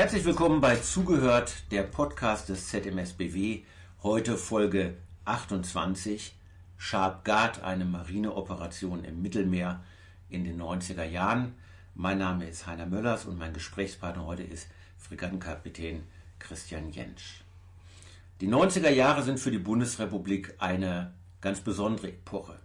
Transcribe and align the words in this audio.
Herzlich 0.00 0.24
willkommen 0.24 0.62
bei 0.62 0.76
Zugehört, 0.76 1.52
der 1.70 1.82
Podcast 1.82 2.48
des 2.48 2.68
ZMSBW. 2.68 3.64
Heute 4.02 4.38
Folge 4.38 4.96
28. 5.26 6.34
Sharp 6.78 7.28
eine 7.62 7.84
Marineoperation 7.84 9.04
im 9.04 9.20
Mittelmeer 9.20 9.84
in 10.30 10.44
den 10.44 10.58
90er 10.58 11.04
Jahren. 11.04 11.54
Mein 11.94 12.16
Name 12.16 12.48
ist 12.48 12.66
Heiner 12.66 12.86
Möllers 12.86 13.26
und 13.26 13.36
mein 13.36 13.52
Gesprächspartner 13.52 14.24
heute 14.24 14.42
ist 14.42 14.68
Fregattenkapitän 14.96 16.04
Christian 16.38 16.92
Jentsch. 16.92 17.42
Die 18.40 18.48
90er 18.48 18.88
Jahre 18.88 19.22
sind 19.22 19.38
für 19.38 19.50
die 19.50 19.58
Bundesrepublik 19.58 20.54
eine 20.60 21.12
ganz 21.42 21.60
besondere 21.60 22.08
Epoche. 22.08 22.58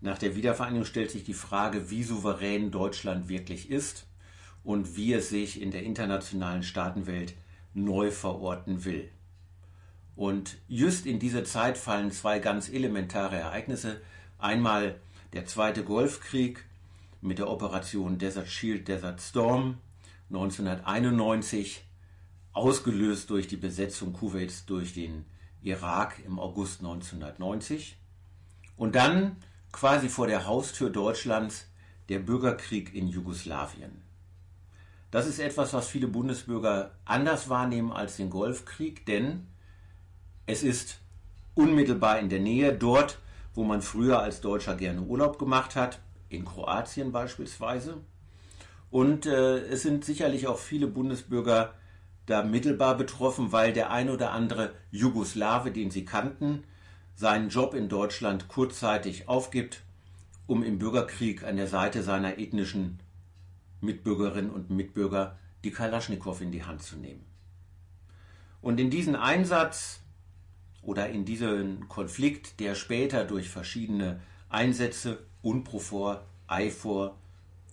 Nach 0.00 0.16
der 0.16 0.34
Wiedervereinigung 0.34 0.86
stellt 0.86 1.10
sich 1.10 1.24
die 1.24 1.34
Frage, 1.34 1.90
wie 1.90 2.02
souverän 2.02 2.70
Deutschland 2.70 3.28
wirklich 3.28 3.70
ist 3.70 4.06
und 4.66 4.96
wie 4.96 5.12
es 5.12 5.28
sich 5.28 5.62
in 5.62 5.70
der 5.70 5.84
internationalen 5.84 6.64
Staatenwelt 6.64 7.34
neu 7.72 8.10
verorten 8.10 8.84
will. 8.84 9.08
Und 10.16 10.56
just 10.66 11.06
in 11.06 11.20
diese 11.20 11.44
Zeit 11.44 11.78
fallen 11.78 12.10
zwei 12.10 12.40
ganz 12.40 12.68
elementare 12.68 13.36
Ereignisse. 13.36 14.00
Einmal 14.38 14.96
der 15.34 15.46
zweite 15.46 15.84
Golfkrieg 15.84 16.64
mit 17.20 17.38
der 17.38 17.48
Operation 17.48 18.18
Desert 18.18 18.48
Shield, 18.48 18.88
Desert 18.88 19.20
Storm 19.20 19.78
1991, 20.30 21.84
ausgelöst 22.52 23.30
durch 23.30 23.46
die 23.46 23.56
Besetzung 23.56 24.14
Kuwaits 24.14 24.66
durch 24.66 24.94
den 24.94 25.26
Irak 25.62 26.20
im 26.26 26.40
August 26.40 26.80
1990. 26.80 27.96
Und 28.76 28.96
dann 28.96 29.36
quasi 29.70 30.08
vor 30.08 30.26
der 30.26 30.44
Haustür 30.44 30.90
Deutschlands 30.90 31.68
der 32.08 32.18
Bürgerkrieg 32.18 32.92
in 32.94 33.06
Jugoslawien. 33.06 34.05
Das 35.16 35.26
ist 35.26 35.38
etwas, 35.38 35.72
was 35.72 35.88
viele 35.88 36.08
Bundesbürger 36.08 36.90
anders 37.06 37.48
wahrnehmen 37.48 37.90
als 37.90 38.18
den 38.18 38.28
Golfkrieg, 38.28 39.06
denn 39.06 39.46
es 40.44 40.62
ist 40.62 40.98
unmittelbar 41.54 42.18
in 42.18 42.28
der 42.28 42.40
Nähe 42.40 42.74
dort, 42.74 43.18
wo 43.54 43.64
man 43.64 43.80
früher 43.80 44.20
als 44.20 44.42
Deutscher 44.42 44.74
gerne 44.74 45.00
Urlaub 45.00 45.38
gemacht 45.38 45.74
hat, 45.74 46.00
in 46.28 46.44
Kroatien 46.44 47.12
beispielsweise. 47.12 48.02
Und 48.90 49.24
äh, 49.24 49.60
es 49.60 49.80
sind 49.80 50.04
sicherlich 50.04 50.48
auch 50.48 50.58
viele 50.58 50.86
Bundesbürger 50.86 51.72
da 52.26 52.42
mittelbar 52.42 52.98
betroffen, 52.98 53.52
weil 53.52 53.72
der 53.72 53.90
ein 53.90 54.10
oder 54.10 54.32
andere 54.32 54.74
Jugoslawe, 54.90 55.70
den 55.70 55.90
sie 55.90 56.04
kannten, 56.04 56.62
seinen 57.14 57.48
Job 57.48 57.72
in 57.72 57.88
Deutschland 57.88 58.48
kurzzeitig 58.48 59.30
aufgibt, 59.30 59.80
um 60.46 60.62
im 60.62 60.78
Bürgerkrieg 60.78 61.42
an 61.42 61.56
der 61.56 61.68
Seite 61.68 62.02
seiner 62.02 62.36
ethnischen 62.36 63.00
Mitbürgerinnen 63.86 64.50
und 64.50 64.68
Mitbürger 64.68 65.38
die 65.64 65.70
Kalaschnikow 65.70 66.38
in 66.42 66.52
die 66.52 66.64
Hand 66.64 66.82
zu 66.82 66.96
nehmen. 66.96 67.24
Und 68.60 68.78
in 68.78 68.90
diesen 68.90 69.16
Einsatz 69.16 70.00
oder 70.82 71.08
in 71.08 71.24
diesen 71.24 71.88
Konflikt, 71.88 72.60
der 72.60 72.74
später 72.74 73.24
durch 73.24 73.48
verschiedene 73.48 74.20
Einsätze 74.50 75.24
UNPROFOR, 75.42 76.24
IFOR 76.50 77.16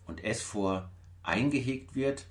und 0.08 0.22
SFOR 0.22 0.89
eingehegt 1.22 1.95
wird, 1.95 2.25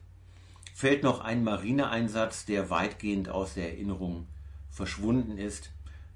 fällt 0.75 1.03
noch 1.03 1.21
ein 1.21 1.45
Marineeinsatz, 1.45 2.45
der 2.47 2.71
weitgehend 2.71 3.29
aus 3.29 3.55
der 3.55 3.71
Erinnerung 3.71 4.27
verschwunden 4.71 5.39
ist, 5.39 5.71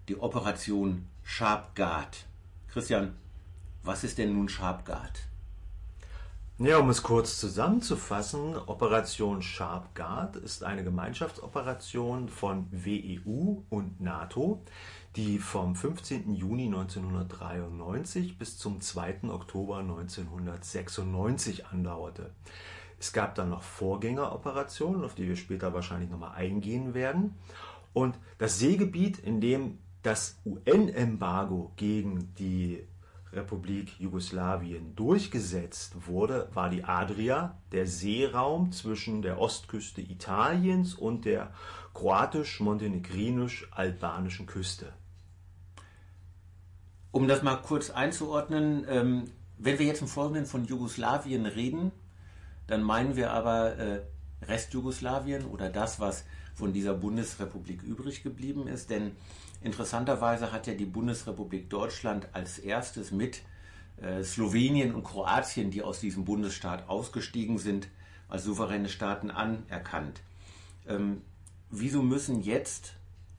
die 0.09 0.19
Operation 0.19 1.07
Sharp 1.23 1.75
Guard. 1.77 2.27
Christian, 2.69 3.17
was 3.83 4.05
ist 4.05 4.19
denn 4.19 4.33
nun 4.33 4.49
Sharp 4.49 4.85
Guard? 4.85 5.29
Ja, 6.59 6.79
um 6.79 6.89
es 6.89 7.03
kurz 7.03 7.39
zusammenzufassen, 7.39 8.57
Operation 8.57 9.43
Sharp 9.43 9.95
Guard 9.95 10.37
ist 10.37 10.65
eine 10.65 10.85
Gemeinschaftsoperation 10.85 12.31
von 12.31 12.67
WEU 12.71 13.61
und 13.69 14.01
NATO, 14.01 14.63
die 15.17 15.39
vom 15.39 15.77
15. 15.77 16.35
Juni 16.35 16.65
1993 16.65 18.39
bis 18.39 18.57
zum 18.57 18.81
2. 18.81 19.25
Oktober 19.25 19.81
1996 19.81 21.67
andauerte. 21.67 22.31
Es 22.99 23.13
gab 23.13 23.35
dann 23.35 23.51
noch 23.51 23.63
Vorgängeroperationen, 23.63 25.05
auf 25.05 25.15
die 25.15 25.29
wir 25.29 25.37
später 25.37 25.75
wahrscheinlich 25.75 26.09
nochmal 26.09 26.37
eingehen 26.37 26.95
werden. 26.95 27.35
Und 27.93 28.19
das 28.39 28.59
Seegebiet, 28.59 29.19
in 29.19 29.43
dem 29.43 29.77
das 30.03 30.41
UN-Embargo 30.47 31.73
gegen 31.77 32.33
die 32.39 32.83
Republik 33.37 34.01
Jugoslawien 34.01 34.97
durchgesetzt 34.97 36.07
wurde, 36.07 36.49
war 36.55 36.71
die 36.71 36.85
Adria, 36.85 37.59
der 37.73 37.87
Seeraum 37.87 38.73
zwischen 38.73 39.21
der 39.23 39.41
Ostküste 39.41 40.01
Italiens 40.01 40.95
und 40.95 41.25
der 41.25 41.53
kroatisch-montenegrinisch-albanischen 41.95 44.47
Küste. 44.47 44.93
Um 47.13 47.29
das 47.29 47.43
mal 47.43 47.57
kurz 47.57 47.91
einzuordnen, 47.91 48.87
ähm, 48.89 49.31
wenn 49.59 49.79
wir 49.79 49.87
jetzt 49.87 50.03
im 50.03 50.09
Folgenden 50.09 50.45
von 50.47 50.67
Jugoslawien 50.67 51.47
reden, 51.47 51.93
dann 52.67 52.83
meinen 52.83 53.17
wir 53.17 53.31
aber 53.31 53.77
äh, 53.77 54.03
Restjugoslawien 54.43 55.47
oder 55.47 55.71
das, 55.71 56.01
was 56.01 56.25
von 56.57 56.73
dieser 56.73 56.95
Bundesrepublik 56.95 57.83
übrig 57.83 58.23
geblieben 58.23 58.67
ist. 58.67 58.91
Denn 58.91 59.13
interessanterweise 59.63 60.51
hat 60.51 60.67
ja 60.67 60.75
die 60.75 60.87
Bundesrepublik 60.87 61.71
Deutschland 61.71 62.29
als 62.33 62.59
erstes 62.59 63.13
mit 63.13 63.43
äh, 63.99 64.25
Slowenien 64.25 64.95
und 64.95 65.05
Kroatien, 65.05 65.71
die 65.71 65.83
aus 65.83 66.01
diesem 66.01 66.25
Bundesstaat 66.25 66.89
ausgestiegen 66.89 67.59
sind, 67.59 67.89
als 68.29 68.45
souveräne 68.45 68.89
Staaten 68.89 69.31
anerkannt. 69.31 70.23
Ähm, 70.89 71.21
wieso 71.71 72.03
müssen 72.03 72.41
jetzt 72.43 72.95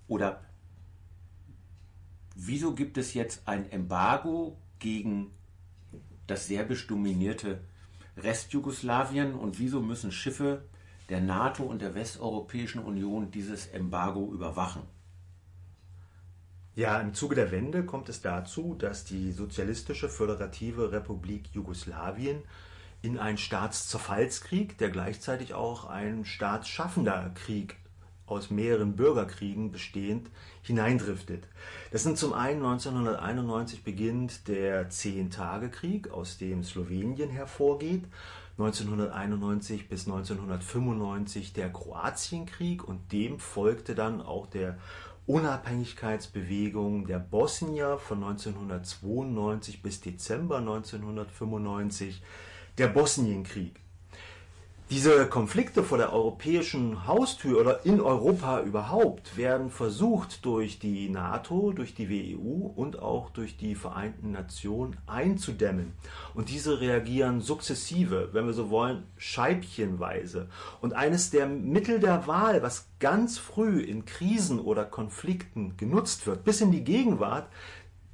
oder 0.07 0.41
wieso 2.35 2.75
gibt 2.75 2.99
es 2.99 3.15
jetzt 3.15 3.47
ein 3.47 3.69
Embargo 3.71 4.57
gegen 4.79 5.31
das 6.27 6.47
serbisch 6.47 6.85
dominierte 6.85 7.61
Restjugoslawien 8.15 9.33
und 9.33 9.57
wieso 9.57 9.81
müssen 9.81 10.11
Schiffe 10.11 10.63
der 11.09 11.21
NATO 11.21 11.63
und 11.63 11.81
der 11.81 11.95
Westeuropäischen 11.95 12.83
Union 12.83 13.31
dieses 13.31 13.67
Embargo 13.67 14.31
überwachen? 14.31 14.83
Ja, 16.75 16.99
im 16.99 17.13
Zuge 17.13 17.35
der 17.35 17.51
Wende 17.51 17.85
kommt 17.85 18.07
es 18.07 18.21
dazu, 18.21 18.75
dass 18.75 19.03
die 19.03 19.31
Sozialistische 19.31 20.09
Föderative 20.09 20.91
Republik 20.91 21.49
Jugoslawien 21.53 22.43
in 23.01 23.17
einen 23.17 23.37
Staatszerfallskrieg, 23.37 24.77
der 24.77 24.89
gleichzeitig 24.89 25.53
auch 25.53 25.85
ein 25.85 26.25
staatsschaffender 26.25 27.31
Krieg 27.33 27.77
aus 28.27 28.51
mehreren 28.51 28.95
Bürgerkriegen 28.95 29.71
bestehend 29.71 30.29
hineindriftet. 30.61 31.47
Das 31.91 32.03
sind 32.03 32.17
zum 32.17 32.33
einen 32.33 32.63
1991 32.63 33.83
beginnt 33.83 34.47
der 34.47 34.89
Zehn-Tage-Krieg, 34.89 36.11
aus 36.11 36.37
dem 36.37 36.63
Slowenien 36.63 37.29
hervorgeht, 37.29 38.03
1991 38.57 39.87
bis 39.87 40.07
1995 40.07 41.53
der 41.53 41.71
Kroatienkrieg 41.71 42.83
und 42.83 43.11
dem 43.11 43.39
folgte 43.39 43.93
dann 43.93 44.19
auch 44.19 44.47
der 44.47 44.79
Unabhängigkeitsbewegung 45.27 47.05
der 47.05 47.19
Bosnier 47.19 47.99
von 47.99 48.23
1992 48.23 49.83
bis 49.83 50.01
Dezember 50.01 50.57
1995 50.57 52.23
der 52.79 52.87
Bosnienkrieg. 52.87 53.79
Diese 54.89 55.27
Konflikte 55.27 55.83
vor 55.83 55.97
der 55.97 56.13
europäischen 56.13 57.05
Haustür 57.05 57.59
oder 57.59 57.85
in 57.85 57.99
Europa 57.99 58.61
überhaupt 58.61 59.35
werden 59.35 59.69
versucht 59.69 60.45
durch 60.45 60.79
die 60.79 61.09
NATO, 61.09 61.73
durch 61.73 61.93
die 61.93 62.09
WEU 62.09 62.71
und 62.73 62.99
auch 62.99 63.29
durch 63.29 63.57
die 63.57 63.75
Vereinten 63.75 64.31
Nationen 64.31 64.95
einzudämmen. 65.05 65.91
Und 66.33 66.47
diese 66.47 66.79
reagieren 66.79 67.41
sukzessive, 67.41 68.29
wenn 68.31 68.45
wir 68.45 68.53
so 68.53 68.69
wollen, 68.69 69.03
scheibchenweise. 69.17 70.47
Und 70.79 70.93
eines 70.93 71.31
der 71.31 71.47
Mittel 71.47 71.99
der 71.99 72.25
Wahl, 72.25 72.63
was 72.63 72.87
ganz 73.01 73.37
früh 73.37 73.81
in 73.81 74.05
Krisen 74.05 74.57
oder 74.57 74.85
Konflikten 74.85 75.75
genutzt 75.75 76.25
wird, 76.27 76.45
bis 76.45 76.61
in 76.61 76.71
die 76.71 76.85
Gegenwart, 76.85 77.49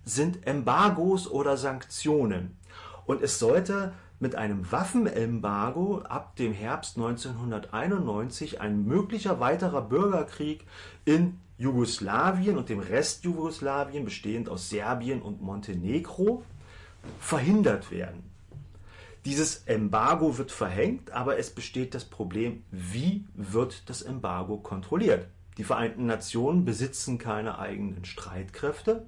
sind 0.05 0.47
Embargos 0.47 1.29
oder 1.29 1.55
Sanktionen. 1.55 2.57
Und 3.05 3.21
es 3.21 3.37
sollte 3.37 3.93
mit 4.23 4.35
einem 4.35 4.71
Waffenembargo 4.71 5.99
ab 5.99 6.37
dem 6.37 6.53
Herbst 6.53 6.95
1991 6.95 8.61
ein 8.61 8.85
möglicher 8.85 9.41
weiterer 9.41 9.81
Bürgerkrieg 9.81 10.65
in 11.03 11.39
Jugoslawien 11.57 12.57
und 12.57 12.69
dem 12.69 12.79
Rest 12.79 13.25
Jugoslawien, 13.25 14.05
bestehend 14.05 14.47
aus 14.47 14.69
Serbien 14.69 15.21
und 15.21 15.41
Montenegro, 15.41 16.43
verhindert 17.19 17.91
werden. 17.91 18.23
Dieses 19.25 19.63
Embargo 19.65 20.37
wird 20.37 20.51
verhängt, 20.51 21.11
aber 21.11 21.37
es 21.37 21.49
besteht 21.49 21.93
das 21.93 22.05
Problem, 22.05 22.63
wie 22.71 23.25
wird 23.35 23.89
das 23.89 24.01
Embargo 24.01 24.57
kontrolliert? 24.57 25.27
Die 25.57 25.65
Vereinten 25.65 26.05
Nationen 26.05 26.63
besitzen 26.63 27.17
keine 27.17 27.59
eigenen 27.59 28.05
Streitkräfte 28.05 29.05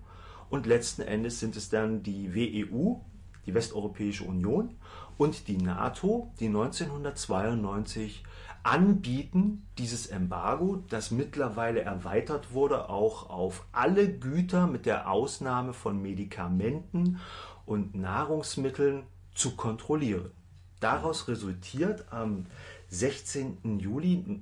und 0.49 0.65
letzten 0.65 1.03
Endes 1.03 1.39
sind 1.39 1.55
es 1.55 1.69
dann 1.69 2.03
die 2.03 2.35
WEU, 2.35 2.97
die 3.45 3.53
Westeuropäische 3.53 4.23
Union 4.23 4.75
und 5.17 5.47
die 5.47 5.57
NATO, 5.57 6.31
die 6.39 6.47
1992 6.47 8.23
Anbieten 8.63 9.67
dieses 9.77 10.07
Embargo, 10.07 10.83
das 10.89 11.11
mittlerweile 11.11 11.81
erweitert 11.81 12.53
wurde, 12.53 12.89
auch 12.89 13.29
auf 13.29 13.65
alle 13.71 14.09
Güter 14.11 14.65
mit 14.65 14.87
der 14.87 15.09
Ausnahme 15.09 15.73
von 15.73 16.01
Medikamenten 16.01 17.19
und 17.67 17.93
Nahrungsmitteln 17.93 19.03
zu 19.35 19.55
kontrollieren. 19.55 20.31
Daraus 20.79 21.27
resultiert 21.27 22.05
am 22.11 22.47
16. 22.89 23.79
Juli 23.79 24.41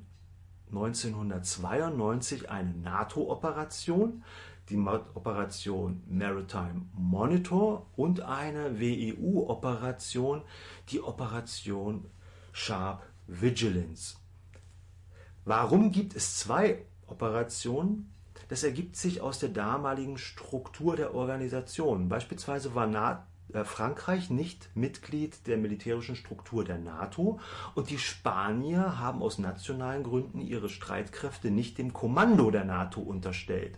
1992 0.69 2.49
eine 2.49 2.73
NATO-Operation, 2.73 4.23
die 4.73 4.79
Operation 4.79 6.01
Maritime 6.07 6.87
Monitor 6.93 7.85
und 7.95 8.21
eine 8.21 8.79
WEU-Operation, 8.79 10.41
die 10.89 11.01
Operation 11.01 12.09
Sharp 12.51 13.03
Vigilance. 13.27 14.15
Warum 15.45 15.91
gibt 15.91 16.15
es 16.15 16.39
zwei 16.39 16.85
Operationen? 17.05 18.13
Das 18.47 18.63
ergibt 18.63 18.95
sich 18.95 19.21
aus 19.21 19.39
der 19.39 19.49
damaligen 19.49 20.17
Struktur 20.17 20.95
der 20.95 21.13
Organisation. 21.13 22.09
Beispielsweise 22.09 22.73
war 22.73 22.87
äh, 22.87 23.23
Frankreich 23.63 24.29
nicht 24.29 24.69
Mitglied 24.73 25.45
der 25.47 25.57
militärischen 25.57 26.15
Struktur 26.15 26.63
der 26.63 26.79
NATO 26.79 27.39
und 27.75 27.89
die 27.89 27.99
Spanier 27.99 28.97
haben 28.99 29.21
aus 29.21 29.37
nationalen 29.37 30.03
Gründen 30.03 30.41
ihre 30.41 30.69
Streitkräfte 30.69 31.51
nicht 31.51 31.77
dem 31.77 31.93
Kommando 31.93 32.49
der 32.49 32.65
NATO 32.65 32.99
unterstellt. 33.01 33.75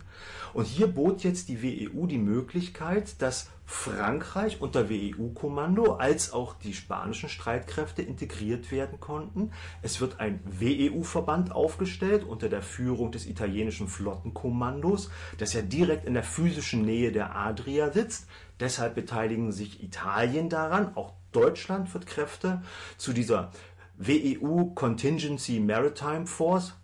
Und 0.54 0.66
hier 0.66 0.86
bot 0.86 1.24
jetzt 1.24 1.48
die 1.48 1.62
WEU 1.62 2.06
die 2.06 2.18
Möglichkeit, 2.18 3.20
dass 3.20 3.50
Frankreich 3.68 4.60
unter 4.60 4.88
WEU-Kommando 4.88 5.94
als 5.94 6.32
auch 6.32 6.54
die 6.54 6.72
spanischen 6.72 7.28
Streitkräfte 7.28 8.00
integriert 8.00 8.70
werden 8.70 9.00
konnten. 9.00 9.50
Es 9.82 10.00
wird 10.00 10.20
ein 10.20 10.40
WEU-Verband 10.44 11.50
aufgestellt 11.50 12.22
unter 12.22 12.48
der 12.48 12.62
Führung 12.62 13.10
des 13.10 13.26
italienischen 13.26 13.88
Flottenkommandos, 13.88 15.10
das 15.38 15.52
ja 15.52 15.62
direkt 15.62 16.06
in 16.06 16.14
der 16.14 16.22
physischen 16.22 16.82
Nähe 16.82 17.10
der 17.10 17.34
Adria 17.34 17.90
sitzt. 17.90 18.28
Deshalb 18.60 18.94
beteiligen 18.94 19.50
sich 19.50 19.82
Italien 19.82 20.48
daran, 20.48 20.96
auch 20.96 21.12
Deutschland 21.32 21.92
wird 21.92 22.06
Kräfte 22.06 22.62
zu 22.96 23.12
dieser 23.12 23.50
WEU 23.98 24.66
Contingency 24.74 25.58
Maritime 25.58 26.26
Force 26.26 26.74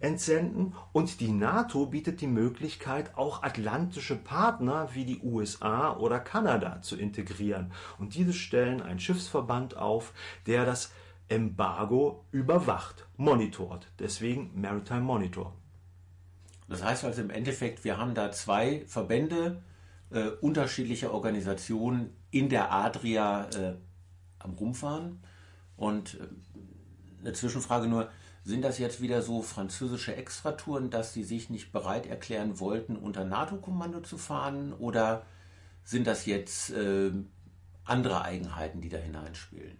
entsenden 0.00 0.74
und 0.92 1.20
die 1.20 1.30
NATO 1.30 1.86
bietet 1.86 2.20
die 2.20 2.26
Möglichkeit, 2.26 3.16
auch 3.16 3.42
atlantische 3.42 4.16
Partner 4.16 4.88
wie 4.94 5.04
die 5.04 5.20
USA 5.22 5.96
oder 5.96 6.18
Kanada 6.18 6.82
zu 6.82 6.96
integrieren. 6.96 7.72
Und 7.98 8.14
diese 8.14 8.32
stellen 8.32 8.82
einen 8.82 9.00
Schiffsverband 9.00 9.76
auf, 9.76 10.12
der 10.46 10.64
das 10.64 10.92
Embargo 11.28 12.24
überwacht, 12.32 13.06
monitort. 13.16 13.86
Deswegen 13.98 14.50
Maritime 14.60 15.02
Monitor. 15.02 15.54
Das 16.68 16.82
heißt 16.82 17.04
also 17.04 17.20
im 17.20 17.30
Endeffekt, 17.30 17.84
wir 17.84 17.98
haben 17.98 18.14
da 18.14 18.32
zwei 18.32 18.84
Verbände, 18.86 19.62
äh, 20.10 20.28
unterschiedliche 20.40 21.12
Organisationen 21.12 22.10
in 22.30 22.48
der 22.48 22.72
Adria 22.72 23.48
äh, 23.50 23.74
am 24.38 24.54
Rumfahren. 24.54 25.20
Und 25.76 26.14
äh, 26.14 26.28
eine 27.20 27.32
Zwischenfrage 27.32 27.86
nur, 27.86 28.10
sind 28.50 28.62
das 28.62 28.78
jetzt 28.78 29.00
wieder 29.00 29.22
so 29.22 29.42
französische 29.42 30.14
Extratouren, 30.16 30.90
dass 30.90 31.14
sie 31.14 31.24
sich 31.24 31.50
nicht 31.50 31.72
bereit 31.72 32.06
erklären 32.06 32.58
wollten, 32.58 32.96
unter 32.96 33.24
NATO-Kommando 33.24 34.00
zu 34.00 34.18
fahren? 34.18 34.72
Oder 34.72 35.24
sind 35.84 36.06
das 36.06 36.26
jetzt 36.26 36.70
äh, 36.70 37.12
andere 37.84 38.22
Eigenheiten, 38.22 38.80
die 38.80 38.88
da 38.88 38.98
hineinspielen? 38.98 39.78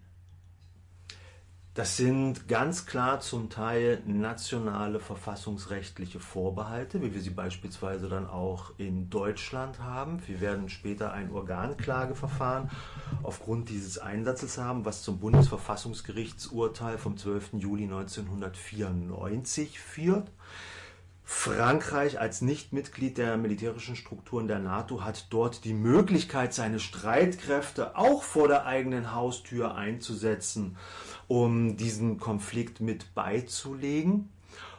Das 1.75 1.96
sind 1.96 2.49
ganz 2.49 2.84
klar 2.84 3.20
zum 3.20 3.49
Teil 3.49 4.02
nationale 4.05 4.99
verfassungsrechtliche 4.99 6.19
Vorbehalte, 6.19 7.00
wie 7.00 7.14
wir 7.14 7.20
sie 7.20 7.31
beispielsweise 7.31 8.08
dann 8.08 8.28
auch 8.28 8.72
in 8.76 9.08
Deutschland 9.08 9.78
haben. 9.78 10.20
Wir 10.26 10.40
werden 10.40 10.69
später 10.69 11.12
ein 11.12 11.31
Organklageverfahren 11.31 12.70
aufgrund 13.22 13.69
dieses 13.69 13.99
Einsatzes 13.99 14.58
haben, 14.58 14.84
was 14.84 15.05
zum 15.05 15.20
Bundesverfassungsgerichtsurteil 15.20 16.99
vom 16.99 17.17
12. 17.17 17.50
Juli 17.52 17.84
1994 17.84 19.78
führt. 19.78 20.28
Frankreich 21.22 22.19
als 22.19 22.40
Nichtmitglied 22.40 23.17
der 23.17 23.37
militärischen 23.37 23.94
Strukturen 23.94 24.49
der 24.49 24.58
NATO 24.58 25.05
hat 25.05 25.26
dort 25.31 25.64
die 25.64 25.75
Möglichkeit, 25.75 26.52
seine 26.52 26.81
Streitkräfte 26.81 27.96
auch 27.96 28.25
vor 28.25 28.49
der 28.49 28.67
eigenen 28.67 29.14
Haustür 29.14 29.76
einzusetzen 29.76 30.76
um 31.31 31.77
diesen 31.77 32.19
Konflikt 32.19 32.81
mit 32.81 33.15
beizulegen. 33.15 34.31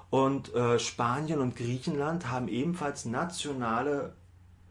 Und 0.09 0.53
äh, 0.53 0.80
Spanien 0.80 1.39
und 1.39 1.56
Griechenland 1.56 2.30
haben 2.30 2.50
ebenfalls 2.50 3.06
nationale 3.06 4.18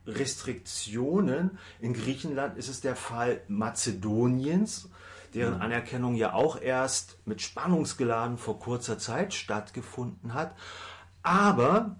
Restriktionen. 0.07 1.59
In 1.81 1.95
Griechenland 1.95 2.59
ist 2.59 2.69
es 2.69 2.83
der 2.83 2.97
Fall 2.97 3.41
Mazedoniens, 3.49 4.91
deren 5.33 5.55
mhm. 5.55 5.63
Anerkennung 5.63 6.17
ja 6.17 6.35
auch 6.35 6.61
erst 6.61 7.17
mit 7.25 7.41
Spannungsgeladen 7.41 8.37
vor 8.37 8.59
kurzer 8.59 8.99
Zeit 8.99 9.33
stattgefunden 9.33 10.35
hat. 10.35 10.55
Aber 11.23 11.97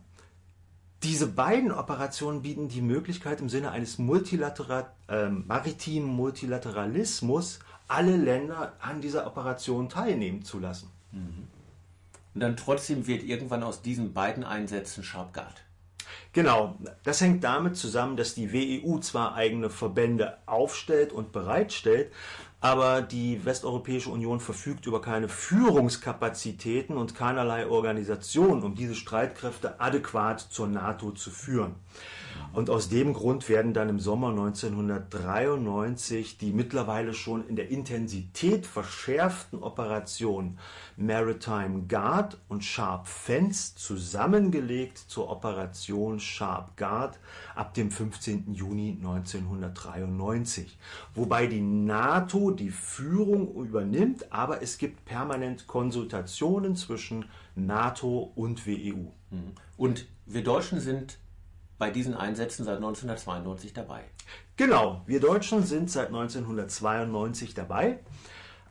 diese 1.03 1.27
beiden 1.27 1.73
Operationen 1.73 2.43
bieten 2.43 2.69
die 2.69 2.83
Möglichkeit 2.83 3.41
im 3.41 3.49
Sinne 3.49 3.71
eines 3.71 3.97
Multilateral, 3.97 4.93
äh, 5.09 5.31
maritimen 5.31 6.11
Multilateralismus 6.11 7.61
alle 7.91 8.17
Länder 8.17 8.75
an 8.81 9.01
dieser 9.01 9.27
Operation 9.27 9.89
teilnehmen 9.89 10.45
zu 10.45 10.59
lassen. 10.59 10.91
Mhm. 11.13 11.49
Und 12.35 12.41
dann 12.41 12.57
trotzdem 12.57 13.07
wird 13.07 13.25
irgendwann 13.25 13.65
aus 13.65 13.83
diesen 13.83 14.13
beiden 14.13 14.45
Einsätzen 14.45 15.03
Sharp 15.03 15.35
Guard. 15.35 15.65
Genau, 16.33 16.77
das 17.03 17.21
hängt 17.21 17.43
damit 17.43 17.77
zusammen, 17.77 18.17
dass 18.17 18.35
die 18.35 18.53
WEU 18.53 18.99
zwar 18.99 19.35
eigene 19.35 19.69
Verbände 19.69 20.39
aufstellt 20.47 21.13
und 21.13 21.33
bereitstellt, 21.33 22.13
aber 22.61 23.03
die 23.03 23.45
Westeuropäische 23.45 24.11
Union 24.11 24.39
verfügt 24.39 24.87
über 24.87 25.01
keine 25.01 25.29
Führungskapazitäten 25.29 26.97
und 26.97 27.17
keinerlei 27.17 27.67
Organisation, 27.67 28.63
um 28.63 28.77
diese 28.77 28.95
Streitkräfte 28.95 29.81
adäquat 29.81 30.41
zur 30.41 30.69
NATO 30.69 31.11
zu 31.11 31.31
führen. 31.31 31.75
Und 32.53 32.69
aus 32.69 32.89
dem 32.89 33.15
Grund 33.15 33.49
werden 33.49 33.75
dann 33.75 33.89
im 33.89 34.01
Sommer 34.01 34.31
1993 34.31 36.37
die 36.37 36.53
mittlerweile 36.53 37.15
schon 37.15 37.47
in 37.47 37.55
der 37.55 37.71
Intensität 37.71 38.67
verschärften 38.67 39.63
Operationen 39.63 40.59
Maritime 40.97 41.85
Guard 41.87 42.39
und 42.49 42.65
Sharp 42.65 43.07
Fence 43.07 43.77
zusammengelegt 43.77 44.99
zur 44.99 45.31
Operation 45.31 46.19
Sharp 46.19 46.77
Guard 46.77 47.21
ab 47.55 47.73
dem 47.75 47.93
15. 47.93 48.53
Juni 48.53 48.99
1993. 49.01 50.77
Wobei 51.15 51.47
die 51.47 51.61
NATO 51.61 52.51
die 52.51 52.71
Führung 52.71 53.55
übernimmt, 53.55 54.33
aber 54.33 54.61
es 54.61 54.77
gibt 54.77 55.05
permanent 55.05 55.69
Konsultationen 55.69 56.75
zwischen 56.75 57.27
NATO 57.55 58.33
und 58.35 58.67
WEU. 58.67 59.13
Und 59.77 60.09
wir 60.27 60.43
Deutschen 60.43 60.81
sind 60.81 61.20
bei 61.81 61.91
diesen 61.91 62.15
Einsätzen 62.15 62.65
seit 62.65 62.77
1992 62.77 63.73
dabei. 63.73 64.05
Genau, 64.57 65.03
wir 65.07 65.19
Deutschen 65.19 65.65
sind 65.65 65.91
seit 65.91 66.09
1992 66.09 67.55
dabei, 67.55 67.99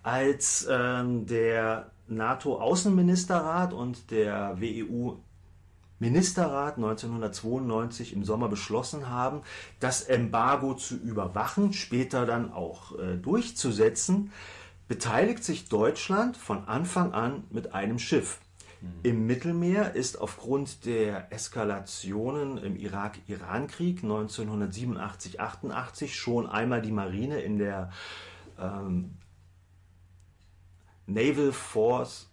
als 0.03 0.65
ähm, 0.69 1.25
der 1.25 1.91
NATO-Außenministerrat 2.07 3.73
und 3.73 4.11
der 4.11 4.61
WEU 4.61 5.17
Ministerrat 5.97 6.77
1992 6.77 8.13
im 8.13 8.23
Sommer 8.23 8.47
beschlossen 8.47 9.09
haben, 9.09 9.41
das 9.79 10.03
Embargo 10.03 10.75
zu 10.75 10.95
überwachen, 10.95 11.73
später 11.73 12.25
dann 12.25 12.53
auch 12.53 12.97
äh, 12.97 13.17
durchzusetzen, 13.17 14.31
beteiligt 14.87 15.43
sich 15.43 15.67
Deutschland 15.67 16.37
von 16.37 16.65
Anfang 16.67 17.11
an 17.13 17.43
mit 17.49 17.73
einem 17.73 17.99
Schiff. 17.99 18.39
Im 19.03 19.27
Mittelmeer 19.27 19.95
ist 19.95 20.21
aufgrund 20.21 20.85
der 20.85 21.33
Eskalationen 21.33 22.57
im 22.57 22.77
Irak-Iran-Krieg 22.77 24.03
1987-88 24.03 26.09
schon 26.09 26.47
einmal 26.47 26.81
die 26.81 26.91
Marine 26.91 27.41
in 27.41 27.57
der 27.57 27.91
ähm, 28.57 29.17
Naval 31.07 31.51
Force 31.51 32.29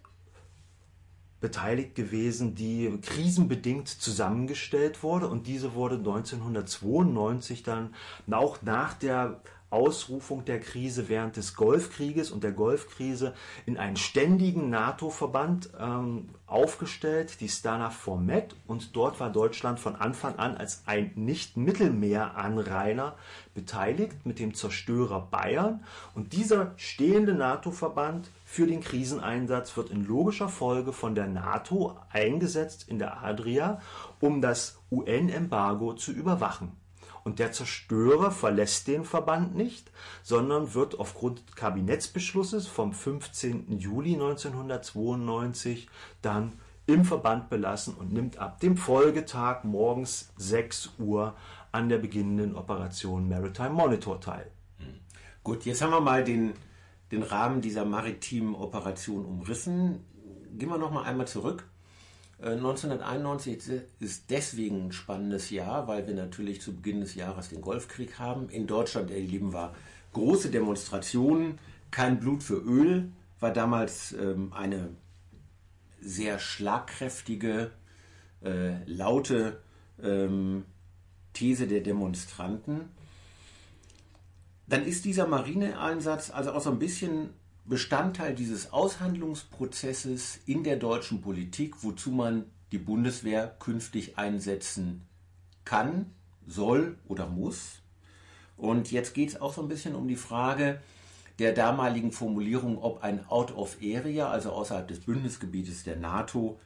beteiligt 1.39 1.95
gewesen, 1.95 2.55
die 2.55 2.99
krisenbedingt 3.01 3.87
zusammengestellt 3.87 5.03
wurde. 5.03 5.27
Und 5.27 5.47
diese 5.47 5.73
wurde 5.73 5.95
1992 5.95 7.63
dann 7.63 7.93
auch 8.31 8.61
nach 8.61 8.93
der 8.93 9.41
Ausrufung 9.69 10.45
der 10.45 10.61
Krise 10.61 11.09
während 11.09 11.35
des 11.35 11.55
Golfkrieges 11.55 12.31
und 12.31 12.43
der 12.43 12.53
Golfkrise 12.53 13.33
in 13.65 13.77
einen 13.77 13.97
ständigen 13.97 14.69
NATO-Verband 14.69 15.71
ähm, 15.77 16.29
aufgestellt, 16.45 17.41
die 17.41 17.49
Stana 17.49 17.89
Formet, 17.89 18.55
und 18.65 18.95
dort 18.95 19.19
war 19.19 19.29
Deutschland 19.29 19.79
von 19.79 19.95
Anfang 19.95 20.37
an 20.37 20.55
als 20.55 20.83
ein 20.85 21.11
Nicht-Mittelmeer-Anrainer 21.15 23.15
beteiligt 23.53 24.25
mit 24.25 24.39
dem 24.39 24.53
Zerstörer 24.53 25.27
Bayern. 25.29 25.83
Und 26.15 26.31
dieser 26.31 26.71
stehende 26.77 27.33
NATO-Verband 27.33 28.29
für 28.45 28.67
den 28.67 28.79
Kriseneinsatz 28.79 29.75
wird 29.75 29.89
in 29.89 30.05
logischer 30.05 30.47
Folge 30.47 30.93
von 30.93 31.13
der 31.13 31.27
NATO 31.27 31.97
eingesetzt 32.09 32.87
in 32.87 32.99
der 32.99 33.21
Adria, 33.21 33.81
um 34.21 34.41
das 34.41 34.79
UN-Embargo 34.89 35.93
zu 35.93 36.13
überwachen. 36.13 36.71
Und 37.27 37.39
der 37.39 37.51
Zerstörer 37.51 38.31
verlässt 38.31 38.87
den 38.87 39.03
Verband 39.03 39.53
nicht, 39.53 39.91
sondern 40.23 40.73
wird 40.73 40.97
aufgrund 40.97 41.57
Kabinettsbeschlusses 41.57 42.67
vom 42.67 42.93
15. 42.93 43.77
Juli 43.77 44.13
1992 44.13 45.89
dann 46.21 46.53
im 46.85 47.03
Verband 47.03 47.49
belassen 47.49 47.95
und 47.95 48.13
nimmt 48.13 48.37
ab 48.37 48.61
dem 48.61 48.77
Folgetag 48.77 49.65
morgens 49.65 50.31
6 50.37 50.93
Uhr 50.99 51.35
an 51.73 51.89
der 51.89 51.97
beginnenden 51.97 52.55
Operation 52.55 53.27
Maritime 53.27 53.71
Monitor 53.71 54.21
teil. 54.21 54.49
Gut, 55.43 55.65
jetzt 55.65 55.81
haben 55.81 55.91
wir 55.91 55.99
mal 55.99 56.23
den, 56.23 56.53
den 57.11 57.23
Rahmen 57.23 57.59
dieser 57.59 57.83
maritimen 57.83 58.55
Operation 58.55 59.25
umrissen. 59.25 60.05
Gehen 60.57 60.69
wir 60.69 60.77
noch 60.77 60.91
mal 60.91 61.03
einmal 61.03 61.27
zurück. 61.27 61.65
1991 62.39 63.69
äh, 63.69 63.81
ist 63.99 64.29
deswegen 64.29 64.87
ein 64.87 64.91
spannendes 64.91 65.49
Jahr, 65.49 65.87
weil 65.87 66.07
wir 66.07 66.13
natürlich 66.13 66.61
zu 66.61 66.75
Beginn 66.75 67.01
des 67.01 67.15
Jahres 67.15 67.49
den 67.49 67.61
Golfkrieg 67.61 68.19
haben. 68.19 68.49
In 68.49 68.67
Deutschland 68.67 69.09
erleben 69.09 69.53
wir 69.53 69.73
große 70.13 70.49
Demonstrationen. 70.49 71.59
Kein 71.89 72.19
Blut 72.19 72.43
für 72.43 72.57
Öl 72.57 73.11
war 73.39 73.51
damals 73.51 74.13
ähm, 74.13 74.53
eine 74.53 74.89
sehr 75.99 76.37
schlagkräftige, 76.37 77.71
äh, 78.43 78.83
laute 78.85 79.61
ähm, 80.01 80.65
These 81.33 81.67
der 81.67 81.81
Demonstranten. 81.81 82.89
Dann 84.67 84.85
ist 84.85 85.05
dieser 85.05 85.27
Marineeinsatz 85.27 86.29
also 86.29 86.51
auch 86.51 86.61
so 86.61 86.71
ein 86.71 86.79
bisschen 86.79 87.29
Bestandteil 87.67 88.33
dieses 88.33 88.71
Aushandlungsprozesses 88.71 90.39
in 90.45 90.63
der 90.63 90.77
deutschen 90.77 91.21
Politik, 91.21 91.83
wozu 91.83 92.11
man 92.11 92.45
die 92.71 92.77
Bundeswehr 92.77 93.55
künftig 93.59 94.17
einsetzen 94.17 95.05
kann, 95.65 96.13
soll 96.45 96.97
oder 97.09 97.27
muss. 97.27 97.79
Und 98.55 98.91
jetzt 98.91 99.13
geht 99.13 99.29
es 99.29 99.41
auch 99.41 99.53
so 99.53 99.61
ein 99.61 99.67
bisschen 99.67 99.95
um 99.95 100.07
die 100.07 100.15
Frage 100.15 100.79
der 101.39 101.51
damaligen 101.51 102.13
Formulierung, 102.13 102.81
ob 102.81 103.03
ein 103.03 103.27
Out 103.27 103.51
of 103.51 103.77
Area, 103.83 104.29
also 104.29 104.51
außerhalb 104.51 104.87
des 104.87 105.01
Bündnisgebietes 105.01 105.83
der 105.83 105.97
NATO, 105.97 106.59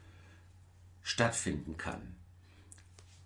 stattfinden 1.01 1.77
kann. 1.77 2.15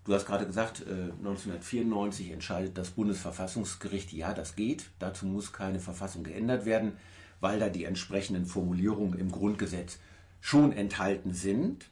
Du 0.06 0.14
hast 0.14 0.26
gerade 0.26 0.46
gesagt, 0.46 0.82
1994 0.88 2.30
äh, 2.30 2.34
entscheidet 2.34 2.78
das 2.78 2.92
Bundesverfassungsgericht, 2.92 4.14
ja, 4.14 4.34
das 4.34 4.56
geht, 4.56 4.86
dazu 4.98 5.26
muss 5.26 5.52
keine 5.52 5.82
Verfassung 5.82 6.24
geändert 6.24 6.66
werden 6.66 6.94
weil 7.40 7.60
da 7.60 7.70
die 7.70 7.86
entsprechenden 7.86 8.46
Formulierungen 8.46 9.20
im 9.20 9.32
Grundgesetz 9.32 10.00
schon 10.42 10.72
enthalten 10.72 11.34
sind. 11.34 11.90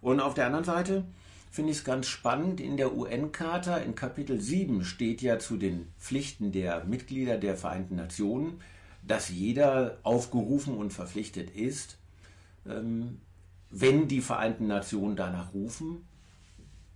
Und 0.00 0.20
auf 0.20 0.34
der 0.34 0.46
anderen 0.46 0.64
Seite 0.64 1.04
finde 1.50 1.70
ich 1.70 1.78
es 1.78 1.84
ganz 1.84 2.08
spannend, 2.08 2.60
in 2.60 2.76
der 2.76 2.96
UN-Charta 2.96 3.76
in 3.76 3.94
Kapitel 3.94 4.40
7 4.40 4.84
steht 4.84 5.22
ja 5.22 5.38
zu 5.38 5.56
den 5.56 5.86
Pflichten 5.98 6.50
der 6.50 6.84
Mitglieder 6.84 7.38
der 7.38 7.56
Vereinten 7.56 7.94
Nationen, 7.96 8.60
dass 9.06 9.28
jeder 9.28 9.98
aufgerufen 10.02 10.76
und 10.76 10.92
verpflichtet 10.92 11.50
ist, 11.50 11.98
ähm, 12.66 13.20
wenn 13.70 14.08
die 14.08 14.20
Vereinten 14.20 14.66
Nationen 14.66 15.14
danach 15.16 15.54
rufen, 15.54 16.06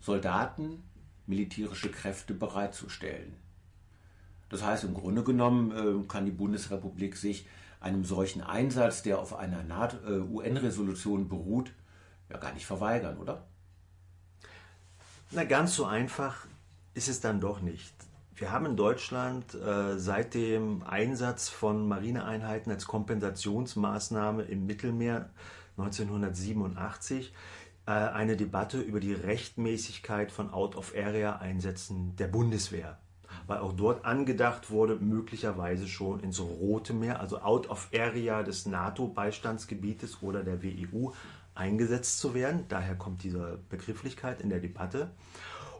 Soldaten, 0.00 0.83
militärische 1.26 1.90
Kräfte 1.90 2.35
bereitzustellen. 2.35 3.35
Das 4.49 4.64
heißt, 4.64 4.85
im 4.85 4.95
Grunde 4.95 5.23
genommen 5.23 5.71
äh, 5.71 6.09
kann 6.09 6.25
die 6.25 6.33
Bundesrepublik 6.33 7.16
sich 7.16 7.47
einem 7.80 8.04
solchen 8.04 8.42
Einsatz, 8.42 9.02
der 9.02 9.18
auf 9.18 9.35
einer 9.35 9.62
äh, 10.06 10.18
UN-Resolution 10.18 11.28
beruht, 11.28 11.73
ja 12.28 12.38
gar 12.38 12.52
nicht 12.52 12.66
verweigern, 12.66 13.18
oder? 13.18 13.47
Na, 15.30 15.44
ganz 15.44 15.75
so 15.75 15.85
einfach 15.85 16.47
ist 16.94 17.08
es 17.08 17.20
dann 17.20 17.40
doch 17.40 17.61
nicht. 17.61 17.94
Wir 18.35 18.52
haben 18.52 18.66
in 18.66 18.76
Deutschland 18.76 19.54
äh, 19.54 19.99
seit 19.99 20.35
dem 20.35 20.82
Einsatz 20.85 21.49
von 21.49 21.88
Marineeinheiten 21.88 22.70
als 22.70 22.87
Kompensationsmaßnahme 22.87 24.44
im 24.44 24.64
Mittelmeer 24.64 25.30
1987 25.76 27.32
äh, 27.87 27.90
eine 27.90 28.37
Debatte 28.37 28.80
über 28.80 29.00
die 29.00 29.12
Rechtmäßigkeit 29.12 30.30
von 30.30 30.50
Out-of-Area-Einsätzen 30.50 32.16
der 32.16 32.28
Bundeswehr 32.28 32.99
weil 33.47 33.59
auch 33.59 33.73
dort 33.73 34.04
angedacht 34.04 34.71
wurde, 34.71 34.97
möglicherweise 34.97 35.87
schon 35.87 36.21
ins 36.21 36.40
Rote 36.40 36.92
Meer, 36.92 37.21
also 37.21 37.40
out 37.40 37.68
of 37.71 37.88
area 37.95 38.42
des 38.42 38.66
NATO-Beistandsgebietes 38.66 40.23
oder 40.23 40.42
der 40.42 40.62
WEU 40.62 41.12
eingesetzt 41.54 42.18
zu 42.21 42.35
werden. 42.35 42.64
Daher 42.68 42.95
kommt 42.95 43.23
diese 43.23 43.59
Begrifflichkeit 43.68 44.40
in 44.40 44.50
der 44.50 44.61
Debatte. 44.61 45.11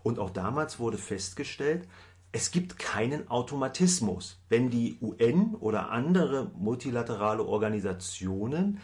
Und 0.03 0.19
auch 0.19 0.31
damals 0.31 0.79
wurde 0.79 0.99
festgestellt, 0.99 1.88
es 2.31 2.50
gibt 2.50 2.79
keinen 2.79 3.31
Automatismus. 3.31 4.38
Wenn 4.49 4.71
die 4.71 4.99
UN 5.00 5.55
oder 5.55 5.91
andere 5.91 6.50
multilaterale 6.57 7.43
Organisationen 7.43 8.81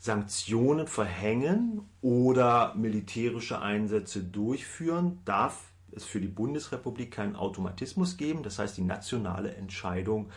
Sanktionen 0.00 0.86
verhängen 0.86 1.82
oder 2.00 2.74
militärische 2.76 3.60
Einsätze 3.60 4.22
durchführen, 4.22 5.18
darf 5.24 5.67
es 5.92 6.04
für 6.04 6.20
die 6.20 6.28
Bundesrepublik 6.28 7.10
keinen 7.10 7.36
Automatismus 7.36 8.16
geben. 8.16 8.42
Das 8.42 8.58
heißt, 8.58 8.76
die 8.76 8.82
nationale 8.82 9.54
Entscheidung 9.54 10.30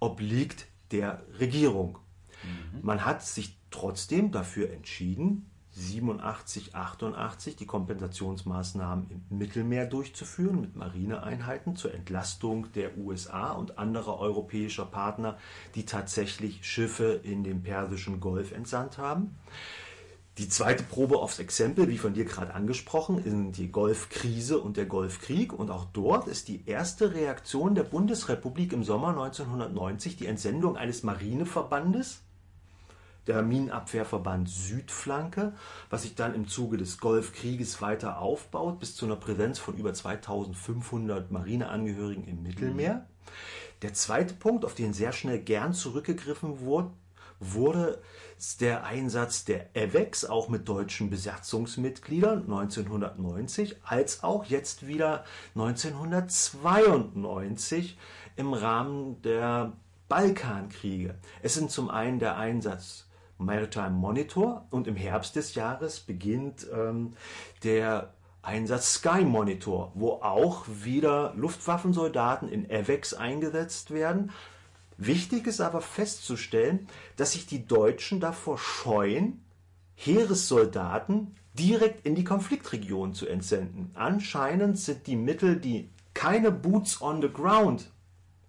obliegt 0.00 0.66
der 0.90 1.22
Regierung. 1.38 1.98
Mhm. 2.42 2.80
Man 2.82 3.04
hat 3.04 3.22
sich 3.22 3.56
trotzdem 3.70 4.30
dafür 4.30 4.70
entschieden, 4.70 5.50
87, 5.76 6.74
88 6.74 7.54
die 7.56 7.66
Kompensationsmaßnahmen 7.66 9.10
im 9.10 9.38
Mittelmeer 9.38 9.84
durchzuführen 9.84 10.62
mit 10.62 10.74
Marineeinheiten 10.74 11.76
zur 11.76 11.92
Entlastung 11.92 12.72
der 12.72 12.96
USA 12.96 13.52
und 13.52 13.78
anderer 13.78 14.18
europäischer 14.18 14.86
Partner, 14.86 15.36
die 15.74 15.84
tatsächlich 15.84 16.66
Schiffe 16.66 17.20
in 17.22 17.44
den 17.44 17.62
Persischen 17.62 18.20
Golf 18.20 18.52
entsandt 18.52 18.96
haben. 18.96 19.36
Die 20.38 20.50
zweite 20.50 20.82
Probe 20.82 21.18
aufs 21.18 21.38
Exempel, 21.38 21.88
wie 21.88 21.96
von 21.96 22.12
dir 22.12 22.26
gerade 22.26 22.52
angesprochen, 22.52 23.22
sind 23.22 23.56
die 23.56 23.72
Golfkrise 23.72 24.58
und 24.58 24.76
der 24.76 24.84
Golfkrieg. 24.84 25.50
Und 25.50 25.70
auch 25.70 25.86
dort 25.94 26.28
ist 26.28 26.48
die 26.48 26.66
erste 26.66 27.14
Reaktion 27.14 27.74
der 27.74 27.84
Bundesrepublik 27.84 28.74
im 28.74 28.84
Sommer 28.84 29.08
1990 29.08 30.16
die 30.16 30.26
Entsendung 30.26 30.76
eines 30.76 31.02
Marineverbandes, 31.02 32.20
der 33.26 33.40
Minenabwehrverband 33.40 34.50
Südflanke, 34.50 35.54
was 35.88 36.02
sich 36.02 36.14
dann 36.14 36.34
im 36.34 36.48
Zuge 36.48 36.76
des 36.76 36.98
Golfkrieges 36.98 37.80
weiter 37.80 38.18
aufbaut, 38.18 38.78
bis 38.78 38.94
zu 38.94 39.06
einer 39.06 39.16
Präsenz 39.16 39.58
von 39.58 39.78
über 39.78 39.94
2500 39.94 41.30
Marineangehörigen 41.30 42.24
im 42.28 42.42
Mittelmeer. 42.42 43.06
Der 43.80 43.94
zweite 43.94 44.34
Punkt, 44.34 44.66
auf 44.66 44.74
den 44.74 44.92
sehr 44.92 45.12
schnell 45.12 45.38
gern 45.38 45.72
zurückgegriffen 45.72 46.60
wurde, 46.60 46.90
wurde 47.40 48.00
der 48.60 48.84
Einsatz 48.84 49.44
der 49.44 49.74
EVEX 49.74 50.24
auch 50.24 50.48
mit 50.48 50.68
deutschen 50.68 51.10
Besatzungsmitgliedern 51.10 52.42
1990 52.42 53.76
als 53.84 54.22
auch 54.22 54.44
jetzt 54.44 54.86
wieder 54.86 55.24
1992 55.54 57.98
im 58.36 58.52
Rahmen 58.52 59.20
der 59.22 59.72
Balkankriege. 60.08 61.16
Es 61.42 61.54
sind 61.54 61.70
zum 61.70 61.90
einen 61.90 62.18
der 62.18 62.36
Einsatz 62.36 63.08
Maritime 63.38 63.90
Monitor 63.90 64.66
und 64.70 64.86
im 64.86 64.96
Herbst 64.96 65.36
des 65.36 65.54
Jahres 65.54 66.00
beginnt 66.00 66.66
ähm, 66.72 67.12
der 67.64 68.14
Einsatz 68.42 68.94
Sky 68.94 69.24
Monitor, 69.24 69.92
wo 69.94 70.12
auch 70.12 70.64
wieder 70.68 71.34
Luftwaffensoldaten 71.34 72.48
in 72.48 72.70
EVEX 72.70 73.12
eingesetzt 73.12 73.90
werden, 73.90 74.30
Wichtig 74.98 75.46
ist 75.46 75.60
aber 75.60 75.80
festzustellen, 75.80 76.88
dass 77.16 77.32
sich 77.32 77.46
die 77.46 77.66
Deutschen 77.66 78.20
davor 78.20 78.58
scheuen, 78.58 79.44
Heeressoldaten 79.94 81.34
direkt 81.54 82.06
in 82.06 82.14
die 82.14 82.24
Konfliktregion 82.24 83.14
zu 83.14 83.26
entsenden. 83.26 83.90
Anscheinend 83.94 84.78
sind 84.78 85.06
die 85.06 85.16
Mittel, 85.16 85.56
die 85.56 85.90
keine 86.14 86.50
Boots 86.50 87.00
on 87.02 87.20
the 87.20 87.28
ground 87.28 87.90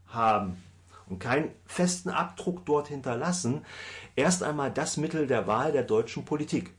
haben 0.07 0.57
und 1.07 1.19
keinen 1.19 1.51
festen 1.65 2.09
Abdruck 2.09 2.65
dort 2.65 2.87
hinterlassen, 2.87 3.65
erst 4.15 4.43
einmal 4.43 4.71
das 4.71 4.97
Mittel 4.97 5.27
der 5.27 5.47
Wahl 5.47 5.71
der 5.71 5.83
deutschen 5.83 6.25
Politik. 6.25 6.73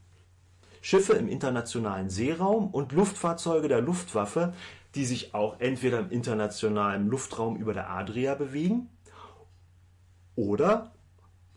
Schiffe 0.81 1.15
im 1.15 1.29
internationalen 1.29 2.09
Seeraum 2.09 2.69
und 2.69 2.93
Luftfahrzeuge 2.93 3.69
der 3.69 3.81
Luftwaffe, 3.81 4.55
die 4.95 5.05
sich 5.05 5.35
auch 5.35 5.61
entweder 5.61 5.99
im 5.99 6.11
internationalen 6.11 7.09
Luftraum 7.09 7.57
über 7.57 7.75
der 7.75 7.91
Adria 7.91 8.35
bewegen 8.35 8.89
oder 10.39 10.93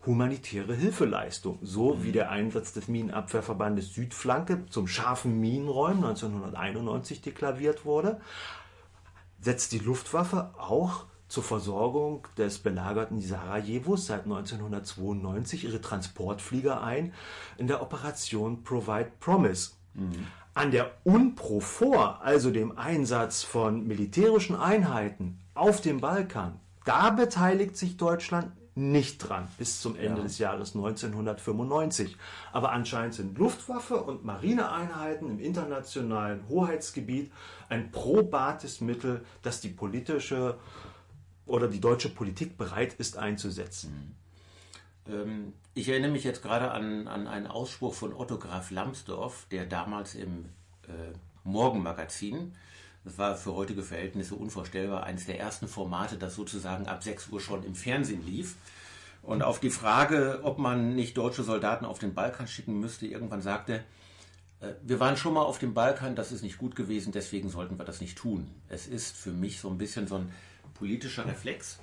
humanitäre 0.04 0.74
Hilfeleistung, 0.74 1.60
so 1.62 2.02
wie 2.02 2.10
der 2.10 2.30
Einsatz 2.32 2.72
des 2.72 2.88
Minenabwehrverbandes 2.88 3.94
Südflanke 3.94 4.66
zum 4.66 4.88
scharfen 4.88 5.38
Minenräumen 5.38 6.04
1991 6.04 7.22
deklariert 7.22 7.84
wurde, 7.84 8.20
setzt 9.40 9.70
die 9.70 9.78
Luftwaffe 9.78 10.52
auch 10.58 11.04
zur 11.28 11.44
Versorgung 11.44 12.26
des 12.36 12.58
belagerten 12.58 13.20
Sarajevos 13.20 14.06
seit 14.06 14.24
1992 14.24 15.64
ihre 15.64 15.80
Transportflieger 15.80 16.82
ein 16.82 17.14
in 17.58 17.68
der 17.68 17.82
Operation 17.82 18.64
Provide 18.64 19.12
Promise. 19.20 19.70
Mhm. 19.94 20.26
An 20.54 20.72
der 20.72 20.90
UNPROFOR, 21.04 22.20
also 22.20 22.50
dem 22.50 22.76
Einsatz 22.76 23.44
von 23.44 23.86
militärischen 23.86 24.56
Einheiten 24.56 25.38
auf 25.54 25.80
dem 25.80 26.00
Balkan, 26.00 26.58
da 26.84 27.10
beteiligt 27.10 27.76
sich 27.76 27.96
Deutschland 27.96 28.50
nicht 28.74 29.18
dran 29.18 29.48
bis 29.58 29.80
zum 29.80 29.96
Ende 29.96 30.18
ja. 30.18 30.22
des 30.22 30.38
Jahres 30.38 30.74
1995. 30.74 32.16
Aber 32.52 32.72
anscheinend 32.72 33.14
sind 33.14 33.38
Luftwaffe 33.38 34.02
und 34.02 34.24
Marineeinheiten 34.24 35.30
im 35.30 35.40
internationalen 35.40 36.48
Hoheitsgebiet 36.48 37.30
ein 37.68 37.90
probates 37.90 38.80
Mittel, 38.80 39.24
das 39.42 39.60
die 39.60 39.68
politische 39.68 40.58
oder 41.46 41.68
die 41.68 41.80
deutsche 41.80 42.08
Politik 42.08 42.56
bereit 42.56 42.94
ist 42.94 43.18
einzusetzen. 43.18 44.16
Mhm. 45.06 45.12
Ähm, 45.12 45.52
ich 45.74 45.88
erinnere 45.88 46.10
mich 46.10 46.24
jetzt 46.24 46.42
gerade 46.42 46.70
an, 46.70 47.08
an 47.08 47.26
einen 47.26 47.46
Ausspruch 47.46 47.94
von 47.94 48.12
Otto 48.12 48.38
Graf 48.38 48.70
Lambsdorff, 48.70 49.46
der 49.50 49.66
damals 49.66 50.14
im 50.14 50.46
äh, 50.86 51.12
Morgenmagazin 51.44 52.54
das 53.04 53.18
war 53.18 53.36
für 53.36 53.54
heutige 53.54 53.82
Verhältnisse 53.82 54.34
unvorstellbar. 54.34 55.04
Eines 55.04 55.26
der 55.26 55.40
ersten 55.40 55.66
Formate, 55.66 56.16
das 56.16 56.34
sozusagen 56.34 56.86
ab 56.86 57.02
6 57.02 57.28
Uhr 57.28 57.40
schon 57.40 57.64
im 57.64 57.74
Fernsehen 57.74 58.24
lief. 58.24 58.56
Und 59.22 59.42
auf 59.42 59.60
die 59.60 59.70
Frage, 59.70 60.40
ob 60.42 60.58
man 60.58 60.94
nicht 60.94 61.16
deutsche 61.16 61.42
Soldaten 61.42 61.84
auf 61.84 61.98
den 61.98 62.14
Balkan 62.14 62.48
schicken 62.48 62.78
müsste, 62.80 63.06
irgendwann 63.06 63.42
sagte, 63.42 63.84
äh, 64.60 64.74
wir 64.82 65.00
waren 65.00 65.16
schon 65.16 65.34
mal 65.34 65.42
auf 65.42 65.58
dem 65.58 65.74
Balkan, 65.74 66.16
das 66.16 66.32
ist 66.32 66.42
nicht 66.42 66.58
gut 66.58 66.74
gewesen, 66.74 67.12
deswegen 67.12 67.48
sollten 67.48 67.78
wir 67.78 67.84
das 67.84 68.00
nicht 68.00 68.18
tun. 68.18 68.48
Es 68.68 68.86
ist 68.86 69.16
für 69.16 69.32
mich 69.32 69.60
so 69.60 69.68
ein 69.68 69.78
bisschen 69.78 70.06
so 70.06 70.16
ein 70.16 70.32
politischer 70.74 71.26
Reflex. 71.26 71.78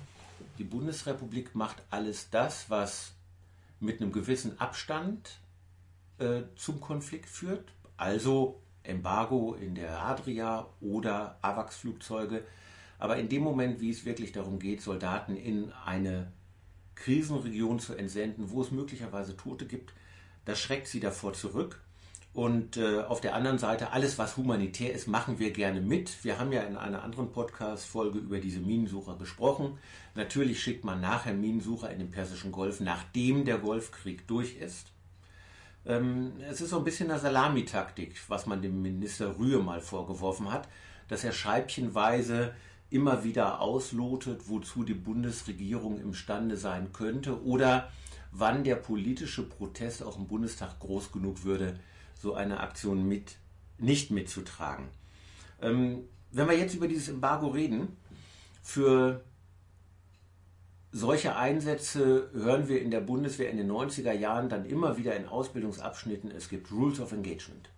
Die 0.58 0.64
Bundesrepublik 0.64 1.54
macht 1.54 1.82
alles 1.90 2.30
das, 2.30 2.68
was 2.68 3.12
mit 3.78 4.00
einem 4.00 4.12
gewissen 4.12 4.60
Abstand 4.60 5.38
äh, 6.18 6.42
zum 6.56 6.80
Konflikt 6.80 7.28
führt. 7.28 7.72
Also 7.96 8.60
Embargo 8.82 9.54
in 9.54 9.74
der 9.74 10.00
Adria 10.02 10.66
oder 10.80 11.38
AWACS-Flugzeuge. 11.42 12.44
Aber 12.98 13.16
in 13.16 13.28
dem 13.28 13.42
Moment, 13.42 13.80
wie 13.80 13.90
es 13.90 14.04
wirklich 14.04 14.32
darum 14.32 14.58
geht, 14.58 14.82
Soldaten 14.82 15.36
in 15.36 15.72
eine 15.84 16.32
Krisenregion 16.94 17.78
zu 17.80 17.94
entsenden, 17.94 18.50
wo 18.50 18.60
es 18.60 18.70
möglicherweise 18.70 19.36
Tote 19.36 19.66
gibt, 19.66 19.94
das 20.44 20.60
schreckt 20.60 20.86
sie 20.86 21.00
davor 21.00 21.32
zurück. 21.32 21.80
Und 22.32 22.76
äh, 22.76 23.00
auf 23.00 23.20
der 23.20 23.34
anderen 23.34 23.58
Seite, 23.58 23.90
alles, 23.90 24.16
was 24.18 24.36
humanitär 24.36 24.92
ist, 24.92 25.08
machen 25.08 25.40
wir 25.40 25.50
gerne 25.50 25.80
mit. 25.80 26.22
Wir 26.22 26.38
haben 26.38 26.52
ja 26.52 26.62
in 26.62 26.76
einer 26.76 27.02
anderen 27.02 27.32
Podcast-Folge 27.32 28.20
über 28.20 28.38
diese 28.38 28.60
Minensucher 28.60 29.16
gesprochen. 29.16 29.78
Natürlich 30.14 30.62
schickt 30.62 30.84
man 30.84 31.00
nachher 31.00 31.34
Minensucher 31.34 31.90
in 31.90 31.98
den 31.98 32.12
Persischen 32.12 32.52
Golf, 32.52 32.78
nachdem 32.80 33.44
der 33.44 33.58
Golfkrieg 33.58 34.28
durch 34.28 34.56
ist. 34.56 34.92
Ähm, 35.86 36.32
es 36.48 36.60
ist 36.60 36.70
so 36.70 36.78
ein 36.78 36.84
bisschen 36.84 37.10
eine 37.10 37.20
Salamitaktik, 37.20 38.20
was 38.28 38.46
man 38.46 38.62
dem 38.62 38.82
Minister 38.82 39.38
Rühe 39.38 39.58
mal 39.58 39.80
vorgeworfen 39.80 40.52
hat, 40.52 40.68
dass 41.08 41.24
er 41.24 41.32
scheibchenweise 41.32 42.54
immer 42.90 43.24
wieder 43.24 43.60
auslotet, 43.60 44.48
wozu 44.48 44.84
die 44.84 44.94
Bundesregierung 44.94 46.00
imstande 46.00 46.56
sein 46.56 46.92
könnte 46.92 47.42
oder 47.44 47.90
wann 48.32 48.64
der 48.64 48.76
politische 48.76 49.48
Protest 49.48 50.02
auch 50.02 50.18
im 50.18 50.26
Bundestag 50.26 50.78
groß 50.80 51.12
genug 51.12 51.44
würde, 51.44 51.78
so 52.14 52.34
eine 52.34 52.60
Aktion 52.60 53.06
mit, 53.06 53.36
nicht 53.78 54.10
mitzutragen. 54.10 54.88
Ähm, 55.62 56.04
wenn 56.32 56.48
wir 56.48 56.58
jetzt 56.58 56.74
über 56.74 56.88
dieses 56.88 57.08
Embargo 57.08 57.48
reden, 57.48 57.96
für 58.62 59.24
solche 60.92 61.36
Einsätze 61.36 62.30
hören 62.32 62.68
wir 62.68 62.82
in 62.82 62.90
der 62.90 63.00
Bundeswehr 63.00 63.50
in 63.50 63.56
den 63.56 63.70
90er 63.70 64.12
Jahren 64.12 64.48
dann 64.48 64.64
immer 64.64 64.96
wieder 64.96 65.16
in 65.16 65.26
Ausbildungsabschnitten. 65.26 66.30
Es 66.30 66.48
gibt 66.48 66.72
Rules 66.72 67.00
of 67.00 67.12
Engagement. 67.12 67.70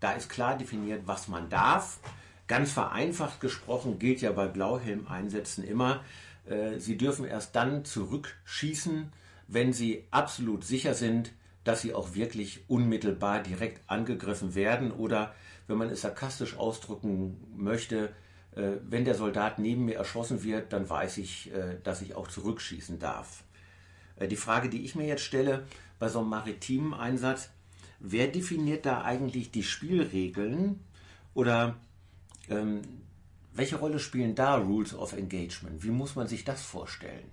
Da 0.00 0.12
ist 0.12 0.28
klar 0.28 0.56
definiert, 0.56 1.02
was 1.06 1.28
man 1.28 1.48
darf. 1.48 2.00
Ganz 2.46 2.72
vereinfacht 2.72 3.40
gesprochen 3.40 3.98
gilt 3.98 4.20
ja 4.20 4.32
bei 4.32 4.48
Blauhelm-Einsätzen 4.48 5.64
immer, 5.64 6.02
äh, 6.46 6.78
sie 6.78 6.96
dürfen 6.96 7.24
erst 7.26 7.54
dann 7.54 7.84
zurückschießen, 7.84 9.12
wenn 9.48 9.72
sie 9.72 10.04
absolut 10.10 10.64
sicher 10.64 10.94
sind, 10.94 11.32
dass 11.64 11.82
sie 11.82 11.94
auch 11.94 12.14
wirklich 12.14 12.64
unmittelbar 12.68 13.42
direkt 13.42 13.82
angegriffen 13.90 14.54
werden 14.54 14.90
oder, 14.90 15.34
wenn 15.66 15.76
man 15.76 15.90
es 15.90 16.00
sarkastisch 16.00 16.56
ausdrücken 16.56 17.36
möchte, 17.56 18.14
wenn 18.52 19.04
der 19.04 19.14
Soldat 19.14 19.58
neben 19.58 19.84
mir 19.84 19.96
erschossen 19.96 20.42
wird, 20.42 20.72
dann 20.72 20.88
weiß 20.88 21.18
ich, 21.18 21.52
äh, 21.52 21.78
dass 21.82 22.02
ich 22.02 22.14
auch 22.14 22.28
zurückschießen 22.28 22.98
darf. 22.98 23.44
Äh, 24.16 24.28
die 24.28 24.36
Frage, 24.36 24.68
die 24.68 24.84
ich 24.84 24.94
mir 24.94 25.06
jetzt 25.06 25.22
stelle, 25.22 25.66
bei 25.98 26.08
so 26.08 26.20
einem 26.20 26.28
maritimen 26.28 26.94
Einsatz, 26.94 27.50
wer 28.00 28.28
definiert 28.28 28.86
da 28.86 29.02
eigentlich 29.02 29.50
die 29.50 29.62
Spielregeln 29.62 30.80
oder 31.34 31.76
ähm, 32.48 32.82
welche 33.52 33.76
Rolle 33.76 33.98
spielen 33.98 34.34
da 34.34 34.56
Rules 34.56 34.94
of 34.94 35.12
Engagement? 35.12 35.82
Wie 35.82 35.90
muss 35.90 36.16
man 36.16 36.28
sich 36.28 36.44
das 36.44 36.62
vorstellen? 36.62 37.30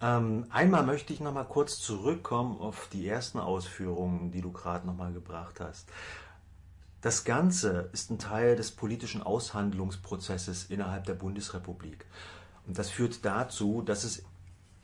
Ähm, 0.00 0.46
einmal 0.50 0.84
möchte 0.84 1.12
ich 1.12 1.20
noch 1.20 1.32
mal 1.32 1.44
kurz 1.44 1.80
zurückkommen 1.80 2.58
auf 2.58 2.88
die 2.92 3.08
ersten 3.08 3.38
Ausführungen, 3.38 4.30
die 4.30 4.40
du 4.40 4.52
gerade 4.52 4.86
noch 4.86 4.96
mal 4.96 5.12
gebracht 5.12 5.60
hast. 5.60 5.88
Das 7.00 7.24
Ganze 7.24 7.90
ist 7.92 8.10
ein 8.10 8.18
Teil 8.18 8.56
des 8.56 8.72
politischen 8.72 9.22
Aushandlungsprozesses 9.22 10.64
innerhalb 10.64 11.04
der 11.04 11.14
Bundesrepublik. 11.14 12.04
Und 12.66 12.76
das 12.76 12.90
führt 12.90 13.24
dazu, 13.24 13.82
dass 13.82 14.02
es 14.02 14.24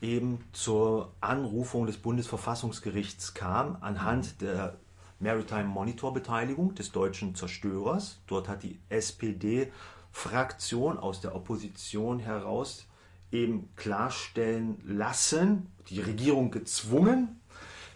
eben 0.00 0.44
zur 0.52 1.12
Anrufung 1.20 1.86
des 1.86 1.96
Bundesverfassungsgerichts 1.96 3.34
kam 3.34 3.78
anhand 3.80 4.40
der 4.40 4.78
Maritime 5.18 5.64
Monitor 5.64 6.14
Beteiligung 6.14 6.76
des 6.76 6.92
deutschen 6.92 7.34
Zerstörers. 7.34 8.20
Dort 8.28 8.48
hat 8.48 8.62
die 8.62 8.78
SPD-Fraktion 8.90 10.98
aus 10.98 11.20
der 11.20 11.34
Opposition 11.34 12.20
heraus 12.20 12.86
eben 13.32 13.74
klarstellen 13.74 14.80
lassen, 14.84 15.66
die 15.88 16.00
Regierung 16.00 16.52
gezwungen, 16.52 17.40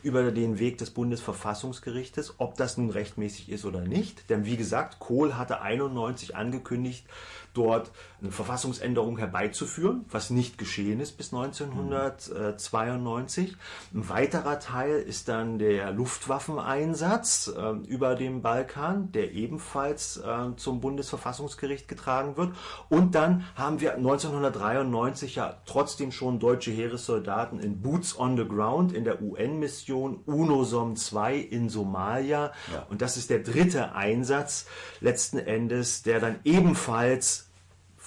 über 0.03 0.31
den 0.31 0.59
Weg 0.59 0.79
des 0.79 0.91
Bundesverfassungsgerichtes, 0.91 2.35
ob 2.39 2.57
das 2.57 2.77
nun 2.77 2.91
rechtmäßig 2.91 3.51
ist 3.51 3.65
oder 3.65 3.81
nicht. 3.81 4.31
Denn 4.31 4.45
wie 4.45 4.57
gesagt, 4.57 4.99
Kohl 4.99 5.37
hatte 5.37 5.61
91 5.61 6.37
angekündigt, 6.37 7.07
dort 7.55 7.91
eine 8.21 8.33
Verfassungsänderung 8.33 9.19
herbeizuführen, 9.19 10.05
was 10.11 10.31
nicht 10.31 10.59
geschehen 10.59 10.99
ist 11.01 11.17
bis 11.17 11.33
1992. 11.33 13.57
Ein 13.95 14.09
weiterer 14.09 14.59
Teil 14.59 14.99
ist 14.99 15.29
dann 15.29 15.59
der 15.59 15.93
Luftwaffeneinsatz 15.93 17.53
äh, 17.57 17.71
über 17.87 18.17
dem 18.17 18.43
Balkan, 18.43 19.13
der 19.13 19.33
ebenfalls 19.33 20.17
äh, 20.17 20.57
zum 20.57 20.81
Bundesverfassungsgericht 20.81 21.87
getragen 21.87 22.37
wird. 22.37 22.57
Und 22.89 23.15
dann 23.15 23.45
haben 23.55 23.81
wir 23.81 23.95
1993 23.95 25.37
ja 25.37 25.59
trotzdem 25.65 26.11
schon 26.11 26.41
deutsche 26.41 26.73
Heeressoldaten 26.73 27.61
in 27.61 27.83
Boots 27.83 28.19
on 28.19 28.37
the 28.37 28.47
Ground 28.47 28.93
in 28.93 29.05
der 29.05 29.23
UN-Mission 29.23 30.23
UNOSOM 30.27 30.97
2 30.97 31.37
in 31.37 31.69
Somalia. 31.69 32.51
Ja. 32.73 32.85
Und 32.91 33.01
das 33.01 33.17
ist 33.17 33.31
der 33.31 33.39
dritte 33.41 33.95
Einsatz 33.95 34.67
letzten 35.01 35.39
Endes, 35.39 36.03
der 36.03 36.21
dann 36.21 36.41
ebenfalls 36.45 37.48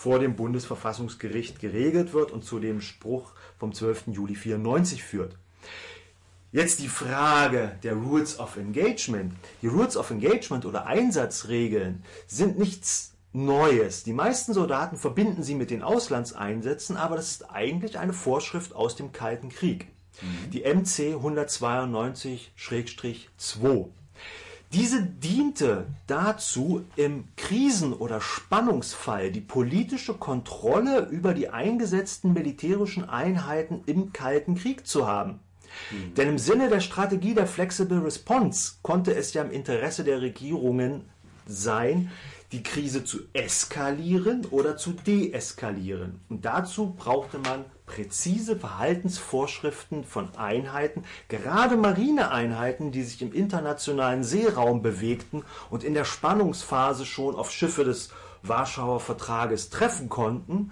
vor 0.02 0.18
dem 0.18 0.36
Bundesverfassungsgericht 0.36 1.60
geregelt 1.60 2.14
wird 2.14 2.32
und 2.32 2.44
zu 2.44 2.58
dem 2.58 2.82
Spruch 2.82 3.34
vom 3.60 3.72
12. 3.72 4.08
Juli 4.08 4.34
94 4.34 5.04
führt. 5.04 5.38
Jetzt 6.52 6.80
die 6.80 6.88
Frage 6.88 7.78
der 7.84 7.94
Rules 7.94 8.40
of 8.40 8.58
Engagement. 8.58 9.36
Die 9.62 9.68
Rules 9.68 9.96
of 9.96 10.10
Engagement 10.10 10.66
oder 10.66 10.88
Einsatzregeln 10.88 12.04
sind 12.26 12.58
nichts 12.58 13.14
Neues. 13.32 14.04
Die 14.04 14.14
meisten 14.14 14.56
Soldaten 14.56 14.98
verbinden 14.98 15.44
sie 15.44 15.54
mit 15.54 15.70
den 15.70 15.84
Auslandseinsätzen, 15.84 16.98
aber 16.98 17.16
das 17.16 17.30
ist 17.30 17.52
eigentlich 17.52 18.00
eine 18.00 18.14
Vorschrift 18.14 18.74
aus 18.74 18.96
dem 18.96 19.12
Kalten 19.12 19.50
Krieg. 19.50 19.86
Mhm. 20.20 20.50
Die 20.50 20.62
MC 20.62 21.16
192-2. 21.16 23.92
Diese 24.74 25.04
diente 25.04 25.88
dazu, 26.08 26.86
im 26.96 27.26
Krisen- 27.36 27.94
oder 27.94 28.22
Spannungsfall 28.22 29.30
die 29.30 29.42
politische 29.42 30.14
Kontrolle 30.14 31.10
über 31.10 31.34
die 31.34 31.50
eingesetzten 31.50 32.32
militärischen 32.32 33.08
Einheiten 33.08 33.82
im 33.86 34.14
Kalten 34.14 34.56
Krieg 34.56 34.88
zu 34.88 35.08
haben. 35.08 35.42
Mhm. 35.92 36.16
Denn 36.16 36.30
im 36.30 36.38
Sinne 36.38 36.70
der 36.70 36.80
Strategie 36.80 37.34
der 37.34 37.48
Flexible 37.48 38.00
Response 38.00 38.76
konnte 38.82 39.14
es 39.14 39.34
ja 39.34 39.42
im 39.42 39.52
Interesse 39.52 40.06
der 40.06 40.22
Regierungen 40.22 41.10
sein, 41.46 42.10
die 42.52 42.64
Krise 42.64 43.06
zu 43.06 43.20
eskalieren 43.34 44.46
oder 44.52 44.76
zu 44.76 44.92
deeskalieren. 44.92 46.20
Und 46.30 46.46
dazu 46.46 46.94
brauchte 46.98 47.40
man 47.40 47.66
präzise 47.86 48.58
Verhaltensvorschriften 48.58 50.04
von 50.04 50.36
Einheiten, 50.36 51.04
gerade 51.30 51.78
Marineeinheiten, 51.78 52.92
die 52.92 53.04
sich 53.04 53.22
im 53.22 53.34
internationalen 53.34 54.24
Seeraum 54.24 54.82
bewegten 54.82 55.44
und 55.70 55.84
in 55.84 55.94
der 55.94 56.06
Spannungsphase 56.06 57.06
schon 57.06 57.36
auf 57.36 57.52
Schiffe 57.52 57.84
des 57.84 58.10
Warschauer 58.44 59.00
Vertrages 59.00 59.70
treffen 59.70 60.10
konnten, 60.10 60.72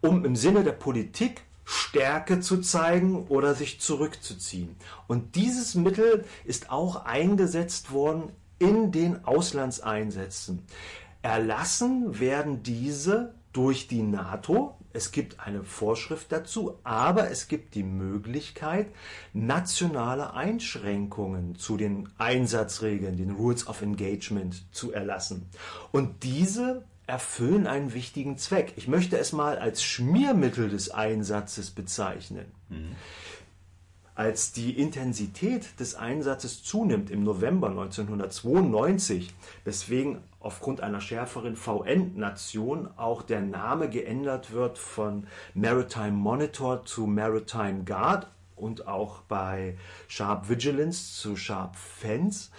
um 0.00 0.24
im 0.24 0.36
Sinne 0.36 0.64
der 0.64 0.72
Politik 0.72 1.42
Stärke 1.64 2.40
zu 2.40 2.60
zeigen 2.60 3.26
oder 3.28 3.54
sich 3.54 3.80
zurückzuziehen. 3.80 4.76
Und 5.06 5.36
dieses 5.36 5.74
Mittel 5.74 6.24
ist 6.44 6.70
auch 6.70 7.04
eingesetzt 7.04 7.92
worden 7.92 8.30
in 8.62 8.92
den 8.92 9.24
Auslandseinsätzen. 9.24 10.62
Erlassen 11.20 12.20
werden 12.20 12.62
diese 12.62 13.34
durch 13.52 13.88
die 13.88 14.02
NATO. 14.02 14.76
Es 14.92 15.10
gibt 15.10 15.40
eine 15.40 15.64
Vorschrift 15.64 16.30
dazu, 16.30 16.78
aber 16.84 17.30
es 17.30 17.48
gibt 17.48 17.74
die 17.74 17.82
Möglichkeit, 17.82 18.88
nationale 19.32 20.34
Einschränkungen 20.34 21.56
zu 21.56 21.76
den 21.76 22.08
Einsatzregeln, 22.18 23.16
den 23.16 23.32
Rules 23.32 23.66
of 23.66 23.82
Engagement 23.82 24.64
zu 24.72 24.92
erlassen. 24.92 25.48
Und 25.90 26.22
diese 26.22 26.84
erfüllen 27.06 27.66
einen 27.66 27.94
wichtigen 27.94 28.38
Zweck. 28.38 28.74
Ich 28.76 28.86
möchte 28.86 29.18
es 29.18 29.32
mal 29.32 29.58
als 29.58 29.82
Schmiermittel 29.82 30.68
des 30.68 30.90
Einsatzes 30.90 31.70
bezeichnen. 31.70 32.46
Mhm. 32.68 32.94
Als 34.14 34.52
die 34.52 34.78
Intensität 34.78 35.80
des 35.80 35.94
Einsatzes 35.94 36.62
zunimmt 36.62 37.10
im 37.10 37.24
November 37.24 37.68
1992, 37.70 39.32
weswegen 39.64 40.18
aufgrund 40.38 40.82
einer 40.82 41.00
schärferen 41.00 41.56
VN-Nation 41.56 42.90
auch 42.98 43.22
der 43.22 43.40
Name 43.40 43.88
geändert 43.88 44.52
wird 44.52 44.76
von 44.76 45.26
Maritime 45.54 46.12
Monitor 46.12 46.84
zu 46.84 47.06
Maritime 47.06 47.84
Guard 47.84 48.26
und 48.54 48.86
auch 48.86 49.22
bei 49.22 49.78
Sharp 50.08 50.50
Vigilance 50.50 51.14
zu 51.14 51.34
Sharp 51.34 51.76
Fence, 51.76 52.50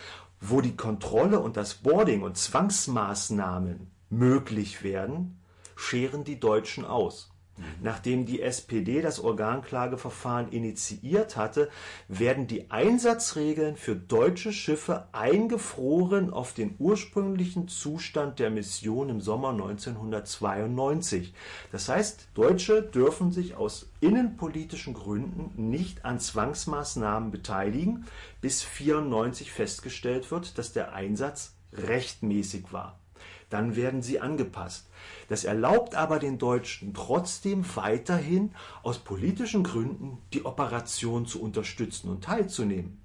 wo 0.41 0.59
die 0.59 0.75
Kontrolle 0.75 1.39
und 1.39 1.55
das 1.55 1.75
Boarding 1.75 2.23
und 2.23 2.35
Zwangsmaßnahmen 2.35 3.91
möglich 4.09 4.81
werden, 4.81 5.39
scheren 5.75 6.23
die 6.23 6.39
Deutschen 6.39 6.83
aus. 6.83 7.32
Nachdem 7.81 8.25
die 8.25 8.41
SPD 8.41 9.01
das 9.01 9.19
Organklageverfahren 9.19 10.49
initiiert 10.49 11.37
hatte, 11.37 11.69
werden 12.07 12.47
die 12.47 12.71
Einsatzregeln 12.71 13.75
für 13.75 13.95
deutsche 13.95 14.51
Schiffe 14.51 15.07
eingefroren 15.11 16.33
auf 16.33 16.53
den 16.53 16.75
ursprünglichen 16.79 17.67
Zustand 17.67 18.39
der 18.39 18.49
Mission 18.49 19.09
im 19.09 19.21
Sommer 19.21 19.49
1992. 19.49 21.33
Das 21.71 21.89
heißt, 21.89 22.29
Deutsche 22.33 22.81
dürfen 22.81 23.31
sich 23.31 23.55
aus 23.55 23.87
innenpolitischen 24.01 24.95
Gründen 24.95 25.69
nicht 25.69 26.05
an 26.05 26.19
Zwangsmaßnahmen 26.19 27.29
beteiligen, 27.29 28.05
bis 28.41 28.63
1994 28.63 29.51
festgestellt 29.51 30.31
wird, 30.31 30.57
dass 30.57 30.73
der 30.73 30.93
Einsatz 30.93 31.55
rechtmäßig 31.73 32.73
war. 32.73 32.99
Dann 33.49 33.75
werden 33.75 34.01
sie 34.01 34.19
angepasst. 34.19 34.87
Das 35.29 35.43
erlaubt 35.43 35.95
aber 35.95 36.19
den 36.19 36.37
Deutschen 36.37 36.93
trotzdem 36.93 37.63
weiterhin 37.75 38.53
aus 38.83 38.99
politischen 38.99 39.63
Gründen 39.63 40.17
die 40.33 40.45
Operation 40.45 41.25
zu 41.25 41.41
unterstützen 41.41 42.09
und 42.09 42.23
teilzunehmen. 42.23 43.01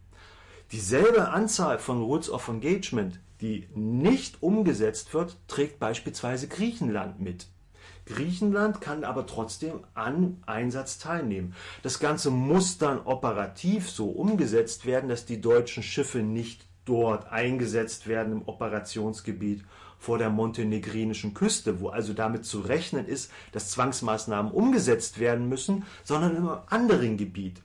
Dieselbe 0.72 1.28
Anzahl 1.30 1.78
von 1.78 2.02
Rules 2.02 2.28
of 2.30 2.48
Engagement, 2.48 3.20
die 3.40 3.68
nicht 3.74 4.42
umgesetzt 4.42 5.14
wird, 5.14 5.36
trägt 5.48 5.78
beispielsweise 5.78 6.48
Griechenland 6.48 7.20
mit. 7.20 7.46
Griechenland 8.08 8.80
kann 8.80 9.04
aber 9.04 9.26
trotzdem 9.26 9.80
an 9.94 10.42
Einsatz 10.46 10.98
teilnehmen. 10.98 11.54
Das 11.82 12.00
Ganze 12.00 12.30
muss 12.30 12.78
dann 12.78 13.00
operativ 13.00 13.90
so 13.90 14.06
umgesetzt 14.08 14.86
werden, 14.86 15.08
dass 15.08 15.26
die 15.26 15.40
deutschen 15.40 15.82
Schiffe 15.82 16.18
nicht 16.18 16.66
dort 16.86 17.30
eingesetzt 17.30 18.06
werden 18.06 18.32
im 18.32 18.48
Operationsgebiet 18.48 19.64
vor 19.98 20.18
der 20.18 20.30
montenegrinischen 20.30 21.34
Küste, 21.34 21.80
wo 21.80 21.88
also 21.88 22.14
damit 22.14 22.44
zu 22.44 22.60
rechnen 22.60 23.06
ist, 23.06 23.30
dass 23.52 23.70
Zwangsmaßnahmen 23.70 24.52
umgesetzt 24.52 25.18
werden 25.18 25.48
müssen, 25.48 25.84
sondern 26.04 26.36
einem 26.36 26.58
anderen 26.68 27.16
Gebiet. 27.16 27.60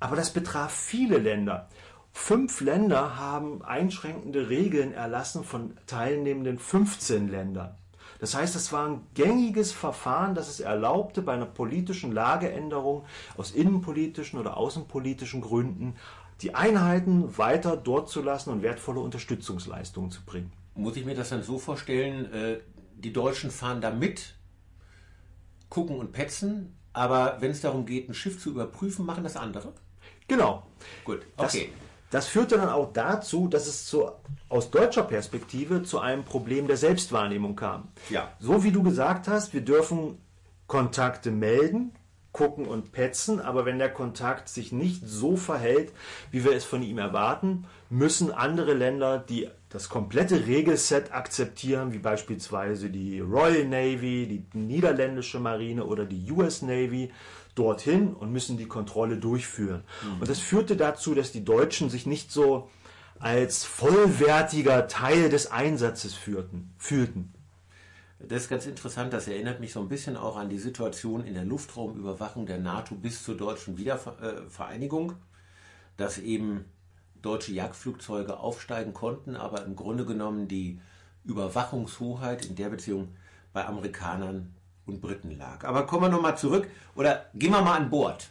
Aber 0.00 0.16
das 0.16 0.32
betraf 0.32 0.72
viele 0.72 1.18
Länder. 1.18 1.68
Fünf 2.12 2.60
Länder 2.60 3.16
haben 3.18 3.62
einschränkende 3.62 4.48
Regeln 4.48 4.92
erlassen 4.92 5.44
von 5.44 5.76
teilnehmenden 5.86 6.58
15 6.58 7.28
Ländern. 7.28 7.76
Das 8.18 8.34
heißt, 8.34 8.54
es 8.54 8.72
war 8.72 8.88
ein 8.88 9.06
gängiges 9.14 9.72
Verfahren, 9.72 10.34
das 10.34 10.48
es 10.48 10.60
erlaubte, 10.60 11.22
bei 11.22 11.32
einer 11.32 11.46
politischen 11.46 12.12
Lageänderung 12.12 13.04
aus 13.36 13.50
innenpolitischen 13.50 14.38
oder 14.38 14.56
außenpolitischen 14.56 15.40
Gründen 15.40 15.96
die 16.40 16.54
Einheiten 16.54 17.36
weiter 17.38 17.76
dort 17.76 18.08
zu 18.08 18.22
lassen 18.22 18.50
und 18.50 18.62
wertvolle 18.62 19.00
Unterstützungsleistungen 19.00 20.10
zu 20.10 20.24
bringen 20.24 20.52
muss 20.74 20.96
ich 20.96 21.04
mir 21.04 21.14
das 21.14 21.30
dann 21.30 21.42
so 21.42 21.58
vorstellen, 21.58 22.32
äh, 22.32 22.60
die 22.94 23.12
Deutschen 23.12 23.50
fahren 23.50 23.80
da 23.80 23.90
mit, 23.90 24.34
gucken 25.68 25.96
und 25.98 26.12
petzen, 26.12 26.76
aber 26.92 27.38
wenn 27.40 27.50
es 27.50 27.60
darum 27.60 27.86
geht, 27.86 28.08
ein 28.08 28.14
Schiff 28.14 28.40
zu 28.40 28.50
überprüfen, 28.50 29.06
machen 29.06 29.24
das 29.24 29.36
andere? 29.36 29.72
Genau. 30.28 30.66
Gut, 31.04 31.22
okay. 31.36 31.70
Das, 32.10 32.24
das 32.24 32.28
führte 32.28 32.56
dann 32.56 32.68
auch 32.68 32.92
dazu, 32.92 33.48
dass 33.48 33.66
es 33.66 33.86
zu, 33.86 34.10
aus 34.48 34.70
deutscher 34.70 35.02
Perspektive 35.02 35.82
zu 35.82 35.98
einem 35.98 36.24
Problem 36.24 36.66
der 36.66 36.76
Selbstwahrnehmung 36.76 37.56
kam. 37.56 37.88
Ja. 38.10 38.32
So 38.38 38.64
wie 38.64 38.70
du 38.70 38.82
gesagt 38.82 39.28
hast, 39.28 39.54
wir 39.54 39.62
dürfen 39.62 40.18
Kontakte 40.66 41.30
melden, 41.30 41.92
gucken 42.32 42.66
und 42.66 42.92
petzen, 42.92 43.40
aber 43.40 43.66
wenn 43.66 43.78
der 43.78 43.92
Kontakt 43.92 44.48
sich 44.48 44.72
nicht 44.72 45.02
so 45.04 45.36
verhält, 45.36 45.92
wie 46.30 46.44
wir 46.44 46.52
es 46.52 46.64
von 46.64 46.82
ihm 46.82 46.98
erwarten, 46.98 47.66
müssen 47.90 48.32
andere 48.32 48.72
Länder, 48.72 49.18
die 49.18 49.48
das 49.68 49.88
komplette 49.88 50.46
Regelset 50.46 51.12
akzeptieren, 51.12 51.92
wie 51.92 51.98
beispielsweise 51.98 52.88
die 52.88 53.20
Royal 53.20 53.66
Navy, 53.66 54.26
die 54.26 54.58
niederländische 54.58 55.40
Marine 55.40 55.84
oder 55.84 56.06
die 56.06 56.30
US 56.32 56.62
Navy, 56.62 57.10
dorthin 57.54 58.14
und 58.14 58.32
müssen 58.32 58.56
die 58.56 58.66
Kontrolle 58.66 59.18
durchführen. 59.18 59.84
Mhm. 60.02 60.20
Und 60.20 60.30
das 60.30 60.38
führte 60.38 60.76
dazu, 60.76 61.14
dass 61.14 61.32
die 61.32 61.44
Deutschen 61.44 61.90
sich 61.90 62.06
nicht 62.06 62.32
so 62.32 62.70
als 63.18 63.64
vollwertiger 63.64 64.88
Teil 64.88 65.28
des 65.28 65.50
Einsatzes 65.50 66.14
führten, 66.14 66.72
fühlten. 66.78 67.32
Das 68.28 68.42
ist 68.42 68.48
ganz 68.48 68.66
interessant, 68.66 69.12
das 69.12 69.26
erinnert 69.26 69.58
mich 69.60 69.72
so 69.72 69.80
ein 69.80 69.88
bisschen 69.88 70.16
auch 70.16 70.36
an 70.36 70.48
die 70.48 70.58
Situation 70.58 71.24
in 71.24 71.34
der 71.34 71.44
Luftraumüberwachung 71.44 72.46
der 72.46 72.58
NATO 72.58 72.94
bis 72.94 73.24
zur 73.24 73.36
deutschen 73.36 73.78
Wiedervereinigung, 73.78 75.14
dass 75.96 76.18
eben 76.18 76.64
deutsche 77.20 77.52
Jagdflugzeuge 77.52 78.38
aufsteigen 78.38 78.94
konnten, 78.94 79.36
aber 79.36 79.64
im 79.64 79.76
Grunde 79.76 80.04
genommen 80.04 80.46
die 80.46 80.80
Überwachungshoheit 81.24 82.46
in 82.46 82.54
der 82.54 82.68
Beziehung 82.68 83.08
bei 83.52 83.66
Amerikanern 83.66 84.54
und 84.86 85.00
Briten 85.00 85.36
lag. 85.36 85.64
Aber 85.64 85.86
kommen 85.86 86.04
wir 86.04 86.08
nochmal 86.08 86.36
zurück 86.36 86.68
oder 86.94 87.26
gehen 87.34 87.52
wir 87.52 87.62
mal 87.62 87.76
an 87.76 87.90
Bord. 87.90 88.30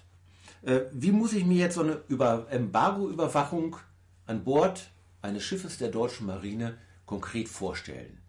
Äh, 0.64 0.82
wie 0.92 1.12
muss 1.12 1.34
ich 1.34 1.46
mir 1.46 1.58
jetzt 1.58 1.76
so 1.76 1.82
eine 1.82 2.02
Embargo-Überwachung 2.50 3.78
an 4.26 4.44
Bord 4.44 4.90
eines 5.22 5.44
Schiffes 5.44 5.78
der 5.78 5.90
deutschen 5.90 6.28
Marine 6.28 6.78
konkret 7.06 7.48
vorstellen? 7.50 8.21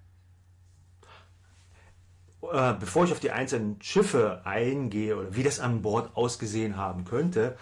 Äh, 2.51 2.75
bevor 2.79 3.05
ich 3.05 3.13
auf 3.13 3.21
die 3.21 3.31
einzelnen 3.31 3.81
Schiffe 3.81 4.41
eingehe 4.45 5.17
oder 5.17 5.37
wie 5.37 5.43
das 5.43 5.61
an 5.61 5.83
Bord 5.83 6.17
ausgesehen 6.17 6.77
haben 6.77 7.05
könnte, 7.05 7.57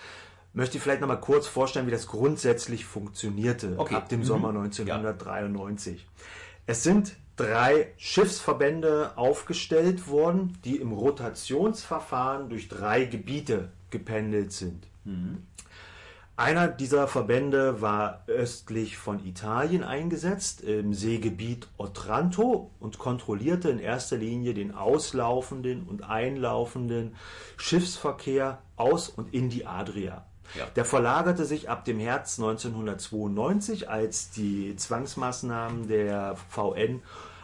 möchte 0.52 0.78
ich 0.78 0.82
vielleicht 0.82 1.00
noch 1.00 1.08
mal 1.08 1.16
kurz 1.16 1.46
vorstellen, 1.46 1.86
wie 1.86 1.90
das 1.90 2.06
grundsätzlich 2.06 2.84
funktionierte 2.84 3.74
okay. 3.76 3.94
ab 3.94 4.08
dem 4.08 4.20
mhm. 4.20 4.24
Sommer 4.24 4.48
1993. 4.48 6.00
Ja. 6.00 6.24
Es 6.66 6.82
sind 6.82 7.16
drei 7.36 7.92
Schiffsverbände 7.96 9.12
aufgestellt 9.16 10.08
worden, 10.08 10.58
die 10.64 10.76
im 10.76 10.92
Rotationsverfahren 10.92 12.48
durch 12.48 12.68
drei 12.68 13.04
Gebiete 13.04 13.70
gependelt 13.90 14.52
sind. 14.52 14.86
Mhm. 15.04 15.46
Einer 16.40 16.68
dieser 16.68 17.06
Verbände 17.06 17.82
war 17.82 18.22
östlich 18.26 18.96
von 18.96 19.22
Italien 19.26 19.84
eingesetzt, 19.84 20.62
im 20.62 20.94
Seegebiet 20.94 21.68
Otranto 21.76 22.70
und 22.80 22.98
kontrollierte 22.98 23.68
in 23.68 23.78
erster 23.78 24.16
Linie 24.16 24.54
den 24.54 24.74
auslaufenden 24.74 25.82
und 25.86 26.02
einlaufenden 26.02 27.14
Schiffsverkehr 27.58 28.62
aus 28.76 29.10
und 29.10 29.34
in 29.34 29.50
die 29.50 29.66
Adria. 29.66 30.24
Ja. 30.54 30.64
Der 30.76 30.86
verlagerte 30.86 31.44
sich 31.44 31.68
ab 31.68 31.84
dem 31.84 31.98
März 31.98 32.38
1992, 32.38 33.90
als 33.90 34.30
die 34.30 34.74
Zwangsmaßnahmen 34.76 35.88
der 35.88 36.36
VN 36.48 37.02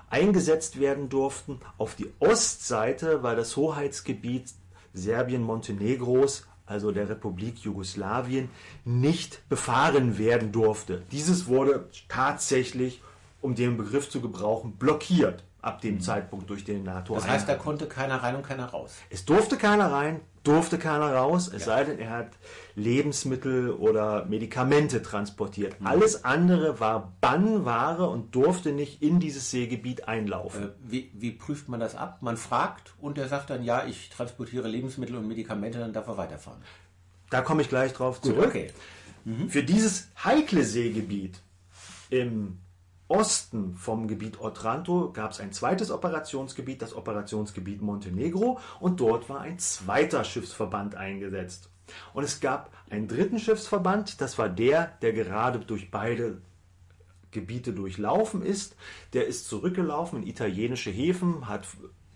eingesetzt 0.09 0.81
werden 0.81 1.11
durften, 1.11 1.61
auf 1.77 1.97
die 1.97 2.11
Ostseite, 2.19 3.23
weil 3.23 3.37
das 3.37 3.59
Hoheitsgebiet 3.59 4.55
Serbien-Montenegros 4.95 6.47
also 6.67 6.93
der 6.93 7.09
Republik 7.09 7.59
Jugoslawien, 7.59 8.51
nicht 8.85 9.49
befahren 9.49 10.19
werden 10.19 10.53
durfte. 10.53 11.03
Dieses 11.11 11.47
wurde 11.47 11.89
tatsächlich 12.09 13.01
um 13.41 13.55
den 13.55 13.77
Begriff 13.77 14.11
zu 14.11 14.21
gebrauchen, 14.21 14.73
blockiert 14.73 15.45
ab 15.63 15.81
dem 15.81 16.01
Zeitpunkt 16.01 16.51
durch 16.51 16.65
den 16.65 16.85
NATO. 16.85 17.15
Das 17.15 17.29
heißt, 17.29 17.49
da 17.49 17.55
konnte 17.55 17.87
keiner 17.87 18.23
rein 18.23 18.37
und 18.37 18.47
keiner 18.47 18.67
raus. 18.67 18.95
Es 19.11 19.25
durfte 19.25 19.57
keiner 19.57 19.91
rein, 19.91 20.21
durfte 20.45 20.79
keiner 20.79 21.13
raus, 21.13 21.49
es 21.49 21.67
ja. 21.67 21.75
sei 21.75 21.85
denn, 21.85 21.99
er 21.99 22.11
hat 22.11 22.29
Lebensmittel 22.77 23.71
oder 23.73 24.27
Medikamente 24.27 25.03
transportiert. 25.03 25.81
Mhm. 25.81 25.87
Alles 25.87 26.25
andere 26.25 26.79
war 26.79 27.15
Bannware 27.23 28.09
und 28.09 28.35
durfte 28.35 28.73
nicht 28.73 29.03
in 29.03 29.19
dieses 29.19 29.51
Seegebiet 29.51 30.07
einlaufen. 30.07 30.65
Äh, 30.65 30.73
wie, 30.83 31.11
wie, 31.15 31.33
prüft 31.33 31.69
man 31.69 31.81
das 31.81 31.97
ab? 31.97 32.19
Man 32.21 32.37
fragt 32.37 32.95
und 33.01 33.17
er 33.17 33.29
sagt 33.29 33.51
dann, 33.51 33.65
ja, 33.65 33.87
ich 33.87 34.11
transportiere 34.11 34.69
Lebensmittel 34.69 35.17
und 35.17 35.27
Medikamente, 35.27 35.79
dann 35.79 35.95
darf 35.95 36.07
er 36.07 36.19
weiterfahren. 36.19 36.61
Da 37.31 37.41
komme 37.41 37.63
ich 37.63 37.71
gleich 37.71 37.95
drauf 37.95 38.21
Gut, 38.21 38.33
zurück. 38.33 38.49
Okay. 38.49 38.71
Mhm. 39.25 39.49
Für 39.49 39.63
dieses 39.63 40.09
heikle 40.23 40.63
Seegebiet 40.63 41.41
im 42.11 42.59
Osten 43.09 43.75
vom 43.75 44.07
Gebiet 44.07 44.41
Otranto 44.41 45.13
gab 45.13 45.31
es 45.31 45.41
ein 45.41 45.53
zweites 45.53 45.91
Operationsgebiet, 45.91 46.83
das 46.83 46.95
Operationsgebiet 46.95 47.81
Montenegro, 47.81 48.59
und 48.81 49.01
dort 49.01 49.29
war 49.29 49.41
ein 49.41 49.59
zweiter 49.59 50.25
Schiffsverband 50.25 50.95
eingesetzt. 50.95 51.71
Und 52.15 52.25
es 52.25 52.41
gab 52.41 52.73
einen 52.91 53.09
dritten 53.09 53.39
Schiffsverband, 53.39 54.21
das 54.21 54.39
war 54.39 54.49
der, 54.49 54.93
der 55.03 55.13
gerade 55.13 55.61
durch 55.61 55.91
beide 55.91 56.41
Gebiete 57.31 57.73
durchlaufen 57.73 58.43
ist. 58.43 58.77
Der 59.13 59.27
ist 59.27 59.49
zurückgelaufen 59.49 60.23
in 60.23 60.29
italienische 60.29 60.91
Häfen, 60.91 61.49
hat 61.49 61.67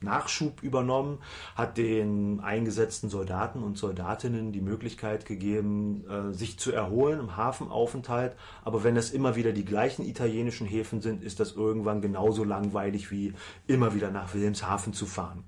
Nachschub 0.03 0.63
übernommen, 0.63 1.19
hat 1.55 1.77
den 1.77 2.41
eingesetzten 2.41 3.11
Soldaten 3.11 3.63
und 3.63 3.77
Soldatinnen 3.77 4.53
die 4.53 4.63
Möglichkeit 4.63 5.27
gegeben, 5.27 6.05
äh, 6.09 6.33
sich 6.33 6.59
zu 6.59 6.73
erholen 6.73 7.21
im 7.21 7.37
Hafenaufenthalt. 7.37 8.35
Aber 8.65 8.83
wenn 8.83 8.97
es 8.97 9.11
immer 9.11 9.37
wieder 9.37 9.53
die 9.53 9.65
gleichen 9.65 10.07
italienischen 10.07 10.67
Häfen 10.67 11.03
sind, 11.03 11.23
ist 11.23 11.39
das 11.39 11.53
irgendwann 11.53 12.01
genauso 12.01 12.45
langweilig 12.45 13.11
wie 13.11 13.35
immer 13.67 13.95
wieder 13.95 14.11
nach 14.11 14.33
Wilhelmshaven 14.33 14.95
zu 14.95 15.05
fahren. 15.05 15.45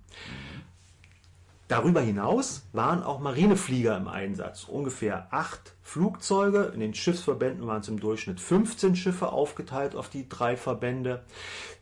Darüber 1.73 2.03
hinaus 2.03 2.67
waren 2.75 3.03
auch 3.03 3.19
Marineflieger 3.19 3.97
im 3.97 4.07
Einsatz. 4.07 4.65
Ungefähr 4.65 5.29
acht 5.31 5.73
Flugzeuge. 5.81 6.71
In 6.75 6.81
den 6.81 6.93
Schiffsverbänden 6.93 7.67
waren 7.67 7.81
es 7.81 7.89
im 7.89 7.99
Durchschnitt 7.99 8.41
15 8.41 8.95
Schiffe 8.95 9.33
aufgeteilt 9.33 9.97
auf 9.97 10.11
die 10.11 10.29
drei 10.29 10.59
Verbände, 10.59 11.25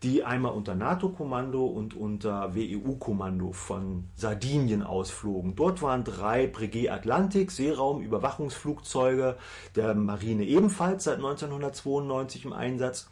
die 0.04 0.22
einmal 0.22 0.52
unter 0.52 0.76
NATO-Kommando 0.76 1.66
und 1.66 1.96
unter 1.96 2.54
WEU-Kommando 2.54 3.50
von 3.50 4.04
Sardinien 4.14 4.84
ausflogen. 4.84 5.56
Dort 5.56 5.82
waren 5.82 6.04
drei 6.04 6.46
Breguet 6.46 6.92
Atlantik 6.92 7.50
Seeraumüberwachungsflugzeuge 7.50 9.38
der 9.74 9.96
Marine 9.96 10.44
ebenfalls 10.44 11.02
seit 11.02 11.16
1992 11.16 12.44
im 12.44 12.52
Einsatz. 12.52 13.10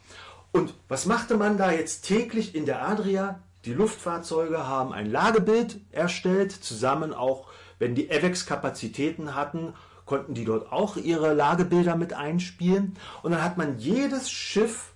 Und 0.53 0.75
was 0.87 1.05
machte 1.05 1.35
man 1.35 1.57
da 1.57 1.73
jetzt 1.73 2.03
täglich 2.03 2.55
in 2.55 2.65
der 2.65 2.87
Adria? 2.87 3.41
Die 3.69 3.75
Luftfahrzeuge 3.75 4.67
haben 4.67 4.93
ein 4.93 5.11
Lagebild 5.11 5.79
erstellt, 5.91 6.51
zusammen 6.51 7.13
auch, 7.13 7.45
wenn 7.77 7.93
die 7.93 8.09
AVEX 8.09 8.47
Kapazitäten 8.47 9.35
hatten, 9.35 9.75
konnten 10.07 10.33
die 10.33 10.43
dort 10.43 10.71
auch 10.71 10.97
ihre 10.97 11.35
Lagebilder 11.35 11.95
mit 11.95 12.13
einspielen. 12.13 12.97
Und 13.21 13.29
dann 13.29 13.43
hat 13.43 13.59
man 13.59 13.77
jedes 13.77 14.31
Schiff 14.31 14.93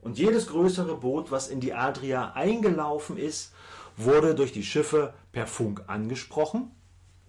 und 0.00 0.18
jedes 0.18 0.48
größere 0.48 0.96
Boot, 0.96 1.30
was 1.30 1.46
in 1.46 1.60
die 1.60 1.72
Adria 1.72 2.32
eingelaufen 2.32 3.16
ist, 3.16 3.54
wurde 3.96 4.34
durch 4.34 4.50
die 4.50 4.64
Schiffe 4.64 5.14
per 5.30 5.46
Funk 5.46 5.84
angesprochen. 5.86 6.72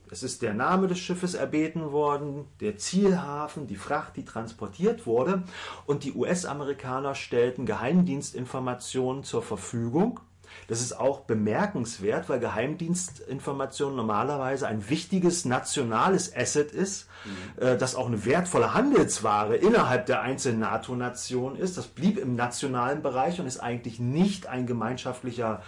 Es 0.10 0.23
ist 0.23 0.41
der 0.41 0.55
Name 0.55 0.88
des 0.88 0.97
Schiffes 0.97 1.36
erbeten 1.36 1.91
worden, 1.91 2.45
der 2.60 2.77
Zielhafen, 2.77 3.67
die 3.67 3.75
Fracht, 3.75 4.15
die 4.15 4.25
transportiert 4.25 5.05
wurde. 5.05 5.43
Und 5.86 6.05
die 6.05 6.13
US-Amerikaner 6.13 7.13
stellten 7.13 7.67
Geheimdienstinformationen 7.67 9.23
zur 9.23 9.43
Verfügung 9.43 10.21
das 10.67 10.82
ist 10.82 10.98
auch 11.00 11.22
bemerkenswert, 11.22 12.30
weil 12.30 12.39
Geheimdienstinformation 12.39 13.96
normalerweise 13.96 14.67
ein 14.67 14.89
wichtiges 14.89 15.46
nationales 15.46 16.36
Asset 16.36 16.72
ist, 16.72 17.08
mhm. 17.26 17.63
äh, 17.63 17.78
das 17.78 17.96
auch 17.96 18.08
eine 18.08 18.26
wertvolle 18.26 18.74
Handelsware 18.74 19.56
innerhalb 19.56 20.06
der 20.08 20.22
einzelnen 20.22 20.60
NATO-Nationen 20.60 21.58
ist. 21.58 21.78
Das 21.78 21.88
blieb 21.88 22.17
im 22.17 22.36
nationalen 22.36 23.02
Bereich 23.02 23.39
und 23.39 23.48
ist 23.48 23.60
eigentlich 23.60 24.00
nicht 24.00 24.48
ein 24.48 24.65
gemeinschaftlicher 24.65 25.62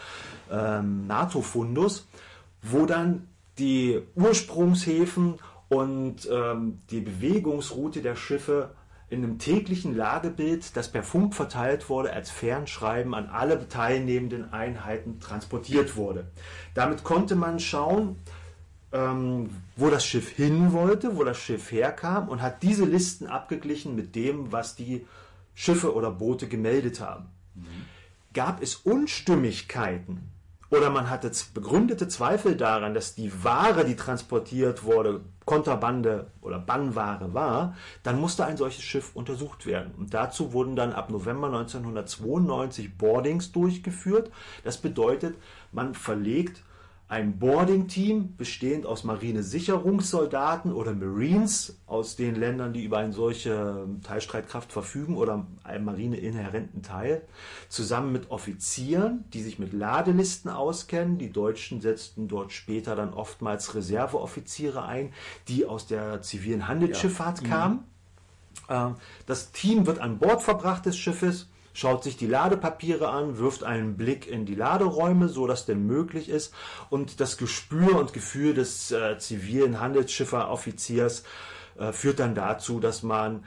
ähm, 0.52 1.08
NATO-Fundus, 1.08 2.08
wo 2.62 2.86
dann 2.86 3.28
die 3.58 4.02
Ursprungshäfen 4.15 5.39
und 5.69 6.28
ähm, 6.32 6.80
die 6.89 7.02
Bewegungsroute 7.02 8.02
der 8.02 8.15
Schiffe 8.15 8.71
in 9.10 9.24
einem 9.24 9.39
täglichen 9.39 9.95
Lagebild, 9.95 10.76
das 10.76 10.91
per 10.91 11.04
Funk 11.04 11.34
verteilt 11.34 11.89
wurde, 11.89 12.13
als 12.13 12.30
Fernschreiben 12.30 13.13
an 13.13 13.28
alle 13.28 13.67
teilnehmenden 13.67 14.54
Einheiten 14.54 15.19
transportiert 15.19 15.95
wurde. 15.95 16.28
Damit 16.76 17.04
konnte 17.04 17.36
man 17.36 17.60
schauen, 17.60 18.17
ähm, 18.91 19.50
wo 19.76 19.89
das 19.89 20.06
Schiff 20.06 20.30
hin 20.30 20.74
wollte, 20.74 21.17
wo 21.17 21.24
das 21.24 21.38
Schiff 21.38 21.72
herkam 21.72 22.30
und 22.30 22.41
hat 22.41 22.62
diese 22.63 22.86
Listen 22.86 23.28
abgeglichen 23.28 23.95
mit 23.95 24.15
dem, 24.15 24.52
was 24.52 24.76
die 24.76 25.06
Schiffe 25.56 25.93
oder 25.93 26.12
Boote 26.12 26.48
gemeldet 26.48 27.00
haben. 27.00 27.26
Mhm. 27.56 27.65
Gab 28.34 28.62
es 28.62 28.76
Unstimmigkeiten 28.76 30.32
oder 30.71 30.89
man 30.89 31.10
hatte 31.10 31.32
begründete 31.53 32.08
Zweifel 32.08 32.55
daran, 32.55 32.93
dass 32.93 33.15
die 33.15 33.43
Ware, 33.43 33.86
die 33.86 33.95
transportiert 33.95 34.84
wurde, 34.84 35.21
Konterbande 35.45 36.27
oder 36.41 36.60
Bannware 36.60 37.34
war, 37.34 37.75
dann 38.03 38.19
musste 38.19 38.45
ein 38.45 38.58
solches 38.58 38.84
Schiff 38.84 39.15
untersucht 39.15 39.65
werden. 39.65 39.93
Und 39.97 40.13
dazu 40.13 40.53
wurden 40.53 40.75
dann 40.75 40.93
ab 40.93 41.10
November 41.10 41.47
1992 41.47 42.97
Boardings 42.97 43.51
durchgeführt. 43.51 44.29
Das 44.63 44.77
bedeutet, 44.77 45.36
man 45.71 45.95
verlegt 45.95 46.62
ein 47.10 47.39
Boarding-Team 47.39 48.36
bestehend 48.38 48.86
aus 48.86 49.04
Marinesicherungssoldaten 49.04 50.72
oder 50.72 50.93
Marines 50.93 51.80
aus 51.88 52.15
den 52.15 52.36
Ländern, 52.36 52.72
die 52.72 52.84
über 52.84 53.00
eine 53.00 53.13
solche 53.13 53.88
Teilstreitkraft 54.04 54.72
verfügen 54.72 55.17
oder 55.17 55.48
einen 55.63 55.86
marineinhärenten 55.86 56.84
Teil, 56.84 57.24
zusammen 57.67 58.12
mit 58.12 58.30
Offizieren, 58.30 59.26
die 59.34 59.41
sich 59.41 59.58
mit 59.58 59.74
Ladelisten 59.74 60.52
auskennen. 60.52 61.17
Die 61.17 61.32
Deutschen 61.32 61.82
setzten 61.82 62.28
dort 62.28 62.52
später 62.52 62.95
dann 62.95 63.12
oftmals 63.12 63.74
Reserveoffiziere 63.74 64.86
ein, 64.86 65.12
die 65.48 65.65
aus 65.65 65.88
der 65.88 66.22
zivilen 66.22 66.67
Handelsschifffahrt 66.67 67.41
ja. 67.41 67.48
kamen. 67.48 67.80
Mhm. 68.69 68.95
Das 69.26 69.52
Team 69.52 69.88
wird 69.88 69.98
an 69.98 70.19
Bord 70.19 70.43
verbracht 70.43 70.86
des 70.86 70.95
Schiffes 70.95 71.48
schaut 71.73 72.03
sich 72.03 72.17
die 72.17 72.27
Ladepapiere 72.27 73.10
an, 73.10 73.38
wirft 73.38 73.63
einen 73.63 73.97
Blick 73.97 74.27
in 74.27 74.45
die 74.45 74.55
Laderäume, 74.55 75.29
so 75.29 75.47
dass 75.47 75.65
denn 75.65 75.86
möglich 75.86 76.29
ist 76.29 76.53
und 76.89 77.19
das 77.19 77.38
Gespür 77.38 77.97
und 77.99 78.13
Gefühl 78.13 78.53
des 78.53 78.91
äh, 78.91 79.17
zivilen 79.17 79.79
Handelsschifferoffiziers 79.79 81.23
äh, 81.77 81.91
führt 81.91 82.19
dann 82.19 82.36
dazu, 82.36 82.79
dass 82.79 83.03
man 83.03 83.43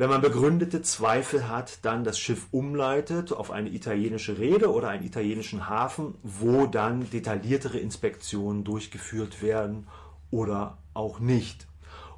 wenn 0.00 0.08
man 0.08 0.22
begründete 0.22 0.80
Zweifel 0.80 1.46
hat, 1.46 1.84
dann 1.84 2.04
das 2.04 2.18
Schiff 2.18 2.46
umleitet 2.52 3.34
auf 3.34 3.50
eine 3.50 3.68
italienische 3.68 4.38
Reede 4.38 4.72
oder 4.72 4.88
einen 4.88 5.04
italienischen 5.04 5.68
Hafen, 5.68 6.14
wo 6.22 6.66
dann 6.66 7.10
detailliertere 7.10 7.76
Inspektionen 7.76 8.64
durchgeführt 8.64 9.42
werden 9.42 9.86
oder 10.30 10.78
auch 10.94 11.20
nicht. 11.20 11.66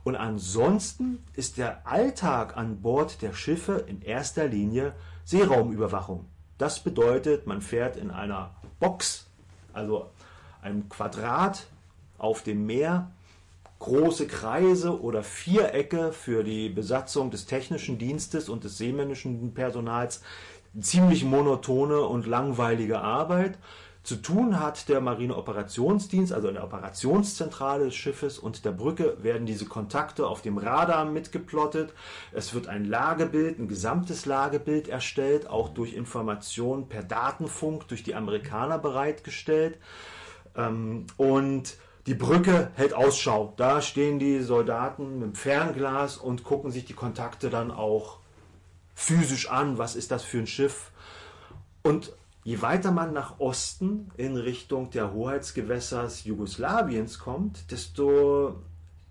Und 0.05 0.15
ansonsten 0.15 1.25
ist 1.35 1.59
der 1.59 1.85
Alltag 1.85 2.57
an 2.57 2.83
Bord 2.83 3.21
der 3.21 3.33
Schiffe 3.33 3.85
in 3.89 4.01
erster 4.01 4.47
Linie 4.47 4.95
Seeraumüberwachung. 5.25 6.27
Das 6.59 6.81
bedeutet, 6.81 7.47
man 7.47 7.61
fährt 7.61 7.97
in 7.97 8.11
einer 8.11 8.55
Box, 8.79 9.27
also 9.73 10.11
einem 10.61 10.89
Quadrat 10.89 11.67
auf 12.19 12.43
dem 12.43 12.67
Meer, 12.67 13.11
große 13.79 14.29
Kreise 14.29 15.01
oder 15.01 15.25
Vierecke 15.25 16.13
für 16.13 16.45
die 16.45 16.69
Besatzung 16.69 17.31
des 17.31 17.47
technischen 17.47 17.99
Dienstes 17.99 18.49
und 18.49 18.63
des 18.63 18.79
seemännischen 18.79 19.55
Personals. 19.55 20.23
Ziemlich 20.81 21.25
monotone 21.25 22.01
und 22.01 22.27
langweilige 22.27 23.01
Arbeit. 23.01 23.59
Zu 24.03 24.17
tun 24.17 24.59
hat 24.59 24.89
der 24.89 25.01
Marineoperationsdienst, 25.01 26.33
also 26.33 26.49
in 26.49 26.55
der 26.55 26.65
Operationszentrale 26.65 27.85
des 27.85 27.95
Schiffes 27.95 28.37
und 28.37 28.65
der 28.65 28.73
Brücke 28.73 29.17
werden 29.23 29.47
diese 29.47 29.67
Kontakte 29.67 30.27
auf 30.27 30.43
dem 30.43 30.59
Radar 30.59 31.05
mitgeplottet. 31.05 31.93
Es 32.33 32.53
wird 32.53 32.67
ein 32.67 32.85
Lagebild, 32.85 33.61
ein 33.61 33.69
gesamtes 33.69 34.27
Lagebild 34.27 34.89
erstellt, 34.89 35.49
auch 35.49 35.69
durch 35.69 35.95
Informationen 35.95 36.89
per 36.89 37.05
Datenfunk 37.05 37.87
durch 37.87 38.03
die 38.03 38.17
Amerikaner 38.17 38.79
bereitgestellt. 38.79 39.79
Ähm, 40.57 41.07
und 41.17 41.77
die 42.09 42.15
Brücke 42.15 42.73
hält 42.75 42.95
Ausschau. 42.95 43.55
Da 43.57 43.81
stehen 43.81 44.19
die 44.19 44.41
Soldaten 44.41 45.21
mit 45.21 45.29
dem 45.29 45.35
Fernglas 45.37 46.17
und 46.17 46.43
gucken 46.43 46.73
sich 46.73 46.85
die 46.85 46.95
Kontakte 46.95 47.51
dann 47.51 47.71
auch 47.71 48.19
physisch 48.97 49.49
an. 49.49 49.79
Was 49.79 49.95
ist 49.95 50.11
das 50.11 50.25
für 50.25 50.39
ein 50.39 50.49
Schiff? 50.49 50.91
Und 51.85 52.13
Je 52.45 52.61
weiter 52.61 52.91
man 52.91 53.13
nach 53.13 53.39
Osten 53.39 54.11
in 54.17 54.37
Richtung 54.37 54.91
der 54.91 55.13
Hoheitsgewässers 55.13 56.25
Jugoslawiens 56.25 57.21
kommt, 57.21 57.71
desto 57.71 58.61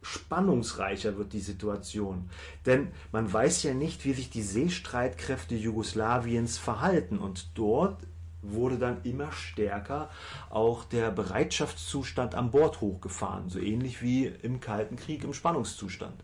spannungsreicher 0.02 1.18
wird 1.18 1.32
die 1.34 1.40
Situation. 1.40 2.30
Denn 2.66 2.90
man 3.12 3.32
weiß 3.32 3.64
ja 3.64 3.74
nicht, 3.74 4.04
wie 4.04 4.14
sich 4.14 4.30
die 4.30 4.42
Seestreitkräfte 4.42 5.56
Jugoslawiens 5.56 6.58
verhalten. 6.58 7.20
Und 7.20 7.52
dort 7.56 8.02
wurde 8.42 8.78
dann 8.78 9.02
immer 9.04 9.32
stärker 9.32 10.10
auch 10.50 10.84
der 10.84 11.12
Bereitschaftszustand 11.12 12.36
an 12.36 12.52
Bord 12.52 12.82
hochgefahren. 12.82 13.50
So 13.50 13.60
ähnlich 13.60 14.02
wie 14.02 14.26
im 14.26 14.60
Kalten 14.60 14.96
Krieg 14.96 15.24
im 15.24 15.34
Spannungszustand. 15.34 16.24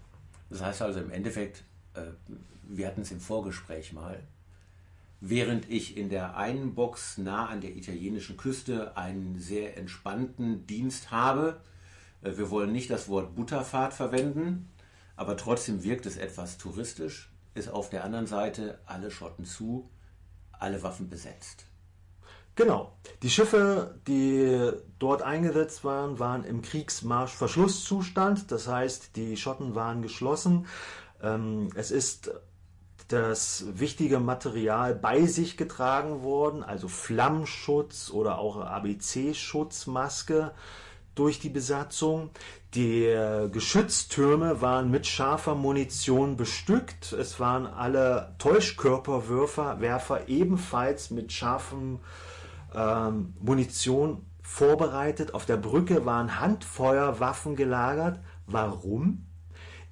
Das 0.50 0.62
heißt 0.62 0.82
also 0.82 1.00
im 1.00 1.12
Endeffekt, 1.12 1.64
äh, 1.94 2.02
wir 2.64 2.88
hatten 2.88 3.02
es 3.02 3.12
im 3.12 3.20
Vorgespräch 3.20 3.94
mal, 3.94 4.24
während 5.20 5.70
ich 5.70 5.98
in 5.98 6.10
der 6.10 6.38
einen 6.38 6.76
Box 6.76 7.18
nah 7.18 7.48
an 7.48 7.62
der 7.62 7.76
italienischen 7.76 8.38
Küste 8.38 8.96
einen 8.98 9.40
sehr 9.40 9.78
entspannten 9.78 10.68
Dienst 10.68 11.12
habe, 11.12 11.62
äh, 12.22 12.38
wir 12.38 12.50
wollen 12.50 12.72
nicht 12.72 12.90
das 12.90 13.10
Wort 13.10 13.36
Butterfahrt 13.36 13.94
verwenden, 13.94 14.70
aber 15.16 15.38
trotzdem 15.38 15.84
wirkt 15.84 16.06
es 16.06 16.18
etwas 16.18 16.58
touristisch, 16.58 17.32
ist 17.56 17.70
auf 17.70 17.90
der 17.90 18.04
anderen 18.04 18.28
Seite 18.28 18.80
alle 18.86 19.10
Schotten 19.10 19.46
zu, 19.46 19.90
alle 20.52 20.84
Waffen 20.84 21.10
besetzt. 21.10 21.66
Genau. 22.56 22.92
Die 23.22 23.30
Schiffe, 23.30 24.00
die 24.08 24.72
dort 24.98 25.22
eingesetzt 25.22 25.84
waren, 25.84 26.18
waren 26.18 26.44
im 26.44 26.64
Kriegsmarschverschlusszustand. 26.64 28.52
Das 28.52 28.68
heißt, 28.68 29.16
die 29.16 29.38
Schotten 29.38 29.76
waren 29.76 30.02
geschlossen. 30.02 30.66
Ähm, 31.22 31.70
es 31.76 31.92
ist 31.92 32.32
das 33.08 33.66
wichtige 33.74 34.20
Material 34.20 34.94
bei 34.94 35.26
sich 35.26 35.58
getragen 35.58 36.24
worden, 36.24 36.64
also 36.64 36.88
Flammschutz 36.88 38.10
oder 38.12 38.38
auch 38.38 38.58
ABC-Schutzmaske 38.58 40.52
durch 41.16 41.40
die 41.40 41.50
Besatzung. 41.50 42.30
Die 42.74 43.06
äh, 43.06 43.50
Geschütztürme 43.50 44.62
waren 44.62 44.92
mit 44.92 45.08
scharfer 45.08 45.56
Munition 45.56 46.38
bestückt. 46.38 47.14
Es 47.14 47.40
waren 47.40 47.66
alle 47.66 48.36
Täuschkörperwerfer 48.40 49.80
Werfer 49.80 50.28
ebenfalls 50.28 51.10
mit 51.10 51.32
scharfem 51.32 52.00
ähm, 52.76 53.34
Munition 53.40 54.26
vorbereitet. 54.42 55.34
Auf 55.34 55.46
der 55.46 55.58
Brücke 55.58 56.06
waren 56.06 56.40
Handfeuerwaffen 56.40 57.56
gelagert. 57.56 58.20
Warum? 58.46 59.26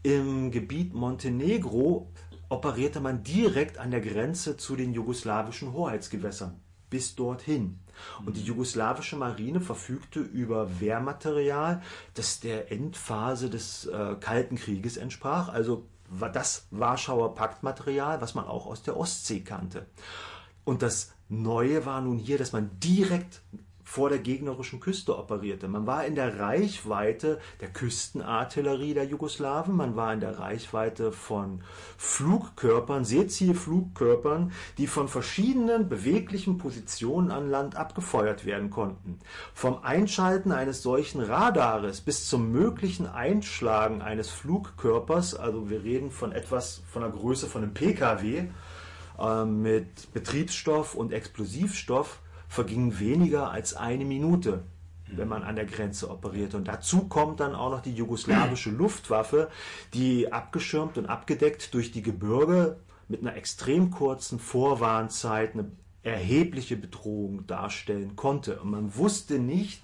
Im 0.03 0.51
Gebiet 0.51 0.93
Montenegro 0.93 2.11
operierte 2.49 2.99
man 2.99 3.23
direkt 3.23 3.77
an 3.77 3.91
der 3.91 4.01
Grenze 4.01 4.57
zu 4.57 4.75
den 4.75 4.93
jugoslawischen 4.93 5.73
Hoheitsgewässern 5.73 6.59
bis 6.89 7.15
dorthin. 7.15 7.79
Und 8.25 8.37
die 8.37 8.43
jugoslawische 8.43 9.15
Marine 9.15 9.61
verfügte 9.61 10.19
über 10.19 10.79
Wehrmaterial, 10.79 11.81
das 12.13 12.39
der 12.39 12.71
Endphase 12.71 13.49
des 13.49 13.85
äh, 13.85 14.15
Kalten 14.19 14.55
Krieges 14.55 14.97
entsprach, 14.97 15.49
also 15.49 15.87
war 16.09 16.31
das 16.31 16.67
Warschauer 16.71 17.35
Paktmaterial, 17.35 18.21
was 18.21 18.35
man 18.35 18.45
auch 18.45 18.65
aus 18.67 18.83
der 18.83 18.97
Ostsee 18.97 19.41
kannte. 19.41 19.87
Und 20.63 20.81
das 20.81 21.13
Neue 21.27 21.85
war 21.85 22.01
nun 22.01 22.17
hier, 22.17 22.37
dass 22.37 22.53
man 22.53 22.69
direkt 22.79 23.41
vor 23.95 24.09
der 24.09 24.19
gegnerischen 24.19 24.81
Küste 24.81 25.17
operierte. 25.17 25.69
Man 25.69 25.87
war 25.87 26.03
in 26.03 26.15
der 26.15 26.37
Reichweite 26.37 27.39
der 27.61 27.69
Küstenartillerie 27.69 28.93
der 28.93 29.05
Jugoslawen, 29.05 29.73
man 29.73 29.95
war 29.95 30.13
in 30.13 30.19
der 30.19 30.37
Reichweite 30.37 31.13
von 31.13 31.61
Flugkörpern, 31.97 33.05
Seezielflugkörpern, 33.05 34.51
die 34.77 34.87
von 34.87 35.07
verschiedenen 35.07 35.87
beweglichen 35.87 36.57
Positionen 36.57 37.31
an 37.31 37.49
Land 37.49 37.77
abgefeuert 37.77 38.45
werden 38.45 38.69
konnten. 38.69 39.17
Vom 39.53 39.79
Einschalten 39.81 40.51
eines 40.51 40.83
solchen 40.83 41.21
Radares 41.21 42.01
bis 42.01 42.27
zum 42.27 42.51
möglichen 42.51 43.07
Einschlagen 43.07 44.01
eines 44.01 44.29
Flugkörpers, 44.29 45.35
also 45.35 45.69
wir 45.69 45.85
reden 45.85 46.11
von 46.11 46.33
etwas 46.33 46.81
von 46.91 47.01
der 47.01 47.11
Größe 47.11 47.47
von 47.47 47.63
einem 47.63 47.73
PKW, 47.73 48.47
äh, 49.19 49.45
mit 49.45 50.11
Betriebsstoff 50.11 50.95
und 50.95 51.13
Explosivstoff, 51.13 52.19
verging 52.55 52.99
weniger 52.99 53.51
als 53.51 53.75
eine 53.75 54.05
Minute, 54.05 54.63
wenn 55.07 55.27
man 55.27 55.43
an 55.43 55.57
der 55.57 55.65
Grenze 55.65 56.09
operierte. 56.09 56.55
Und 56.55 56.67
dazu 56.67 57.07
kommt 57.07 57.41
dann 57.41 57.53
auch 57.53 57.69
noch 57.69 57.81
die 57.81 57.93
jugoslawische 57.93 58.69
Luftwaffe, 58.81 59.49
die 59.93 60.31
abgeschirmt 60.31 60.97
und 60.97 61.05
abgedeckt 61.07 61.73
durch 61.73 61.91
die 61.91 62.01
Gebirge 62.01 62.77
mit 63.09 63.21
einer 63.21 63.35
extrem 63.35 63.91
kurzen 63.91 64.39
Vorwarnzeit 64.39 65.53
eine 65.53 65.69
erhebliche 66.01 66.77
Bedrohung 66.77 67.45
darstellen 67.45 68.15
konnte. 68.15 68.61
Und 68.61 68.71
man 68.71 68.95
wusste 68.95 69.37
nicht, 69.37 69.83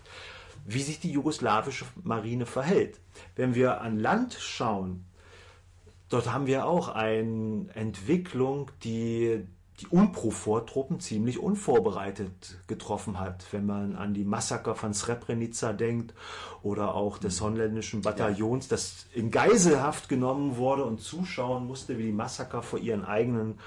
wie 0.65 0.81
sich 0.81 0.99
die 0.99 1.11
jugoslawische 1.11 1.85
Marine 2.03 2.45
verhält. 2.45 2.99
Wenn 3.35 3.53
wir 3.53 3.81
an 3.81 3.99
Land 3.99 4.35
schauen, 4.39 5.05
dort 6.09 6.31
haben 6.31 6.47
wir 6.47 6.65
auch 6.65 6.87
eine 6.87 7.65
Entwicklung, 7.73 8.71
die 8.83 9.45
die 9.81 9.87
UNPROFOR-Truppen 9.87 10.99
ziemlich 10.99 11.39
unvorbereitet 11.39 12.59
getroffen 12.67 13.19
hat, 13.19 13.45
wenn 13.51 13.65
man 13.65 13.95
an 13.95 14.13
die 14.13 14.23
Massaker 14.23 14.75
von 14.75 14.93
Srebrenica 14.93 15.73
denkt 15.73 16.13
oder 16.61 16.93
auch 16.93 17.17
des 17.17 17.39
mhm. 17.39 17.45
holländischen 17.45 18.01
Bataillons, 18.01 18.67
das 18.67 19.07
in 19.13 19.31
Geiselhaft 19.31 20.07
genommen 20.07 20.57
wurde 20.57 20.85
und 20.85 21.01
zuschauen 21.01 21.65
musste, 21.65 21.97
wie 21.97 22.03
die 22.03 22.11
Massaker 22.11 22.61
vor 22.61 22.79
ihren 22.79 23.03
eigenen 23.03 23.59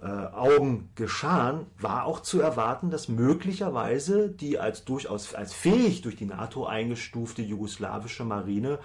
äh, 0.00 0.06
Augen 0.06 0.90
geschahen, 0.94 1.66
war 1.80 2.04
auch 2.04 2.20
zu 2.20 2.40
erwarten, 2.40 2.90
dass 2.90 3.08
möglicherweise 3.08 4.28
die 4.28 4.60
als 4.60 4.84
durchaus 4.84 5.34
als 5.34 5.52
fähig 5.52 6.02
durch 6.02 6.14
die 6.14 6.26
NATO 6.26 6.66
eingestufte 6.66 7.42
jugoslawische 7.42 8.24
Marine 8.24 8.78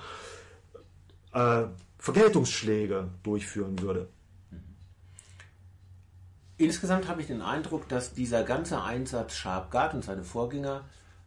äh, 1.33 1.65
Vergeltungsschläge 1.99 3.09
durchführen 3.21 3.79
würde. 3.79 4.09
Insgesamt 6.57 7.07
habe 7.07 7.21
ich 7.21 7.27
den 7.27 7.41
Eindruck, 7.41 7.89
dass 7.89 8.13
dieser 8.13 8.43
ganze 8.43 8.81
Einsatz 8.81 9.33
Sharpguard 9.35 9.95
und 9.95 10.03
seine 10.03 10.23
Vorgänger 10.23 10.85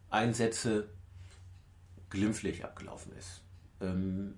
Einsätze 0.09 0.89
glimpflich 2.09 2.63
abgelaufen 2.63 3.11
ist. 3.17 3.41
Ähm, 3.81 4.35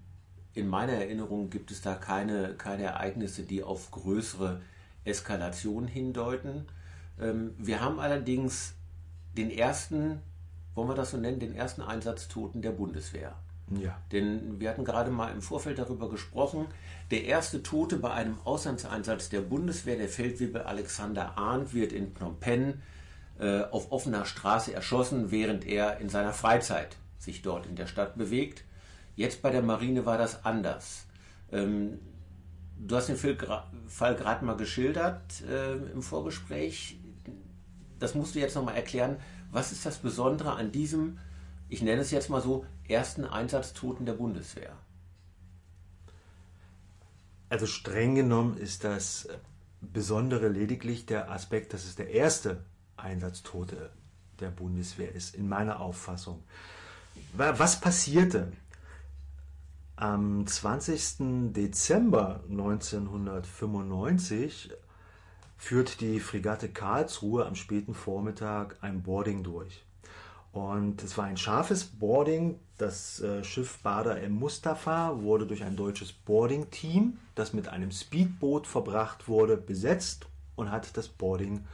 in 0.53 0.67
meiner 0.67 0.93
Erinnerung 0.93 1.49
gibt 1.49 1.71
es 1.71 1.81
da 1.81 1.95
keine, 1.95 2.55
keine 2.55 2.83
Ereignisse, 2.83 3.43
die 3.43 3.63
auf 3.63 3.91
größere 3.91 4.61
Eskalation 5.03 5.87
hindeuten. 5.87 6.65
Ähm, 7.19 7.53
wir 7.57 7.81
haben 7.81 7.99
allerdings 7.99 8.73
den 9.37 9.51
ersten, 9.51 10.19
wollen 10.73 10.89
wir 10.89 10.95
das 10.95 11.11
so 11.11 11.17
nennen, 11.17 11.39
den 11.39 11.53
ersten 11.53 11.81
Einsatztoten 11.81 12.61
der 12.63 12.71
Bundeswehr. 12.71 13.35
Ja. 13.71 13.97
Denn 14.11 14.59
wir 14.59 14.69
hatten 14.69 14.83
gerade 14.83 15.11
mal 15.11 15.31
im 15.31 15.41
Vorfeld 15.41 15.77
darüber 15.77 16.09
gesprochen, 16.09 16.67
der 17.11 17.25
erste 17.25 17.61
Tote 17.61 17.97
bei 17.97 18.11
einem 18.11 18.37
Auslandseinsatz 18.43 19.29
der 19.29 19.41
Bundeswehr, 19.41 19.97
der 19.97 20.09
Feldwebel 20.09 20.61
Alexander 20.61 21.37
Arndt, 21.37 21.73
wird 21.73 21.91
in 21.91 22.13
Phnom 22.13 22.39
Penh 22.39 22.81
äh, 23.39 23.63
auf 23.63 23.91
offener 23.91 24.25
Straße 24.25 24.73
erschossen, 24.73 25.31
während 25.31 25.65
er 25.65 25.99
in 25.99 26.09
seiner 26.09 26.33
Freizeit 26.33 26.97
sich 27.19 27.41
dort 27.41 27.67
in 27.67 27.75
der 27.75 27.87
Stadt 27.87 28.17
bewegt. 28.17 28.63
Jetzt 29.15 29.41
bei 29.41 29.49
der 29.49 29.61
Marine 29.61 30.05
war 30.05 30.17
das 30.17 30.45
anders. 30.45 31.05
Ähm, 31.51 31.99
du 32.77 32.95
hast 32.95 33.09
den 33.09 33.17
Fall 33.17 34.15
gerade 34.15 34.45
mal 34.45 34.57
geschildert 34.57 35.41
äh, 35.41 35.73
im 35.91 36.01
Vorgespräch. 36.01 36.97
Das 37.99 38.15
musst 38.15 38.35
du 38.35 38.39
jetzt 38.39 38.55
nochmal 38.55 38.75
erklären. 38.75 39.17
Was 39.51 39.71
ist 39.71 39.85
das 39.85 39.97
Besondere 39.97 40.53
an 40.53 40.71
diesem, 40.71 41.17
ich 41.69 41.81
nenne 41.81 42.01
es 42.01 42.11
jetzt 42.11 42.29
mal 42.29 42.41
so, 42.41 42.65
ersten 42.89 43.25
Einsatztoten 43.25 44.05
der 44.05 44.13
Bundeswehr? 44.13 44.77
Also 47.49 47.65
streng 47.65 48.15
genommen 48.15 48.57
ist 48.57 48.83
das 48.83 49.27
Besondere 49.81 50.49
lediglich 50.49 51.05
der 51.05 51.31
Aspekt, 51.31 51.73
dass 51.73 51.85
es 51.85 51.95
der 51.95 52.09
erste 52.09 52.65
Einsatztote 52.97 53.91
der 54.39 54.49
Bundeswehr 54.49 55.13
ist, 55.13 55.35
in 55.35 55.47
meiner 55.47 55.79
Auffassung. 55.79 56.43
Was 57.33 57.79
passierte? 57.81 58.51
Am 59.95 60.47
20. 60.47 61.53
Dezember 61.53 62.43
1995 62.49 64.71
führt 65.57 66.01
die 66.01 66.19
Fregatte 66.19 66.69
Karlsruhe 66.69 67.45
am 67.45 67.53
späten 67.55 67.93
Vormittag 67.93 68.77
ein 68.81 69.03
Boarding 69.03 69.43
durch. 69.43 69.85
Und 70.51 71.03
es 71.03 71.17
war 71.17 71.25
ein 71.25 71.37
scharfes 71.37 71.85
Boarding. 71.85 72.59
Das 72.77 73.19
äh, 73.21 73.43
Schiff 73.43 73.79
Bader 73.83 74.21
M. 74.21 74.33
Mustafa 74.33 75.21
wurde 75.21 75.45
durch 75.45 75.63
ein 75.63 75.75
deutsches 75.75 76.11
Boarding-Team, 76.11 77.17
das 77.35 77.53
mit 77.53 77.67
einem 77.67 77.91
Speedboot 77.91 78.65
verbracht 78.65 79.27
wurde, 79.27 79.57
besetzt 79.57 80.27
und 80.55 80.71
hat 80.71 80.95
das 80.97 81.07
Boarding 81.07 81.65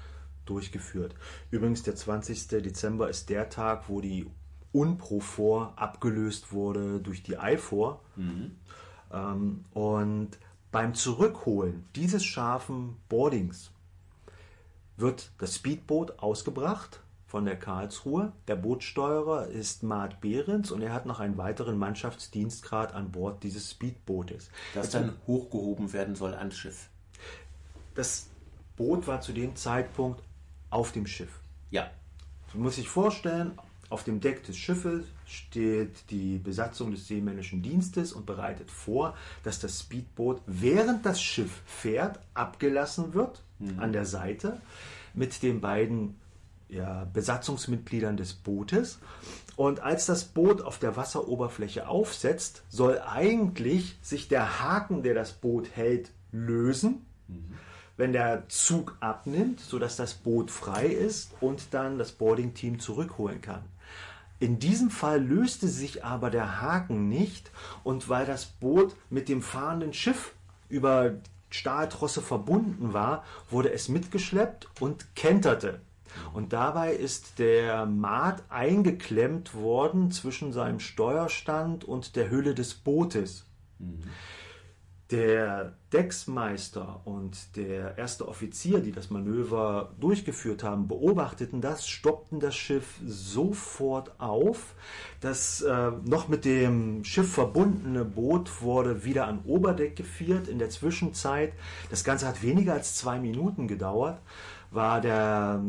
durchgeführt. 0.46 1.16
Übrigens, 1.52 1.84
der 1.84 1.96
20. 1.96 2.48
Dezember 2.48 3.10
ist 3.10 3.30
der 3.30 3.50
Tag, 3.50 3.88
wo 3.88 4.02
die 4.02 4.30
UNPROFOR 4.74 5.74
abgelöst 5.78 6.52
wurde 6.52 7.00
durch 7.00 7.24
die 7.24 7.38
IFOR. 7.42 8.02
Mhm. 8.16 8.56
Ähm, 9.12 9.66
und 9.74 10.38
beim 10.72 10.94
Zurückholen 10.94 11.86
dieses 11.96 12.26
scharfen 12.26 12.98
Boardings 13.08 13.72
wird 14.98 15.32
das 15.38 15.56
Speedboot 15.56 16.20
ausgebracht 16.20 17.00
von 17.26 17.46
der 17.46 17.58
Karlsruhe. 17.58 18.32
Der 18.48 18.56
Bootsteuerer 18.56 19.48
ist 19.48 19.84
Mart 19.84 20.22
Behrens 20.22 20.72
und 20.72 20.82
er 20.82 20.94
hat 20.94 21.06
noch 21.06 21.20
einen 21.20 21.38
weiteren 21.38 21.78
Mannschaftsdienstgrad 21.78 22.94
an 22.94 23.12
Bord 23.12 23.44
dieses 23.44 23.72
Speedbootes. 23.72 24.50
Das 24.74 24.92
dann 24.92 25.14
hochgehoben 25.28 25.94
werden 25.94 26.16
soll 26.16 26.34
ans 26.34 26.58
Schiff. 26.58 26.90
Das 27.96 28.28
Boot 28.78 29.08
war 29.08 29.22
zu 29.22 29.34
dem 29.34 29.56
Zeitpunkt 29.56 30.22
auf 30.70 30.92
dem 30.92 31.08
Schiff. 31.08 31.40
Ja. 31.72 31.90
Man 32.54 32.64
muss 32.64 32.76
sich 32.76 32.88
vorstellen, 32.88 33.58
auf 33.90 34.04
dem 34.04 34.20
Deck 34.20 34.44
des 34.44 34.58
Schiffes 34.58 35.06
steht 35.26 36.10
die 36.10 36.38
Besatzung 36.38 36.92
des 36.92 37.08
seemännischen 37.08 37.62
Dienstes 37.62 38.14
und 38.14 38.26
bereitet 38.26 38.72
vor, 38.72 39.16
dass 39.44 39.60
das 39.60 39.82
Speedboot, 39.82 40.42
während 40.46 41.06
das 41.06 41.22
Schiff 41.22 41.62
fährt, 41.66 42.20
abgelassen 42.34 43.14
wird 43.14 43.42
mhm. 43.60 43.80
an 43.80 43.94
der 43.94 44.06
Seite 44.06 44.60
mit 45.14 45.44
den 45.44 45.62
beiden 45.62 46.20
ja, 46.76 47.08
Besatzungsmitgliedern 47.14 48.18
des 48.18 48.34
Bootes. 48.34 49.00
Und 49.56 49.80
als 49.80 50.06
das 50.06 50.26
Boot 50.26 50.62
auf 50.62 50.80
der 50.80 50.98
Wasseroberfläche 50.98 51.88
aufsetzt, 51.88 52.64
soll 52.70 53.00
eigentlich 53.00 53.98
sich 54.02 54.28
der 54.28 54.62
Haken, 54.62 55.02
der 55.02 55.14
das 55.14 55.34
Boot 55.34 55.70
hält, 55.76 56.12
lösen. 56.32 57.06
Mhm 57.28 57.56
wenn 57.98 58.14
der 58.14 58.48
Zug 58.50 58.98
abnimmt, 59.00 59.60
sodass 59.60 59.96
das 59.96 60.14
Boot 60.14 60.52
frei 60.52 60.88
ist 60.88 61.32
und 61.40 61.68
dann 61.72 61.98
das 61.98 62.12
Boarding-Team 62.12 62.80
zurückholen 62.80 63.42
kann. 63.42 63.64
In 64.40 64.60
diesem 64.60 64.90
Fall 64.90 65.24
löste 65.24 65.68
sich 65.68 66.04
aber 66.04 66.30
der 66.30 66.62
Haken 66.62 67.08
nicht 67.08 67.52
und 67.84 68.10
weil 68.10 68.26
das 68.26 68.46
Boot 68.46 68.96
mit 69.10 69.30
dem 69.30 69.42
fahrenden 69.42 69.94
Schiff 69.94 70.34
über 70.68 71.14
Stahltrosse 71.50 72.22
verbunden 72.22 72.92
war, 72.92 73.24
wurde 73.50 73.72
es 73.72 73.88
mitgeschleppt 73.88 74.68
und 74.82 75.16
kenterte. 75.16 75.80
Und 76.34 76.53
dabei 76.53 76.93
ist 76.93 77.39
der 77.39 77.86
Maat 77.86 78.43
eingeklemmt 78.49 79.55
worden 79.55 80.11
zwischen 80.11 80.51
seinem 80.51 80.80
Steuerstand 80.80 81.84
und 81.84 82.16
der 82.16 82.30
Hülle 82.30 82.53
des 82.53 82.74
Bootes. 82.74 83.45
Mhm. 83.80 84.01
Der 85.11 85.78
Decksmeister 85.93 87.01
und 87.05 87.55
der 87.55 87.95
erste 87.95 88.28
Offizier, 88.28 88.80
die 88.80 88.91
das 88.91 89.11
Manöver 89.11 89.93
durchgeführt 89.99 90.63
haben, 90.63 90.88
beobachteten 90.88 91.61
das, 91.61 91.88
stoppten 91.88 92.39
das 92.39 92.55
Schiff 92.55 92.99
sofort 93.05 94.20
auf. 94.20 94.74
Das 95.22 95.61
äh, 95.61 95.91
noch 96.05 96.28
mit 96.28 96.43
dem 96.43 97.03
Schiff 97.03 97.32
verbundene 97.32 98.03
Boot 98.03 98.63
wurde 98.63 99.05
wieder 99.05 99.28
an 99.28 99.43
Oberdeck 99.45 99.95
geführt. 99.95 100.47
In 100.47 100.57
der 100.57 100.72
Zwischenzeit, 100.72 101.53
das 101.91 102.03
Ganze 102.03 102.28
hat 102.28 102.41
weniger 102.41 102.74
als 102.74 102.95
zwei 102.95 103.20
Minuten 103.20 103.68
gedauert, 103.68 104.20
war 104.72 105.01
der 105.01 105.61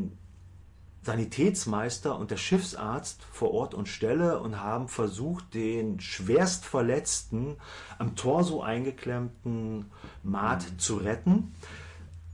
Sanitätsmeister 1.07 2.19
und 2.19 2.31
der 2.31 2.37
Schiffsarzt 2.37 3.23
vor 3.33 3.53
Ort 3.53 3.75
und 3.75 3.89
Stelle 3.89 4.41
und 4.41 4.61
haben 4.61 4.89
versucht, 4.89 5.55
den 5.55 6.01
schwerst 6.01 6.65
verletzten, 6.65 7.57
am 7.99 8.17
Torso 8.17 8.61
eingeklemmten 8.61 9.87
Maat 10.23 10.71
mhm. 10.71 10.79
zu 10.79 10.97
retten. 10.97 11.55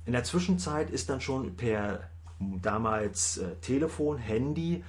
In 0.06 0.12
der 0.12 0.24
Zwischenzeit 0.24 0.90
ist 0.90 1.10
dann 1.10 1.20
schon 1.20 1.54
per 1.54 2.00
damals 2.60 3.38
äh, 3.38 3.54
Telefon, 3.60 4.18
Handy 4.18 4.82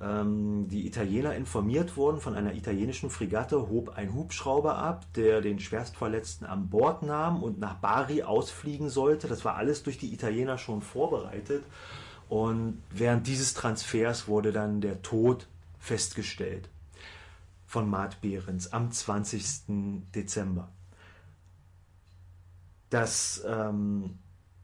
ähm, 0.00 0.68
die 0.68 0.86
Italiener 0.86 1.34
informiert 1.34 1.96
worden 1.96 2.20
von 2.20 2.34
einer 2.34 2.54
italienischen 2.54 3.08
Fregatte, 3.08 3.68
hob 3.68 3.96
ein 3.96 4.14
Hubschrauber 4.14 4.76
ab, 4.76 5.06
der 5.14 5.40
den 5.40 5.58
Schwerstverletzten 5.58 6.46
an 6.46 6.68
Bord 6.68 7.02
nahm 7.02 7.42
und 7.42 7.58
nach 7.58 7.74
Bari 7.76 8.22
ausfliegen 8.22 8.90
sollte. 8.90 9.28
Das 9.28 9.44
war 9.44 9.56
alles 9.56 9.84
durch 9.84 9.96
die 9.96 10.12
Italiener 10.12 10.58
schon 10.58 10.82
vorbereitet. 10.82 11.64
Und 12.28 12.82
während 12.90 13.26
dieses 13.26 13.54
Transfers 13.54 14.28
wurde 14.28 14.52
dann 14.52 14.80
der 14.80 15.02
Tod 15.02 15.46
festgestellt 15.78 16.68
von 17.66 17.88
Maat 17.88 18.20
Behrens 18.20 18.72
am 18.72 18.90
20. 18.90 20.04
Dezember. 20.14 20.68
Das 22.90 23.42
ähm, 23.46 24.18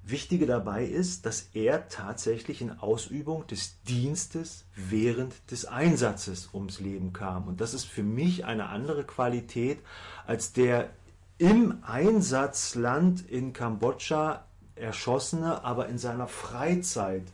Wichtige 0.07 0.45
dabei 0.45 0.85
ist, 0.85 1.25
dass 1.25 1.49
er 1.55 1.89
tatsächlich 1.89 2.61
in 2.61 2.79
Ausübung 2.79 3.47
des 3.47 3.81
Dienstes 3.85 4.65
während 4.77 5.51
des 5.51 5.65
Einsatzes 5.65 6.51
ums 6.53 6.79
Leben 6.79 7.15
kam. 7.15 7.49
Und 7.49 7.63
das 7.63 7.73
ist 7.73 7.87
für 7.87 8.03
mich 8.03 8.45
eine 8.45 8.69
andere 8.69 9.05
Qualität 9.05 9.79
als 10.27 10.53
der 10.53 10.91
im 11.39 11.79
Einsatzland 11.83 13.29
in 13.29 13.55
Kambodscha 13.55 14.45
erschossene, 14.77 15.65
aber 15.65 15.89
in 15.89 15.99
seiner 15.99 16.29
Freizeit 16.29 17.25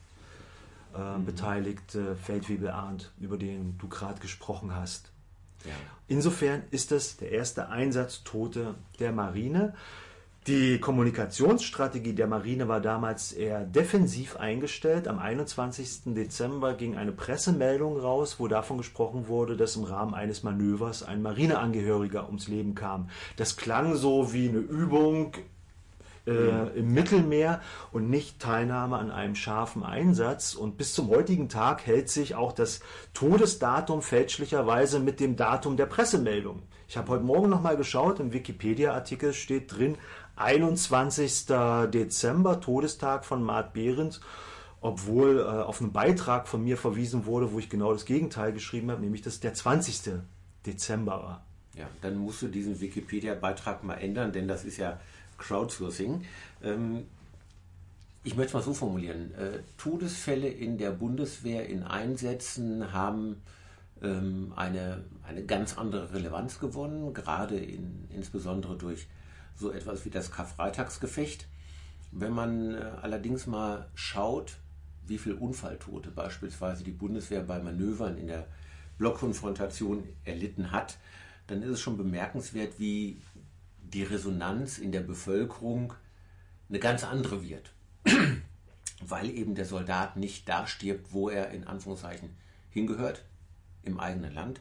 äh, 0.97 1.19
mhm. 1.19 1.25
beteiligte 1.25 2.17
Feldwebel 2.17 2.71
Arndt, 2.71 3.13
über 3.21 3.37
den 3.37 3.79
du 3.79 3.89
gerade 3.89 4.21
gesprochen 4.21 4.75
hast. 4.75 5.13
Ja. 5.65 5.73
Insofern 6.09 6.63
ist 6.71 6.93
es 6.93 7.17
der 7.17 7.33
erste 7.33 7.69
Einsatztote 7.69 8.75
der 8.99 9.13
Marine. 9.13 9.75
Die 10.47 10.81
Kommunikationsstrategie 10.81 12.15
der 12.15 12.27
Marine 12.27 12.67
war 12.67 12.81
damals 12.81 13.33
eher 13.33 13.65
defensiv 13.65 14.37
eingestellt. 14.37 15.07
Am 15.07 15.19
21. 15.19 16.15
Dezember 16.15 16.73
ging 16.73 16.97
eine 16.97 17.13
Pressemeldung 17.13 17.99
raus, 18.01 18.37
wo 18.39 18.49
davon 18.49 18.79
gesprochen 18.79 19.29
wurde, 19.29 19.59
dass 19.59 19.77
im 19.77 19.85
Rahmen 19.85 20.15
eines 20.15 20.43
Manövers 20.43 21.03
ein 21.03 21.21
Marineangehöriger 21.21 22.27
ums 22.27 22.49
Leben 22.49 22.75
kam. 22.75 23.11
Das 23.37 23.59
klang 23.59 23.97
so 23.97 24.33
wie 24.33 24.49
eine 24.49 24.59
Übung 24.59 25.35
äh, 26.31 26.79
im 26.79 26.93
Mittelmeer 26.93 27.61
und 27.93 28.09
nicht 28.09 28.41
Teilnahme 28.41 28.97
an 28.97 29.11
einem 29.11 29.35
scharfen 29.35 29.83
Einsatz. 29.83 30.55
Und 30.55 30.77
bis 30.77 30.95
zum 30.95 31.09
heutigen 31.09 31.49
Tag 31.49 31.87
hält 31.87 32.09
sich 32.09 32.35
auch 32.35 32.53
das 32.53 32.81
Todesdatum 33.15 34.03
fälschlicherweise 34.03 35.01
mit 35.01 35.21
dem 35.21 35.37
Datum 35.37 35.77
der 35.77 35.87
Pressemeldung. 35.87 36.63
Ich 36.89 36.97
habe 36.97 37.09
heute 37.09 37.25
Morgen 37.25 37.49
nochmal 37.49 37.77
geschaut, 37.77 38.21
im 38.21 38.33
Wikipedia-Artikel 38.33 39.33
steht 39.33 39.77
drin 39.77 39.97
21. 40.37 41.47
Dezember, 41.93 42.61
Todestag 42.61 43.25
von 43.25 43.43
Mart 43.43 43.73
Behrens 43.73 44.21
obwohl 44.81 45.41
äh, 45.41 45.43
auf 45.43 45.81
einen 45.81 45.93
Beitrag 45.93 46.49
von 46.49 46.65
mir 46.65 46.77
verwiesen 46.77 47.27
wurde, 47.27 47.53
wo 47.53 47.59
ich 47.59 47.69
genau 47.69 47.93
das 47.93 48.07
Gegenteil 48.07 48.53
geschrieben 48.53 48.91
habe, 48.91 49.01
nämlich 49.01 49.23
dass 49.23 49.41
der 49.41 49.55
20. 49.55 50.23
Dezember 50.67 51.13
war. 51.13 51.45
Ja, 51.77 51.87
dann 52.03 52.17
musst 52.17 52.43
du 52.43 52.49
diesen 52.49 52.81
Wikipedia-Beitrag 52.81 53.85
mal 53.85 53.95
ändern, 53.95 54.33
denn 54.33 54.49
das 54.49 54.65
ist 54.65 54.77
ja 54.77 54.99
Crowdsourcing. 55.41 56.25
Ähm, 56.63 57.07
ich 58.23 58.37
möchte 58.37 58.49
es 58.49 58.55
mal 58.55 58.63
so 58.63 58.75
formulieren. 58.75 59.35
Äh, 59.35 59.61
Todesfälle 59.79 60.49
in 60.49 60.79
der 60.79 60.91
Bundeswehr 60.91 61.69
in 61.69 61.83
Einsätzen 61.83 62.93
haben 62.93 63.43
ähm, 64.03 64.53
eine, 64.55 65.05
eine 65.27 65.45
ganz 65.45 65.77
andere 65.77 66.13
Relevanz 66.13 66.61
gewonnen, 66.61 67.15
gerade 67.15 67.57
in, 67.57 68.07
insbesondere 68.11 68.77
durch 68.77 69.09
so 69.57 69.73
etwas 69.73 70.05
wie 70.05 70.11
das 70.11 70.31
Karfreitagsgefecht. 70.31 71.47
Wenn 72.13 72.33
man 72.33 72.75
äh, 72.75 72.85
allerdings 73.03 73.47
mal 73.47 73.89
schaut, 73.95 74.59
wie 75.07 75.19
viele 75.19 75.37
Unfalltote 75.37 76.11
beispielsweise 76.11 76.85
die 76.85 76.93
Bundeswehr 76.93 77.43
bei 77.43 77.59
Manövern 77.59 78.19
in 78.19 78.29
der 78.29 78.47
Blockkonfrontation 78.99 80.05
erlitten 80.25 80.73
hat, 80.73 80.99
dann 81.47 81.63
ist 81.63 81.71
es 81.71 81.81
schon 81.81 81.97
bemerkenswert, 81.97 82.79
wie 82.79 83.21
die 83.93 84.05
Resonanz 84.05 84.79
in 84.79 84.93
der 84.93 85.01
Bevölkerung 85.01 85.95
eine 86.69 86.79
ganz 86.79 87.05
andere 87.05 87.43
wird. 87.43 87.73
Weil 89.01 89.31
eben 89.31 89.55
der 89.55 89.65
Soldat 89.65 90.17
nicht 90.17 90.49
da 90.49 90.67
stirbt, 90.67 91.13
wo 91.13 91.29
er 91.29 91.51
in 91.51 91.67
Anführungszeichen 91.67 92.31
hingehört, 92.71 93.25
im 93.83 93.99
eigenen 93.99 94.35
Land, 94.35 94.61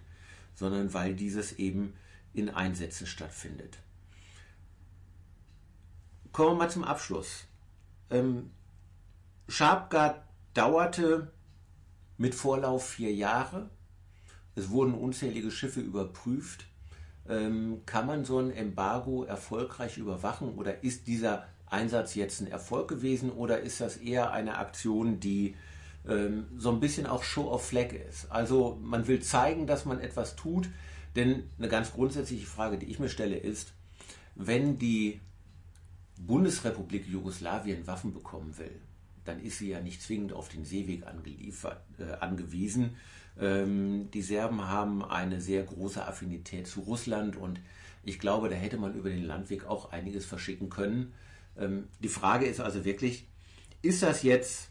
sondern 0.55 0.93
weil 0.93 1.13
dieses 1.13 1.53
eben 1.59 1.93
in 2.33 2.49
Einsätzen 2.49 3.05
stattfindet. 3.05 3.79
Kommen 6.31 6.51
wir 6.51 6.55
mal 6.55 6.69
zum 6.69 6.83
Abschluss. 6.85 7.45
Ähm, 8.09 8.51
Sharpguard 9.49 10.21
dauerte 10.53 11.31
mit 12.17 12.35
Vorlauf 12.35 12.87
vier 12.87 13.13
Jahre. 13.13 13.69
Es 14.55 14.69
wurden 14.69 14.93
unzählige 14.93 15.51
Schiffe 15.51 15.81
überprüft. 15.81 16.65
Ähm, 17.29 17.81
kann 17.85 18.07
man 18.07 18.25
so 18.25 18.39
ein 18.39 18.51
Embargo 18.51 19.23
erfolgreich 19.23 19.97
überwachen 19.97 20.55
oder 20.55 20.83
ist 20.83 21.07
dieser 21.07 21.45
Einsatz 21.67 22.15
jetzt 22.15 22.41
ein 22.41 22.47
Erfolg 22.47 22.87
gewesen 22.87 23.31
oder 23.31 23.59
ist 23.59 23.81
das 23.81 23.97
eher 23.97 24.31
eine 24.31 24.57
Aktion, 24.57 25.19
die 25.19 25.55
ähm, 26.07 26.47
so 26.57 26.71
ein 26.71 26.79
bisschen 26.79 27.05
auch 27.05 27.21
Show 27.21 27.49
of 27.51 27.65
Flag 27.65 27.93
ist? 27.93 28.31
Also 28.31 28.79
man 28.81 29.07
will 29.07 29.21
zeigen, 29.21 29.67
dass 29.67 29.85
man 29.85 29.99
etwas 29.99 30.35
tut, 30.35 30.69
denn 31.15 31.43
eine 31.57 31.67
ganz 31.67 31.93
grundsätzliche 31.93 32.47
Frage, 32.47 32.77
die 32.77 32.87
ich 32.87 32.99
mir 32.99 33.09
stelle, 33.09 33.37
ist, 33.37 33.73
wenn 34.35 34.79
die 34.79 35.19
Bundesrepublik 36.17 37.07
Jugoslawien 37.07 37.85
Waffen 37.87 38.13
bekommen 38.13 38.57
will, 38.57 38.81
dann 39.29 39.39
ist 39.39 39.59
sie 39.59 39.69
ja 39.69 39.79
nicht 39.79 40.01
zwingend 40.01 40.33
auf 40.33 40.49
den 40.49 40.65
Seeweg 40.65 41.05
angeliefert, 41.07 41.81
äh, 41.99 42.13
angewiesen, 42.19 42.95
ähm, 43.39 44.09
die 44.11 44.21
Serben 44.21 44.67
haben 44.67 45.03
eine 45.03 45.39
sehr 45.39 45.63
große 45.63 46.05
Affinität 46.05 46.67
zu 46.67 46.81
Russland 46.81 47.37
und 47.37 47.59
ich 48.03 48.19
glaube, 48.19 48.49
da 48.49 48.55
hätte 48.55 48.77
man 48.77 48.95
über 48.95 49.09
den 49.09 49.25
Landweg 49.25 49.65
auch 49.65 49.91
einiges 49.91 50.25
verschicken 50.25 50.69
können. 50.69 51.13
Ähm, 51.57 51.87
die 52.01 52.09
Frage 52.09 52.45
ist 52.45 52.59
also 52.59 52.85
wirklich, 52.85 53.27
ist 53.81 54.03
das 54.03 54.23
jetzt 54.23 54.69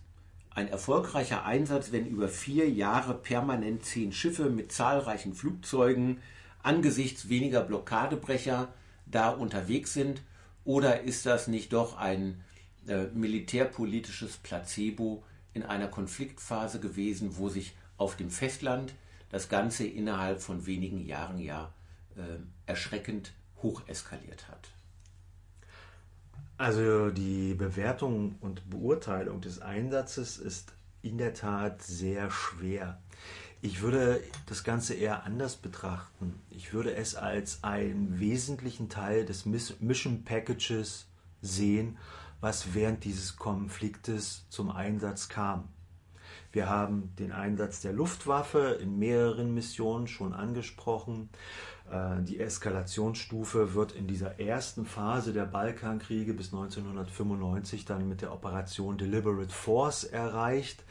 ein 0.51 0.69
erfolgreicher 0.69 1.45
Einsatz, 1.45 1.93
wenn 1.93 2.07
über 2.07 2.29
vier 2.29 2.69
Jahre 2.69 3.15
permanent 3.15 3.85
zehn 3.85 4.13
Schiffe 4.13 4.51
mit 4.51 4.73
zahlreichen 4.73 5.35
Flugzeugen 5.35 6.19
angesichts 6.63 7.29
weniger 7.29 7.63
Blockadebrecher 7.63 8.69
da 9.07 9.31
unterwegs 9.31 9.95
sind? 9.95 10.23
Oder 10.65 11.03
ist 11.03 11.25
das 11.25 11.49
nicht 11.49 11.73
doch 11.73 11.97
ein 11.97 12.43
äh, 12.89 13.09
militärpolitisches 13.14 14.36
Placebo 14.39 15.22
in 15.55 15.62
einer 15.62 15.89
Konfliktphase 15.89 16.80
gewesen, 16.80 17.36
wo 17.36 17.49
sich 17.49 17.74
auf 17.97 18.16
dem 18.16 18.30
Festland 18.30 18.95
das 19.30 19.49
Ganze 19.49 19.86
innerhalb 19.86 20.41
von 20.41 20.66
wenigen 20.66 21.05
Jahren 21.07 21.39
ja 21.39 21.72
äh, 22.16 22.20
erschreckend 22.66 23.32
hoch 23.62 23.82
eskaliert 23.86 24.49
hat? 24.49 24.70
Also 26.57 27.11
die 27.11 27.55
Bewertung 27.55 28.36
und 28.41 28.68
Beurteilung 28.68 29.41
des 29.41 29.61
Einsatzes 29.61 30.39
ist 30.39 30.72
in 31.03 31.18
der 31.18 31.34
Tat 31.34 31.82
sehr 31.82 32.30
schwer. 32.30 32.99
Ich 33.61 33.80
würde 33.80 34.20
das 34.47 34.64
Ganze 34.64 34.95
eher 34.95 35.24
anders 35.24 35.57
betrachten. 35.57 36.41
Ich 36.51 36.72
würde 36.72 36.95
es 36.95 37.14
als 37.14 37.62
einen 37.64 38.18
wesentlichen 38.18 38.89
Teil 38.89 39.24
des 39.24 39.47
Mission 39.47 40.24
Packages 40.24 41.07
sehen, 41.43 41.97
was 42.41 42.74
während 42.74 43.05
dieses 43.05 43.36
Konfliktes 43.36 44.47
zum 44.49 44.70
Einsatz 44.70 45.28
kam. 45.28 45.68
Wir 46.51 46.68
haben 46.68 47.12
den 47.18 47.32
Einsatz 47.32 47.80
der 47.80 47.93
Luftwaffe 47.93 48.78
in 48.80 48.99
mehreren 48.99 49.53
Missionen 49.53 50.07
schon 50.07 50.32
angesprochen. 50.32 51.28
Äh, 51.91 52.22
die 52.22 52.41
Eskalationsstufe 52.41 53.74
wird 53.74 53.93
in 53.93 54.07
dieser 54.07 54.41
ersten 54.41 54.86
Phase 54.86 55.32
der 55.32 55.45
Balkankriege 55.45 56.32
bis 56.32 56.47
1995 56.53 57.84
dann 57.84 58.09
mit 58.09 58.22
der 58.22 58.32
Operation 58.32 58.97
Deliberate 58.97 59.53
Force 59.53 60.05
erreicht. 60.05 60.84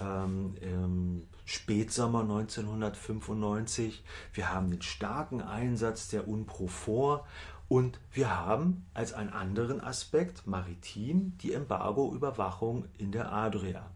Ähm, 0.00 0.54
Im 0.60 1.26
Spätsommer 1.44 2.20
1995. 2.20 4.04
Wir 4.32 4.52
haben 4.52 4.70
den 4.70 4.82
starken 4.82 5.42
Einsatz 5.42 6.08
der 6.08 6.28
UNPROFOR 6.28 7.26
und 7.68 8.00
wir 8.12 8.34
haben 8.34 8.86
als 8.94 9.12
einen 9.12 9.30
anderen 9.30 9.80
Aspekt 9.80 10.46
maritim 10.46 11.36
die 11.38 11.52
Embargo-Überwachung 11.52 12.86
in 12.96 13.12
der 13.12 13.32
Adria. 13.32 13.90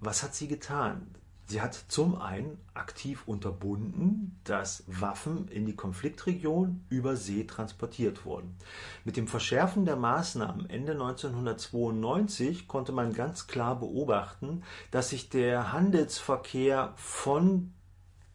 Was 0.00 0.22
hat 0.22 0.34
sie 0.34 0.48
getan? 0.48 1.14
Sie 1.48 1.62
hat 1.62 1.74
zum 1.86 2.20
einen 2.20 2.58
aktiv 2.74 3.22
unterbunden, 3.26 4.40
dass 4.42 4.82
Waffen 4.88 5.46
in 5.46 5.64
die 5.64 5.76
Konfliktregion 5.76 6.84
über 6.88 7.14
See 7.14 7.44
transportiert 7.44 8.24
wurden. 8.24 8.56
Mit 9.04 9.16
dem 9.16 9.28
Verschärfen 9.28 9.84
der 9.84 9.94
Maßnahmen 9.94 10.68
Ende 10.68 10.92
1992 10.92 12.66
konnte 12.66 12.90
man 12.90 13.12
ganz 13.12 13.46
klar 13.46 13.78
beobachten, 13.78 14.64
dass 14.90 15.10
sich 15.10 15.28
der 15.28 15.72
Handelsverkehr 15.72 16.94
von 16.96 17.72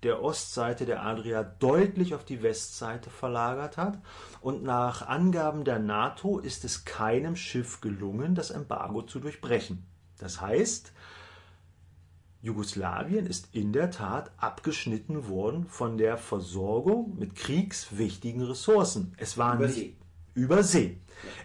der 0.04 0.24
Ostseite 0.24 0.86
der 0.86 1.04
Adria 1.04 1.43
deutlich 1.43 2.16
auf 2.16 2.26
die 2.26 2.41
Westseite 2.41 3.10
verlagert 3.10 3.78
hat 3.78 3.99
und 4.41 4.64
nach 4.64 5.08
Angaben 5.08 5.64
der 5.64 5.80
NATO 5.80 6.39
ist 6.39 6.66
es 6.66 6.86
keinem 6.86 7.36
Schiff 7.36 7.82
gelungen, 7.82 8.34
das 8.34 8.49
Embargo 8.49 9.04
zu 9.04 9.20
durchbrechen. 9.20 9.86
Das 10.18 10.41
heißt, 10.41 10.91
Jugoslawien 12.41 13.28
ist 13.28 13.49
in 13.52 13.72
der 13.72 13.91
Tat 13.91 14.32
abgeschnitten 14.38 15.28
worden 15.28 15.68
von 15.68 15.99
der 15.99 16.18
Versorgung 16.18 17.18
mit 17.20 17.36
kriegswichtigen 17.36 18.41
Ressourcen. 18.41 19.14
Es 19.18 19.38
waren 19.38 19.60
über 19.60 19.68
nicht 19.68 19.76
See. 19.76 19.95
über 20.34 20.64
See. 20.64 20.97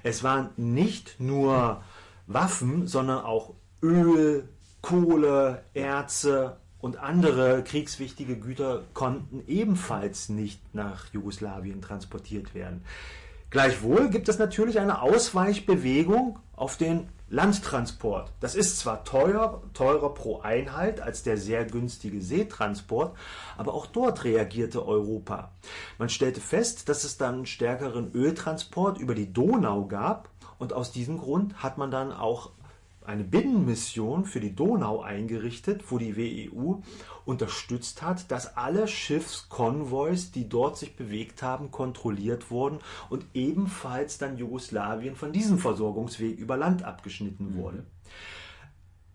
Es 0.03 0.25
waren 0.25 0.51
nicht 0.57 1.21
nur 1.21 1.83
Waffen, 2.27 2.87
sondern 2.87 3.25
auch 3.25 3.55
Öl, 3.83 4.49
Kohle, 4.81 5.65
Erze 5.75 6.57
und 6.87 6.99
andere 6.99 7.65
kriegswichtige 7.65 8.37
Güter 8.37 8.85
konnten 8.95 9.43
ebenfalls 9.49 10.29
nicht 10.29 10.61
nach 10.73 11.13
Jugoslawien 11.13 11.83
transportiert 11.83 12.55
werden. 12.55 12.85
Gleichwohl 13.51 14.09
gibt 14.09 14.29
es 14.29 14.39
natürlich 14.39 14.79
eine 14.79 15.03
Ausweichbewegung 15.03 16.39
auf 16.55 16.77
den 16.77 17.09
Landtransport. 17.29 18.31
Das 18.39 18.55
ist 18.55 18.79
zwar 18.79 19.03
teuer, 19.03 19.63
teurer 19.75 20.15
pro 20.15 20.43
Einheit 20.43 21.01
als 21.01 21.25
der 21.25 21.39
sehr 21.39 21.65
günstige 21.65 22.23
Seetransport, 22.23 23.17
aber 23.57 23.75
auch 23.75 23.87
dort 23.87 24.23
reagierte 24.23 24.87
Europa. 24.87 25.51
Man 25.99 26.09
stellte 26.09 26.41
fest, 26.41 26.89
dass 26.89 27.03
es 27.03 27.17
dann 27.17 27.47
stärkeren 27.47 28.13
Öltransport 28.13 28.99
über 28.99 29.17
die 29.17 29.33
Donau 29.33 29.87
gab 29.87 30.29
und 30.59 30.73
aus 30.73 30.93
diesem 30.93 31.19
Grund 31.19 31.63
hat 31.65 31.79
man 31.79 31.91
dann 31.91 32.13
auch 32.13 32.51
eine 33.07 33.25
Binnenmission 33.25 34.25
für 34.25 34.41
die 34.41 34.55
Donau 34.55 35.01
eingerichtet, 35.01 35.85
wo 35.91 35.99
die 35.99 36.17
WEU 36.17 36.81
unterstützt 37.25 38.03
hat, 38.03 38.31
dass 38.31 38.57
alle 38.57 38.89
Schiffskonvois, 38.89 40.31
die 40.35 40.49
dort 40.49 40.79
sich 40.79 40.97
bewegt 40.97 41.43
haben, 41.43 41.71
kontrolliert 41.71 42.51
wurden 42.51 42.79
und 43.11 43.27
ebenfalls 43.35 44.19
dann 44.19 44.39
Jugoslawien 44.39 45.17
von 45.17 45.33
diesem 45.33 45.59
Versorgungsweg 45.59 46.39
über 46.39 46.57
Land 46.57 46.85
abgeschnitten 46.85 47.53
mhm. 47.53 47.57
wurde. 47.57 47.87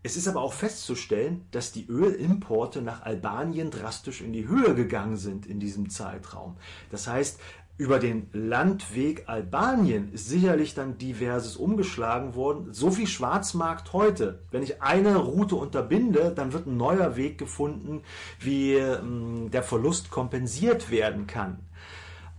Es 0.04 0.16
ist 0.16 0.26
aber 0.26 0.40
auch 0.40 0.52
festzustellen, 0.52 1.46
dass 1.52 1.70
die 1.70 1.86
Ölimporte 1.86 2.82
nach 2.82 3.02
Albanien 3.02 3.70
drastisch 3.70 4.20
in 4.20 4.32
die 4.32 4.48
Höhe 4.48 4.74
gegangen 4.74 5.16
sind 5.16 5.46
in 5.46 5.60
diesem 5.60 5.90
Zeitraum. 5.90 6.56
Das 6.90 7.06
heißt, 7.06 7.38
über 7.78 7.98
den 7.98 8.28
Landweg 8.32 9.24
Albanien 9.28 10.12
ist 10.12 10.28
sicherlich 10.28 10.74
dann 10.74 10.98
diverses 10.98 11.56
umgeschlagen 11.56 12.34
worden. 12.34 12.72
So 12.72 12.96
wie 12.98 13.06
Schwarzmarkt 13.06 13.92
heute. 13.92 14.40
Wenn 14.50 14.62
ich 14.62 14.82
eine 14.82 15.16
Route 15.16 15.56
unterbinde, 15.56 16.32
dann 16.34 16.52
wird 16.52 16.66
ein 16.66 16.76
neuer 16.76 17.16
Weg 17.16 17.38
gefunden, 17.38 18.02
wie 18.38 18.74
ähm, 18.74 19.50
der 19.50 19.62
Verlust 19.62 20.10
kompensiert 20.10 20.90
werden 20.90 21.26
kann. 21.26 21.60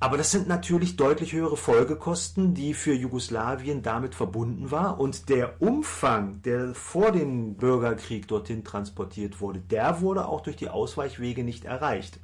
Aber 0.03 0.17
das 0.17 0.31
sind 0.31 0.49
natürlich 0.49 0.97
deutlich 0.97 1.31
höhere 1.31 1.55
Folgekosten, 1.55 2.53
die 2.53 2.73
für 2.73 2.93
Jugoslawien 2.93 3.83
damit 3.83 4.15
verbunden 4.15 4.69
war. 4.69 4.99
Und 4.99 5.29
der 5.29 5.61
Umfang, 5.61 6.41
der 6.41 6.75
vor 6.75 7.13
dem 7.13 7.53
Bürgerkrieg 7.53 8.27
dorthin 8.27 8.65
transportiert 8.65 9.39
wurde, 9.39 9.61
der 9.61 10.01
wurde 10.01 10.27
auch 10.27 10.41
durch 10.41 10.57
die 10.57 10.67
Ausweichwege 10.67 11.45
nicht 11.45 11.63
erreicht. 11.63 12.19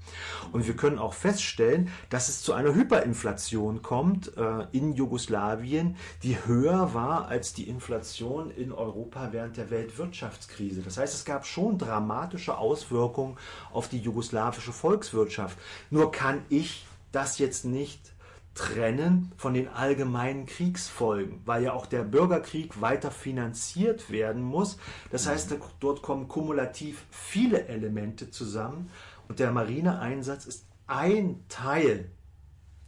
Und 0.51 0.67
wir 0.67 0.75
können 0.75 0.99
auch 0.99 1.13
feststellen, 1.13 1.87
dass 2.09 2.27
es 2.27 2.41
zu 2.41 2.51
einer 2.51 2.75
Hyperinflation 2.75 3.81
kommt 3.81 4.35
äh, 4.35 4.67
in 4.73 4.91
Jugoslawien, 4.91 5.95
die 6.21 6.35
höher 6.45 6.93
war 6.93 7.29
als 7.29 7.53
die 7.53 7.69
Inflation 7.69 8.51
in 8.51 8.73
Europa 8.73 9.29
während 9.31 9.55
der 9.55 9.69
Weltwirtschaftskrise. 9.69 10.81
Das 10.81 10.97
heißt, 10.97 11.13
es 11.13 11.23
gab 11.23 11.45
schon 11.45 11.77
dramatische 11.77 12.57
Auswirkungen 12.57 13.37
auf 13.71 13.87
die 13.87 13.99
jugoslawische 13.99 14.73
Volkswirtschaft. 14.73 15.57
Nur 15.89 16.11
kann 16.11 16.41
ich 16.49 16.85
das 17.11 17.39
jetzt 17.39 17.65
nicht 17.65 18.13
trennen 18.53 19.31
von 19.37 19.53
den 19.53 19.69
allgemeinen 19.69 20.45
Kriegsfolgen, 20.45 21.41
weil 21.45 21.63
ja 21.63 21.73
auch 21.73 21.85
der 21.85 22.03
Bürgerkrieg 22.03 22.81
weiter 22.81 23.11
finanziert 23.11 24.09
werden 24.11 24.41
muss. 24.41 24.77
Das 25.11 25.27
heißt, 25.27 25.55
dort 25.79 26.01
kommen 26.01 26.27
kumulativ 26.27 27.05
viele 27.09 27.67
Elemente 27.67 28.31
zusammen 28.31 28.89
und 29.27 29.39
der 29.39 29.51
Marineeinsatz 29.51 30.45
ist 30.45 30.65
ein 30.87 31.43
Teil 31.47 32.09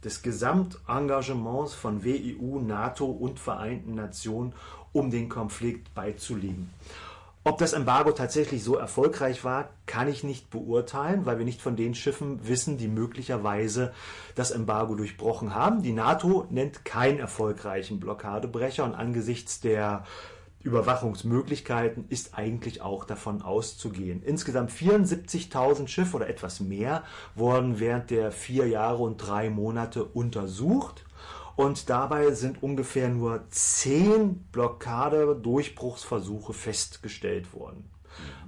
des 0.04 0.22
Gesamtengagements 0.22 1.74
von 1.74 2.04
WEU, 2.04 2.58
NATO 2.58 3.06
und 3.06 3.38
Vereinten 3.38 3.94
Nationen, 3.94 4.52
um 4.92 5.10
den 5.10 5.28
Konflikt 5.28 5.94
beizulegen. 5.94 6.70
Ob 7.44 7.58
das 7.58 7.72
Embargo 7.72 8.12
tatsächlich 8.12 8.62
so 8.62 8.76
erfolgreich 8.76 9.42
war, 9.42 9.70
kann 9.86 10.06
ich 10.06 10.22
nicht 10.22 10.50
beurteilen, 10.50 11.26
weil 11.26 11.38
wir 11.38 11.44
nicht 11.44 11.60
von 11.60 11.74
den 11.74 11.92
Schiffen 11.96 12.46
wissen, 12.46 12.78
die 12.78 12.86
möglicherweise 12.86 13.92
das 14.36 14.52
Embargo 14.52 14.94
durchbrochen 14.94 15.52
haben. 15.52 15.82
Die 15.82 15.92
NATO 15.92 16.46
nennt 16.50 16.84
keinen 16.84 17.18
erfolgreichen 17.18 17.98
Blockadebrecher 17.98 18.84
und 18.84 18.94
angesichts 18.94 19.58
der 19.58 20.04
Überwachungsmöglichkeiten 20.62 22.04
ist 22.08 22.38
eigentlich 22.38 22.80
auch 22.80 23.04
davon 23.04 23.42
auszugehen. 23.42 24.22
Insgesamt 24.22 24.70
74.000 24.70 25.88
Schiffe 25.88 26.16
oder 26.18 26.28
etwas 26.28 26.60
mehr 26.60 27.02
wurden 27.34 27.80
während 27.80 28.10
der 28.10 28.30
vier 28.30 28.68
Jahre 28.68 29.02
und 29.02 29.16
drei 29.16 29.50
Monate 29.50 30.04
untersucht 30.04 31.04
und 31.56 31.90
dabei 31.90 32.30
sind 32.32 32.62
ungefähr 32.62 33.08
nur 33.08 33.44
zehn 33.50 34.44
Blockade-Durchbruchsversuche 34.52 36.52
festgestellt 36.52 37.52
worden. 37.54 37.90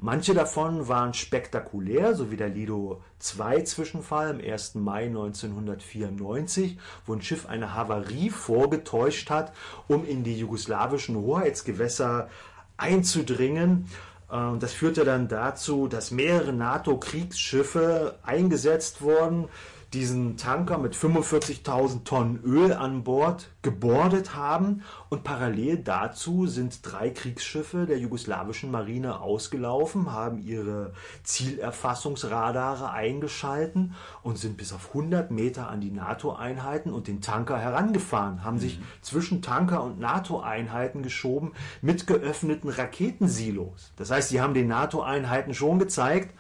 Manche 0.00 0.34
davon 0.34 0.88
waren 0.88 1.14
spektakulär, 1.14 2.14
so 2.14 2.30
wie 2.30 2.36
der 2.36 2.50
Lido 2.50 3.02
2 3.20 3.62
Zwischenfall 3.62 4.30
am 4.30 4.40
1. 4.40 4.74
Mai 4.74 5.07
1994, 5.07 6.78
wo 7.07 7.14
ein 7.14 7.22
Schiff 7.22 7.48
eine 7.48 7.74
Havarie 7.74 8.28
vorgetäuscht 8.28 9.30
hat, 9.30 9.55
um 9.88 10.07
in 10.07 10.22
die 10.22 10.38
jugoslawischen 10.38 11.16
Hoheitsgewässer 11.16 12.28
einzudringen. 12.76 13.88
Ähm, 14.30 14.61
das 14.61 14.74
führte 14.74 15.05
dann 15.05 15.28
dazu, 15.28 15.88
dass 15.88 16.11
mehrere 16.11 16.52
NATO-Kriegsschiffe 16.52 18.18
eingesetzt 18.22 19.00
wurden, 19.00 19.48
diesen 19.95 20.36
Tanker 20.36 20.78
mit 20.78 20.95
45.000 20.95 22.05
Tonnen 22.05 22.40
Öl 22.45 22.72
an 22.72 23.05
Bord 23.05 23.49
gebordet 23.62 24.34
haben 24.34 24.82
und 25.09 25.22
parallel 25.22 25.78
dazu 25.78 26.47
sind 26.47 26.80
drei 26.82 27.11
Kriegsschiffe 27.11 27.86
der 27.86 27.99
jugoslawischen 27.99 28.70
Marine 28.70 29.20
ausgelaufen, 29.20 30.12
haben 30.12 30.38
ihre 30.38 30.92
Zielerfassungsradare 31.22 32.90
eingeschalten 32.90 33.95
und 34.22 34.36
sind 34.38 34.57
bis 34.57 34.72
auf 34.72 34.88
100 34.88 35.30
Meter 35.30 35.68
an 35.68 35.80
die 35.80 35.92
NATO-Einheiten 35.92 36.92
und 36.92 37.07
den 37.07 37.20
Tanker 37.20 37.59
herangefahren, 37.59 38.45
haben 38.45 38.59
sich 38.59 38.78
mhm. 38.78 38.84
zwischen 39.01 39.42
Tanker 39.42 39.82
und 39.84 40.01
NATO-Einheiten 40.01 41.03
geschoben 41.03 41.53
mit 41.80 42.07
geöffneten 42.07 42.68
Raketensilos. 42.68 43.92
Das 43.97 44.11
heißt, 44.11 44.28
sie 44.30 44.40
haben 44.40 44.55
den 44.55 44.66
NATO-Einheiten 44.66 45.55
schon 45.55 45.78
gezeigt, 45.78 46.34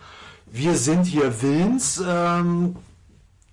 wir 0.46 0.74
sind 0.74 1.06
hier 1.06 1.42
willens, 1.42 2.02
ähm, 2.06 2.76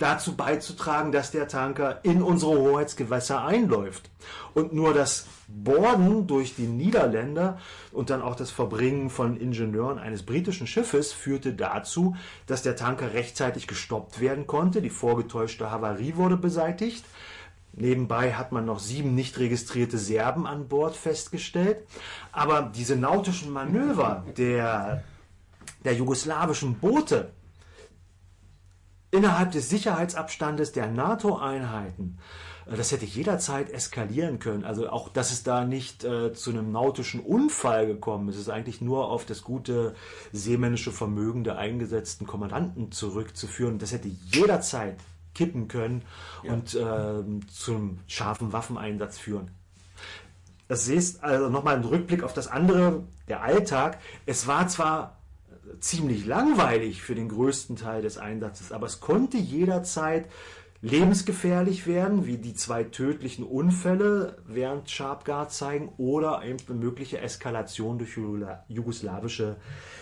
dazu 0.02 0.36
beizutragen, 0.36 1.12
dass 1.12 1.32
der 1.32 1.47
Tanker 1.47 1.99
in 2.04 2.22
unsere 2.22 2.58
Hoheitsgewässer 2.58 3.45
einläuft. 3.45 4.10
Und 4.54 4.74
nur 4.74 4.93
das 4.93 5.28
Borden 5.47 6.28
durch 6.28 6.56
die 6.56 6.68
Niederländer 6.68 7.60
und 7.91 8.10
dann 8.10 8.22
auch 8.22 8.36
das 8.36 8.52
Verbringen 8.52 9.10
von 9.10 9.38
Ingenieuren 9.38 9.99
eines 9.99 10.24
britischen 10.24 10.68
Schiffes 10.68 11.12
führte 11.14 11.54
dazu, 11.54 12.16
dass 12.47 12.64
der 12.64 12.76
Tanker 12.76 13.14
rechtzeitig 13.14 13.68
gestoppt 13.68 14.20
werden 14.20 14.47
konnte. 14.47 14.82
Die 14.82 14.89
vorgetäuschte 14.89 15.72
Havarie 15.72 16.16
wurde 16.16 16.38
beseitigt. 16.38 17.06
Nebenbei 17.74 18.34
hat 18.34 18.52
man 18.52 18.66
noch 18.66 18.80
sieben 18.80 19.16
nicht 19.16 19.39
registrierte 19.39 19.97
Serben 19.97 20.45
an 20.45 20.68
Bord 20.68 20.95
festgestellt. 20.95 21.78
Aber 22.32 22.72
diese 22.76 22.95
nautischen 22.95 23.52
Manöver 23.52 24.26
der, 24.38 25.04
der 25.86 25.93
jugoslawischen 25.93 26.76
Boote, 26.76 27.32
innerhalb 29.12 29.51
des 29.51 29.70
Sicherheitsabstandes 29.70 30.72
der 30.72 30.88
NATO-Einheiten. 30.88 32.18
Äh, 32.66 32.78
das 32.78 32.91
hätte 32.91 33.05
jederzeit 33.05 33.70
eskalieren 33.70 34.39
können. 34.39 34.64
Also 34.64 34.89
auch, 34.89 35.09
dass 35.09 35.32
es 35.32 35.43
da 35.43 35.66
nicht 35.66 36.03
äh, 36.03 36.34
zu 36.34 36.51
einem 36.51 36.72
nautischen 36.72 37.20
Unfall 37.20 37.88
gekommen 37.88 38.30
ist, 38.30 38.38
ist 38.38 38.49
eigentlich 38.49 38.82
nur 38.82 39.09
auf 39.09 39.26
das 39.26 39.43
gute 39.43 39.95
seemännische 40.32 40.91
Vermögen 40.91 41.43
der 41.43 41.57
eingesetzten 41.57 42.26
Kommandanten 42.26 42.91
zurückzuführen. 42.91 43.80
Das 43.80 43.91
hätte 43.91 44.09
jederzeit 44.32 44.95
kippen 45.34 45.68
können 45.68 46.03
ja. 46.43 46.53
und 46.53 46.76
äh, 46.76 47.47
zum 47.47 47.99
scharfen 48.07 48.51
Waffeneinsatz 48.53 49.18
führen. 49.18 49.51
Das 50.68 50.88
ist 50.88 51.24
also 51.24 51.49
nochmal 51.49 51.76
ein 51.76 51.84
Rückblick 51.84 52.24
auf 52.24 52.34
das 52.34 52.47
andere, 52.47 53.03
der 53.28 53.43
Alltag. 53.43 53.99
Es 54.26 54.47
war 54.47 54.68
zwar 54.70 55.20
ziemlich 55.80 56.26
langweilig 56.26 57.01
für 57.01 57.16
den 57.16 57.30
größten 57.30 57.76
Teil 57.76 58.01
des 58.01 58.18
Einsatzes, 58.18 58.72
aber 58.72 58.88
es 58.88 58.99
konnte 58.99 59.38
jederzeit 59.38 60.28
lebensgefährlich 60.82 61.86
werden, 61.86 62.26
wie 62.26 62.38
die 62.38 62.55
zwei 62.55 62.84
tödlichen 62.84 63.45
Unfälle 63.45 64.38
während 64.47 64.89
Sharpguard 64.89 65.51
zeigen, 65.51 65.93
oder 65.97 66.43
eben 66.43 66.57
eine 66.68 66.78
mögliche 66.78 67.20
Eskalation 67.22 67.99
durch 67.99 68.18
jugoslawische 68.68 69.57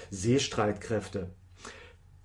Seestreitkräfte. 0.10 1.30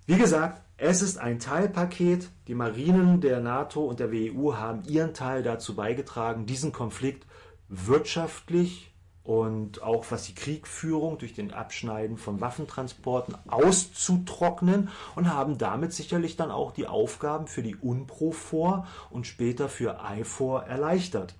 Wie 0.06 0.16
gesagt, 0.16 0.62
es 0.76 1.02
ist 1.02 1.18
ein 1.18 1.38
Teilpaket. 1.38 2.30
Die 2.46 2.54
Marinen 2.54 3.20
der 3.20 3.40
NATO 3.40 3.84
und 3.84 4.00
der 4.00 4.12
WEU 4.12 4.54
haben 4.54 4.84
ihren 4.84 5.14
Teil 5.14 5.42
dazu 5.42 5.74
beigetragen, 5.74 6.46
diesen 6.46 6.72
Konflikt 6.72 7.26
wirtschaftlich 7.68 8.93
und 9.24 9.82
auch 9.82 10.04
was 10.10 10.24
die 10.26 10.34
Kriegführung 10.34 11.16
durch 11.16 11.32
den 11.32 11.52
Abschneiden 11.52 12.18
von 12.18 12.42
Waffentransporten 12.42 13.34
auszutrocknen 13.48 14.90
und 15.16 15.32
haben 15.32 15.56
damit 15.56 15.94
sicherlich 15.94 16.36
dann 16.36 16.50
auch 16.50 16.72
die 16.72 16.86
Aufgaben 16.86 17.46
für 17.46 17.62
die 17.62 17.74
UNPRO-Vor 17.74 18.86
und 19.10 19.26
später 19.26 19.70
für 19.70 19.98
IFOR 20.04 20.64
erleichtert. 20.64 21.34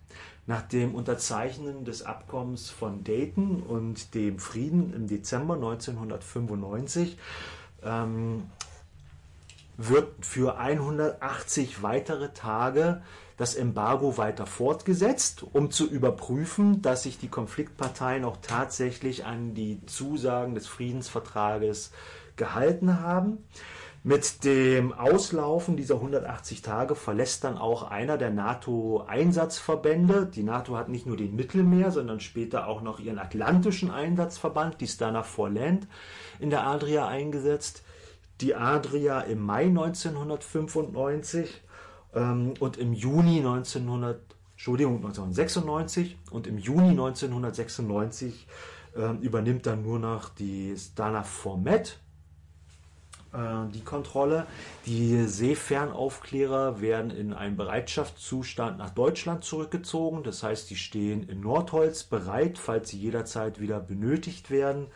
Nach 0.47 0.63
dem 0.63 0.95
Unterzeichnen 0.95 1.85
des 1.85 2.03
Abkommens 2.03 2.71
von 2.71 3.05
Dayton 3.05 3.63
und 3.63 4.15
dem 4.15 4.39
Frieden 4.39 4.95
im 4.95 5.07
Dezember 5.07 5.55
1995 5.55 7.19
ähm, 7.83 8.51
wird 9.77 10.25
für 10.25 10.59
180 10.59 11.83
weitere 11.83 12.33
Tage 12.33 13.03
das 13.37 13.55
Embargo 13.55 14.17
weiter 14.17 14.47
fortgesetzt, 14.47 15.45
um 15.53 15.71
zu 15.71 15.89
überprüfen, 15.89 16.83
dass 16.83 17.03
sich 17.03 17.19
die 17.19 17.29
Konfliktparteien 17.29 18.25
auch 18.25 18.37
tatsächlich 18.41 19.25
an 19.25 19.55
die 19.55 19.85
Zusagen 19.87 20.55
des 20.55 20.67
Friedensvertrages 20.67 21.91
gehalten 22.37 23.01
haben. 23.01 23.39
Mit 24.07 24.45
dem 24.45 24.93
Auslaufen 24.93 25.79
dieser 25.79 25.95
180 25.95 26.61
Tage 26.61 26.95
verlässt 26.95 27.43
dann 27.43 27.57
auch 27.57 27.91
einer 27.91 28.19
der 28.19 28.29
NATO-Einsatzverbände. 28.29 30.27
Die 30.27 30.43
NATO 30.43 30.77
hat 30.77 30.91
nicht 30.91 31.07
nur 31.07 31.17
den 31.17 31.35
Mittelmeer, 31.35 31.91
sondern 31.91 32.21
später 32.21 32.67
auch 32.67 32.83
noch 32.83 33.01
ihren 33.01 33.19
atlantischen 33.19 33.91
Einsatzverband, 33.91 34.79
die 34.83 34.89
Stana 34.89 35.23
for 35.23 35.49
Land, 35.49 35.89
in 36.39 36.51
der 36.51 36.67
Adria 36.67 37.09
eingesetzt. 37.09 37.83
Die 38.43 38.55
Adria 38.55 39.21
im 39.21 39.41
Mai 39.41 39.65
1995 39.69 41.49
ähm, 41.49 41.64
und 42.21 42.77
im 42.77 42.93
Juni 42.93 43.39
1900, 43.39 44.21
Entschuldigung, 44.53 44.97
1996 44.97 46.17
und 46.31 46.47
im 46.47 46.59
Juni 46.59 46.91
1996 46.91 48.47
äh, 48.97 49.17
übernimmt 49.21 49.67
dann 49.67 49.83
nur 49.83 49.99
noch 49.99 50.29
die 50.29 50.77
Stana 50.77 51.23
Format 51.25 51.99
äh, 53.35 53.69
die 53.75 53.83
Kontrolle. 53.83 54.47
Die 54.87 55.25
Seefernaufklärer 55.27 56.81
werden 56.81 57.11
in 57.11 57.33
einen 57.33 57.57
Bereitschaftszustand 57.57 58.79
nach 58.79 58.91
Deutschland 58.91 59.45
zurückgezogen. 59.45 60.23
Das 60.23 60.43
heißt, 60.43 60.71
die 60.71 60.77
stehen 60.77 61.29
in 61.29 61.41
Nordholz 61.41 62.05
bereit, 62.05 62.59
falls 62.59 62.91
sie 62.91 62.99
jederzeit 62.99 63.61
wieder 63.61 63.81
benötigt 63.81 64.51
werden. 64.51 64.87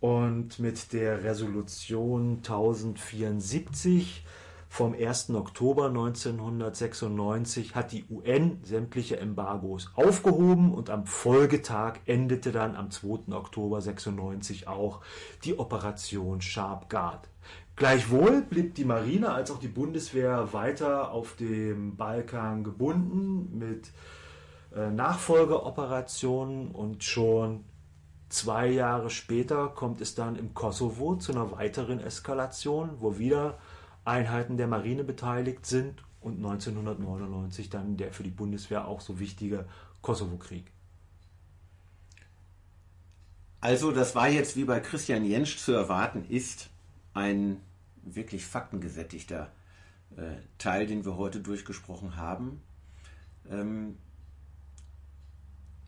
Und 0.00 0.58
mit 0.58 0.92
der 0.92 1.22
Resolution 1.22 2.38
1074 2.38 4.24
vom 4.72 4.94
1. 4.94 5.30
Oktober 5.30 5.86
1996 5.86 7.74
hat 7.74 7.90
die 7.90 8.04
UN 8.08 8.60
sämtliche 8.62 9.18
Embargos 9.18 9.90
aufgehoben 9.96 10.72
und 10.72 10.90
am 10.90 11.06
Folgetag 11.06 11.94
endete 12.06 12.52
dann 12.52 12.76
am 12.76 12.92
2. 12.92 13.34
Oktober 13.34 13.80
96 13.80 14.68
auch 14.68 15.00
die 15.42 15.58
Operation 15.58 16.40
Sharp 16.40 16.88
Guard. 16.88 17.28
Gleichwohl 17.74 18.42
blieb 18.42 18.76
die 18.76 18.84
Marine 18.84 19.32
als 19.32 19.50
auch 19.50 19.58
die 19.58 19.66
Bundeswehr 19.66 20.52
weiter 20.52 21.10
auf 21.10 21.34
dem 21.34 21.96
Balkan 21.96 22.62
gebunden 22.62 23.58
mit 23.58 23.90
äh, 24.72 24.88
Nachfolgeoperationen 24.88 26.70
und 26.70 27.02
schon 27.02 27.64
zwei 28.28 28.68
Jahre 28.68 29.10
später 29.10 29.66
kommt 29.66 30.00
es 30.00 30.14
dann 30.14 30.36
im 30.36 30.54
Kosovo 30.54 31.16
zu 31.16 31.32
einer 31.32 31.50
weiteren 31.50 31.98
Eskalation, 31.98 32.90
wo 33.00 33.18
wieder 33.18 33.58
Einheiten 34.04 34.56
der 34.56 34.66
Marine 34.66 35.04
beteiligt 35.04 35.66
sind 35.66 36.02
und 36.20 36.36
1999 36.36 37.70
dann 37.70 37.96
der 37.96 38.12
für 38.12 38.22
die 38.22 38.30
Bundeswehr 38.30 38.86
auch 38.86 39.00
so 39.00 39.18
wichtige 39.18 39.66
Kosovo-Krieg. 40.02 40.70
Also 43.60 43.92
das 43.92 44.14
war 44.14 44.28
jetzt 44.28 44.56
wie 44.56 44.64
bei 44.64 44.80
Christian 44.80 45.24
Jensch 45.24 45.58
zu 45.58 45.72
erwarten 45.72 46.24
ist, 46.28 46.70
ein 47.12 47.60
wirklich 48.02 48.46
faktengesättigter 48.46 49.52
äh, 50.16 50.36
Teil, 50.56 50.86
den 50.86 51.04
wir 51.04 51.16
heute 51.16 51.40
durchgesprochen 51.40 52.16
haben. 52.16 52.62
Ähm, 53.50 53.98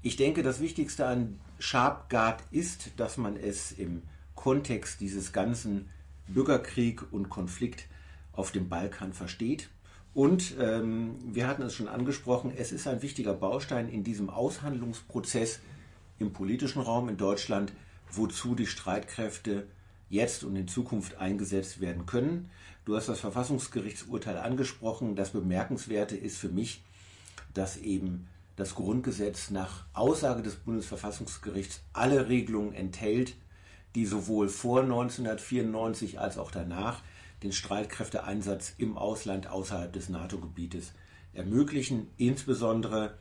ich 0.03 0.17
denke, 0.17 0.43
das 0.43 0.61
Wichtigste 0.61 1.07
an 1.07 1.41
Sharp 1.59 2.11
Guard 2.11 2.43
ist, 2.51 2.91
dass 2.99 3.17
man 3.17 3.37
es 3.37 3.73
im 3.73 4.03
Kontext 4.35 5.01
dieses 5.01 5.33
ganzen 5.33 5.89
Bürgerkrieg 6.27 7.13
und 7.13 7.31
Konflikt 7.31 7.87
auf 8.33 8.53
dem 8.53 8.69
Balkan 8.69 9.13
versteht. 9.13 9.69
Und 10.15 10.55
ähm, 10.61 11.17
wir 11.25 11.47
hatten 11.47 11.63
es 11.63 11.75
schon 11.75 11.89
angesprochen, 11.89 12.53
es 12.55 12.73
ist 12.73 12.87
ein 12.87 13.03
wichtiger 13.03 13.33
Baustein 13.33 13.89
in 13.89 14.05
diesem 14.05 14.29
Aushandlungsprozess 14.29 15.61
im 16.19 16.33
politischen 16.33 16.83
Raum 16.83 17.09
in 17.09 17.17
Deutschland, 17.17 17.73
wozu 18.11 18.55
die 18.55 18.67
Streitkräfte 18.67 19.67
jetzt 20.11 20.45
und 20.45 20.55
in 20.57 20.69
Zukunft 20.69 21.17
eingesetzt 21.17 21.81
werden 21.81 22.05
können. 22.05 22.51
Du 22.85 22.97
hast 22.97 23.09
das 23.09 23.21
Verfassungsgerichtsurteil 23.21 24.37
angesprochen. 24.37 25.17
Das 25.17 25.31
Bemerkenswerte 25.31 26.17
ist 26.17 26.37
für 26.37 26.51
mich, 26.51 26.83
dass 27.55 27.79
eben 27.79 28.29
das 28.57 28.75
Grundgesetz 28.75 29.51
nach 29.51 29.87
Aussage 29.95 30.43
des 30.43 30.57
Bundesverfassungsgerichts 30.57 31.81
alle 31.95 32.29
Regelungen 32.29 32.75
enthält, 32.75 33.35
die 33.95 34.05
sowohl 34.05 34.49
vor 34.49 34.83
1994 34.83 36.21
als 36.21 36.37
auch 36.37 36.51
danach 36.51 37.03
den 37.43 37.53
Streitkräfteeinsatz 37.53 38.75
im 38.79 38.97
Ausland 38.97 39.49
außerhalb 39.49 39.93
des 39.93 40.09
NATO-Gebietes 40.09 40.93
ermöglichen, 41.33 42.09
insbesondere 42.17 43.19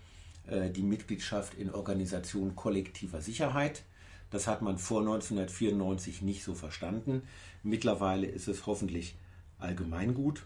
äh, 0.47 0.69
die 0.69 0.84
Mitgliedschaft 0.84 1.53
in 1.53 1.72
Organisationen 1.72 2.55
kollektiver 2.55 3.22
Sicherheit. 3.22 3.84
Das 4.30 4.47
hat 4.47 4.61
man 4.61 4.78
vor 4.78 5.01
1994 5.01 6.22
nicht 6.22 6.43
so 6.43 6.53
verstanden. 6.53 7.24
Mittlerweile 7.63 8.28
ist 8.28 8.47
es 8.47 8.65
hoffentlich 8.65 9.15
allgemeingut. 9.59 10.43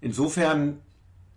Insofern 0.00 0.80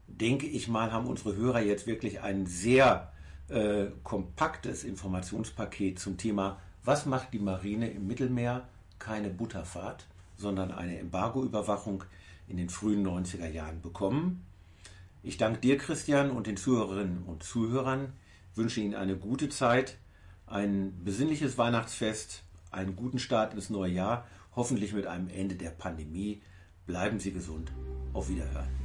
denke 0.08 0.46
ich 0.48 0.68
mal, 0.68 0.92
haben 0.92 1.08
unsere 1.08 1.36
Hörer 1.36 1.62
jetzt 1.62 1.88
wirklich 1.88 2.22
ein 2.22 2.46
sehr 2.46 3.12
äh, 3.48 3.88
kompaktes 4.04 4.84
Informationspaket 4.84 6.00
zum 6.00 6.18
Thema, 6.18 6.60
was 6.84 7.06
macht 7.06 7.34
die 7.34 7.40
Marine 7.40 7.92
im 7.92 8.08
Mittelmeer? 8.08 8.68
Keine 8.98 9.30
Butterfahrt, 9.30 10.08
sondern 10.42 10.72
eine 10.72 10.98
Embargoüberwachung 11.00 12.04
in 12.48 12.58
den 12.58 12.70
frühen 12.70 13.08
90er 13.08 13.48
Jahren 13.48 13.82
bekommen. 13.82 14.46
Ich 15.24 15.38
danke 15.38 15.62
dir, 15.62 15.78
Christian, 15.78 16.32
und 16.32 16.48
den 16.48 16.58
Zuhörerinnen 16.58 17.24
und 17.24 17.44
Zuhörern, 17.44 18.14
wünsche 18.56 18.82
Ihnen 18.82 18.96
eine 18.96 19.16
gute 19.16 19.48
Zeit, 19.50 19.98
ein 20.48 21.04
besinnliches 21.04 21.58
Weihnachtsfest, 21.58 22.44
einen 22.72 22.96
guten 22.96 23.20
Start 23.20 23.54
ins 23.54 23.70
neue 23.70 23.92
Jahr, 23.92 24.28
hoffentlich 24.56 24.94
mit 24.94 25.06
einem 25.08 25.30
Ende 25.30 25.56
der 25.56 25.70
Pandemie. 25.70 26.42
Bleiben 26.86 27.20
Sie 27.20 27.32
gesund. 27.32 27.72
Auf 28.14 28.28
Wiederhören. 28.28 28.81